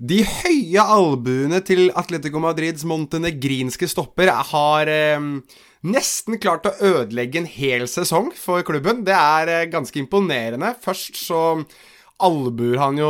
de 0.00 0.22
høye 0.24 0.80
albuene 0.80 1.60
til 1.66 1.90
Atletico 2.00 2.40
Madrids 2.40 2.86
montenegrinske 2.88 3.88
stopper 3.90 4.30
har 4.32 4.88
nesten 5.86 6.38
klart 6.40 6.68
å 6.68 6.76
ødelegge 6.76 7.40
en 7.40 7.48
hel 7.48 7.86
sesong 7.88 8.32
for 8.36 8.64
klubben. 8.66 9.04
Det 9.06 9.16
er 9.16 9.52
eh, 9.52 9.68
ganske 9.72 10.00
imponerende. 10.00 10.74
Først 10.82 11.16
så 11.18 11.42
albuer 12.20 12.76
han 12.82 12.98
jo 13.00 13.08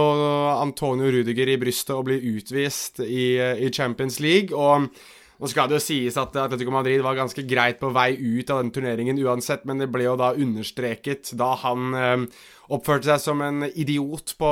Antonio 0.55 1.11
Rudiger 1.11 1.51
i 1.51 1.59
brystet 1.59 1.97
og 1.97 2.07
blir 2.07 2.23
utvist 2.37 3.03
i, 3.03 3.39
eh, 3.43 3.65
i 3.67 3.73
Champions 3.75 4.21
League. 4.23 4.55
og 4.57 4.91
nå 5.41 5.49
skal 5.49 5.71
det 5.71 5.79
jo 5.79 5.85
sies 5.87 6.19
at 6.21 6.35
Atletico 6.37 6.73
Madrid 6.75 7.01
var 7.01 7.17
ganske 7.17 7.43
greit 7.49 7.79
på 7.81 7.89
vei 7.97 8.11
ut 8.13 8.51
av 8.53 8.59
den 8.61 8.71
turneringen 8.77 9.17
uansett, 9.25 9.65
men 9.65 9.81
det 9.81 9.89
ble 9.89 10.05
jo 10.05 10.19
da 10.21 10.35
understreket 10.37 11.33
da 11.41 11.55
han 11.63 11.95
eh, 11.97 12.27
oppførte 12.69 13.09
seg 13.09 13.23
som 13.25 13.41
en 13.41 13.65
idiot 13.71 14.35
på, 14.37 14.51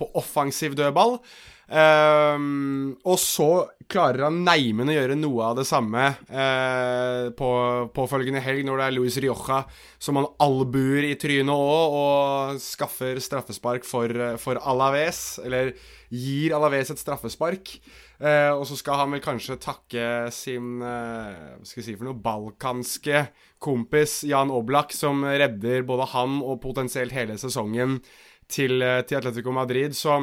på 0.00 0.08
offensiv 0.18 0.74
dødball. 0.74 1.20
Um, 1.66 2.92
og 3.02 3.16
så 3.18 3.66
klarer 3.90 4.28
han 4.28 4.44
neimen 4.46 4.86
å 4.86 4.94
gjøre 4.94 5.16
noe 5.18 5.48
av 5.48 5.56
det 5.58 5.64
samme 5.66 6.04
uh, 6.30 7.26
på 7.34 7.50
påfølgende 7.94 8.42
helg, 8.44 8.62
når 8.68 8.78
det 8.78 8.86
er 8.86 8.94
Luis 8.94 9.16
Rioja 9.18 9.64
som 9.98 10.20
han 10.20 10.28
albuer 10.42 11.08
i 11.08 11.16
trynet 11.18 11.50
òg, 11.50 11.98
og 11.98 12.62
skaffer 12.62 13.18
straffespark 13.22 13.86
for, 13.86 14.14
for 14.42 14.62
Alaves. 14.62 15.40
Eller 15.42 15.74
gir 16.06 16.54
Alaves 16.54 16.94
et 16.94 17.02
straffespark. 17.02 17.74
Uh, 18.22 18.54
og 18.54 18.62
så 18.70 18.78
skal 18.78 19.02
han 19.02 19.16
vel 19.16 19.26
kanskje 19.26 19.58
takke 19.60 20.06
sin 20.32 20.78
uh, 20.86 21.58
hva 21.58 21.66
skal 21.66 21.82
jeg 21.82 21.90
si 21.90 21.98
for 21.98 22.06
noe 22.12 22.22
balkanske 22.22 23.26
kompis 23.58 24.20
Jan 24.30 24.54
Oblak, 24.54 24.94
som 24.94 25.26
redder 25.26 25.82
både 25.88 26.12
han 26.14 26.38
og 26.46 26.62
potensielt 26.62 27.14
hele 27.16 27.34
sesongen 27.42 27.98
til, 28.46 28.78
til 28.78 29.18
Atletico 29.18 29.50
Madrid. 29.50 29.98
Så 29.98 30.20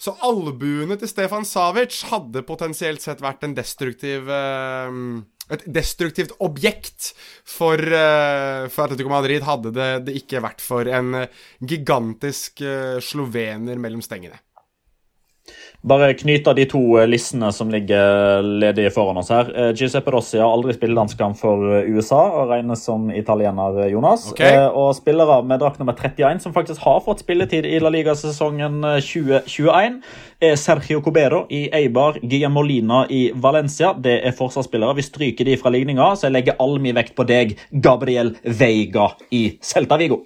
så 0.00 0.14
albuene 0.26 0.96
til 1.00 1.10
Stefan 1.10 1.46
Savic 1.48 2.02
hadde 2.10 2.44
potensielt 2.46 3.04
sett 3.04 3.22
vært 3.24 3.46
destruktiv 3.56 4.28
uh, 4.28 4.90
et 5.52 5.64
destruktivt 5.68 6.32
objekt 6.44 7.12
for, 7.44 7.76
uh, 7.76 8.64
for 8.72 8.86
Atletico 8.86 9.12
Madrid, 9.12 9.44
hadde 9.44 9.74
det, 9.76 9.90
det, 10.08 10.16
ikke 10.22 10.42
vært 10.44 10.64
for 10.64 10.88
en 10.88 11.26
gigantisk 11.60 12.64
uh, 12.64 12.96
slovener 13.04 13.80
mellom 13.80 14.02
stengene. 14.04 14.40
Bare 15.84 16.14
knyte 16.16 16.54
de 16.56 16.64
to 16.64 16.80
eh, 16.96 17.04
listene 17.04 17.50
som 17.52 17.68
ligger 17.72 18.40
ledige 18.42 18.92
foran 18.94 19.20
oss 19.20 19.28
her. 19.32 19.50
Eh, 19.52 19.72
Giuseppe 19.76 20.14
Rossi 20.14 20.38
har 20.40 20.48
aldri 20.48 20.72
spilt 20.72 20.96
landskamp 20.96 21.36
for 21.36 21.60
eh, 21.76 21.90
USA 21.92 22.22
og 22.38 22.54
regnes 22.54 22.86
som 22.88 23.10
italiener, 23.12 23.82
Jonas. 23.92 24.30
Okay. 24.32 24.62
Og 24.72 24.94
spillere 24.96 25.42
med 25.44 25.60
drakt 25.60 25.82
nummer 25.82 25.92
31 25.92 26.40
som 26.40 26.56
faktisk 26.56 26.80
har 26.86 27.04
fått 27.04 27.20
spilletid 27.26 27.68
i 27.68 27.76
La 27.84 27.92
Liga-sesongen 27.92 28.80
2021, 29.04 30.00
er 30.44 30.56
Sergio 30.60 31.04
Cobero 31.04 31.44
i 31.52 31.66
Eibar, 31.76 32.16
Guillermo 32.22 32.62
Molina 32.62 33.04
i 33.12 33.26
Valencia. 33.34 33.92
Det 33.92 34.22
er 34.24 34.36
forsvarsspillere. 34.38 34.96
Vi 34.96 35.04
stryker 35.04 35.48
de 35.48 35.58
fra 35.60 35.72
ligninga, 35.74 36.14
så 36.16 36.30
jeg 36.30 36.38
legger 36.38 36.60
all 36.64 36.78
min 36.80 36.96
vekt 36.96 37.12
på 37.18 37.28
deg, 37.28 37.58
Gabriel 37.84 38.38
Veiga 38.44 39.10
i 39.34 39.50
Celta 39.60 40.00
Vigo. 40.00 40.24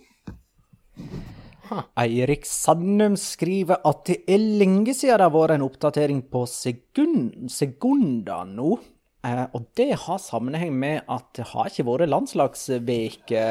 Eirik 2.04 2.46
Sandum 2.48 3.16
skriver 3.20 3.82
at 3.88 4.04
det 4.08 4.22
er 4.28 4.44
lenge 4.60 4.94
siden 4.94 5.18
det 5.18 5.26
har 5.26 5.34
vært 5.34 5.56
en 5.56 5.66
oppdatering 5.66 6.22
på 6.32 6.44
sekund, 6.50 7.48
sekunder 7.52 8.46
nå. 8.48 8.78
Eh, 9.26 9.44
og 9.56 9.64
det 9.76 9.90
har 10.04 10.20
sammenheng 10.22 10.76
med 10.78 11.00
at 11.10 11.26
det 11.34 11.48
har 11.50 11.70
ikke 11.70 11.86
vært 11.88 12.10
landslagsveke 12.12 13.42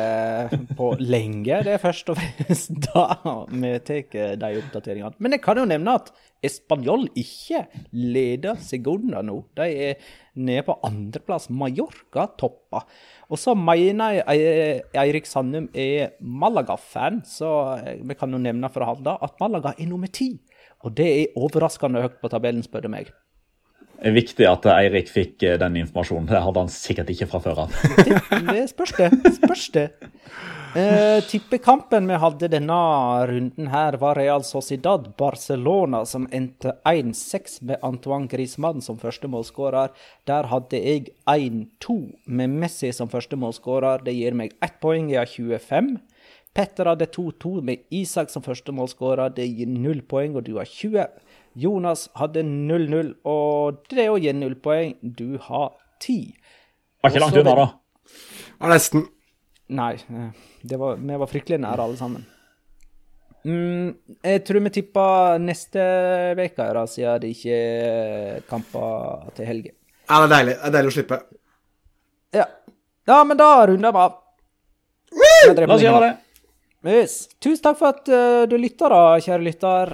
på 0.78 0.92
lenge. 1.14 1.60
Det 1.68 1.74
er 1.76 1.84
først 1.84 2.14
og 2.14 2.20
fremst 2.22 2.72
da 2.88 3.08
vi 3.52 3.74
tar 3.90 4.40
de 4.40 4.54
oppdateringene. 4.62 5.18
Men 5.20 5.36
jeg 5.36 5.44
kan 5.44 5.60
jo 5.60 5.68
nevne 5.68 5.98
at 6.00 6.14
Español 6.46 7.08
ikke 7.18 7.64
leder 7.92 8.60
Segunda 8.62 9.24
nå. 9.26 9.40
De 9.58 9.68
er 9.68 10.10
nede 10.38 10.64
på 10.68 10.78
andreplass. 10.86 11.50
Mallorca 11.50 12.28
toppa. 12.40 12.84
Og 13.30 13.42
så 13.42 13.56
mener 13.58 14.20
jeg 14.20 14.82
Eirik 14.94 15.30
Sandum 15.30 15.70
er 15.74 16.14
Malaga-fan, 16.22 17.24
så 17.26 17.52
vi 18.02 18.18
kan 18.18 18.34
jo 18.34 18.42
nevne 18.42 18.70
for 18.74 18.86
han 18.88 19.06
da 19.06 19.18
at 19.22 19.40
Malaga 19.42 19.74
er 19.78 19.90
nummer 19.90 20.12
ti. 20.12 20.36
Og 20.86 20.94
det 20.98 21.08
er 21.10 21.40
overraskende 21.40 22.04
høyt 22.06 22.22
på 22.22 22.30
tabellen, 22.32 22.66
spør 22.66 22.86
du 22.86 22.94
meg. 22.94 23.10
Det 23.98 24.12
er 24.12 24.14
viktig 24.14 24.46
at 24.46 24.66
Eirik 24.70 25.10
fikk 25.10 25.44
eh, 25.44 25.58
den 25.58 25.80
informasjonen. 25.82 26.28
Det 26.30 26.42
hadde 26.46 26.64
han 26.66 26.72
sikkert 26.72 27.10
ikke 27.14 27.30
fra 27.32 27.42
før 27.42 27.64
av. 27.66 27.78
det, 28.54 28.68
spørs 28.70 28.94
det. 29.00 29.10
Spørs 29.40 29.64
det. 29.74 29.88
Eh, 30.78 31.24
tippekampen 31.26 32.06
vi 32.12 32.20
hadde 32.22 32.50
denne 32.54 32.78
runden 33.32 33.72
her, 33.74 33.98
var 33.98 34.20
Real 34.20 34.44
Sociedad 34.46 35.08
Barcelona, 35.18 36.04
som 36.06 36.28
endte 36.30 36.76
1-6 36.86 37.64
med 37.66 37.82
Antoine 37.82 38.30
Griezmann 38.30 38.84
som 38.86 39.00
førstemålsskårer. 39.02 39.96
Der 40.30 40.52
hadde 40.52 40.78
jeg 40.78 41.16
1-2 41.26 41.98
med 42.30 42.54
Messi 42.62 42.92
som 42.94 43.10
førstemålsskårer. 43.10 44.06
Det 44.06 44.14
gir 44.14 44.38
meg 44.38 44.54
ett 44.62 44.78
poeng, 44.84 45.10
jeg 45.10 45.24
har 45.24 45.34
25. 45.34 45.96
Petter 46.58 46.90
hadde 46.90 47.10
2-2 47.14 47.56
med 47.66 47.82
Isak 47.94 48.30
som 48.34 48.46
førstemålsskårer. 48.46 49.34
Det 49.34 49.48
gir 49.50 49.70
null 49.70 50.04
poeng, 50.06 50.38
og 50.38 50.46
du 50.46 50.60
har 50.60 50.70
20. 50.70 51.10
Jonas 51.58 52.08
hadde 52.20 52.44
0-0, 52.46 53.14
og 53.26 53.84
det 53.90 54.08
òg 54.12 54.26
gir 54.28 54.36
null 54.38 54.56
poeng. 54.62 54.94
Du 55.02 55.40
har 55.42 55.72
10. 56.04 56.18
Var 57.02 57.14
ikke 57.14 57.24
langt 57.24 57.40
unna, 57.42 57.56
da. 57.58 57.68
Ja, 58.60 58.70
nesten. 58.72 59.08
Nei, 59.78 59.94
eh, 59.98 60.50
det 60.64 60.78
var, 60.80 61.00
vi 61.02 61.18
var 61.24 61.32
fryktelig 61.32 61.60
nære 61.64 61.88
alle 61.88 61.98
sammen. 62.00 62.28
Mm, 63.48 63.90
jeg 64.26 64.44
tror 64.46 64.62
vi 64.66 64.74
tipper 64.76 65.42
neste 65.42 65.82
uke, 66.38 66.68
siden 66.92 67.24
det 67.24 67.34
ikke 67.34 67.58
er 67.58 68.46
kamper 68.50 69.28
til 69.38 69.50
helga. 69.50 69.74
Ja, 70.08 70.22
det 70.22 70.28
er 70.28 70.34
deilig. 70.36 70.56
Det 70.56 70.70
er 70.70 70.78
deilig 70.78 70.94
å 70.94 70.96
slippe. 70.96 71.20
Ja. 72.38 72.46
ja, 73.08 73.18
men 73.24 73.40
da 73.40 73.50
runder 73.68 73.96
vi 73.96 74.06
av. 74.06 74.24
La 75.58 75.74
oss 75.74 75.84
gjøre 75.84 76.06
det. 76.06 76.14
Yes. 76.88 77.18
Tusen 77.42 77.64
takk 77.64 77.80
for 77.80 77.96
at 77.96 78.10
uh, 78.12 78.46
du 78.48 78.56
lytta, 78.60 78.90
da, 78.94 79.02
kjære 79.24 79.46
lytter. 79.48 79.94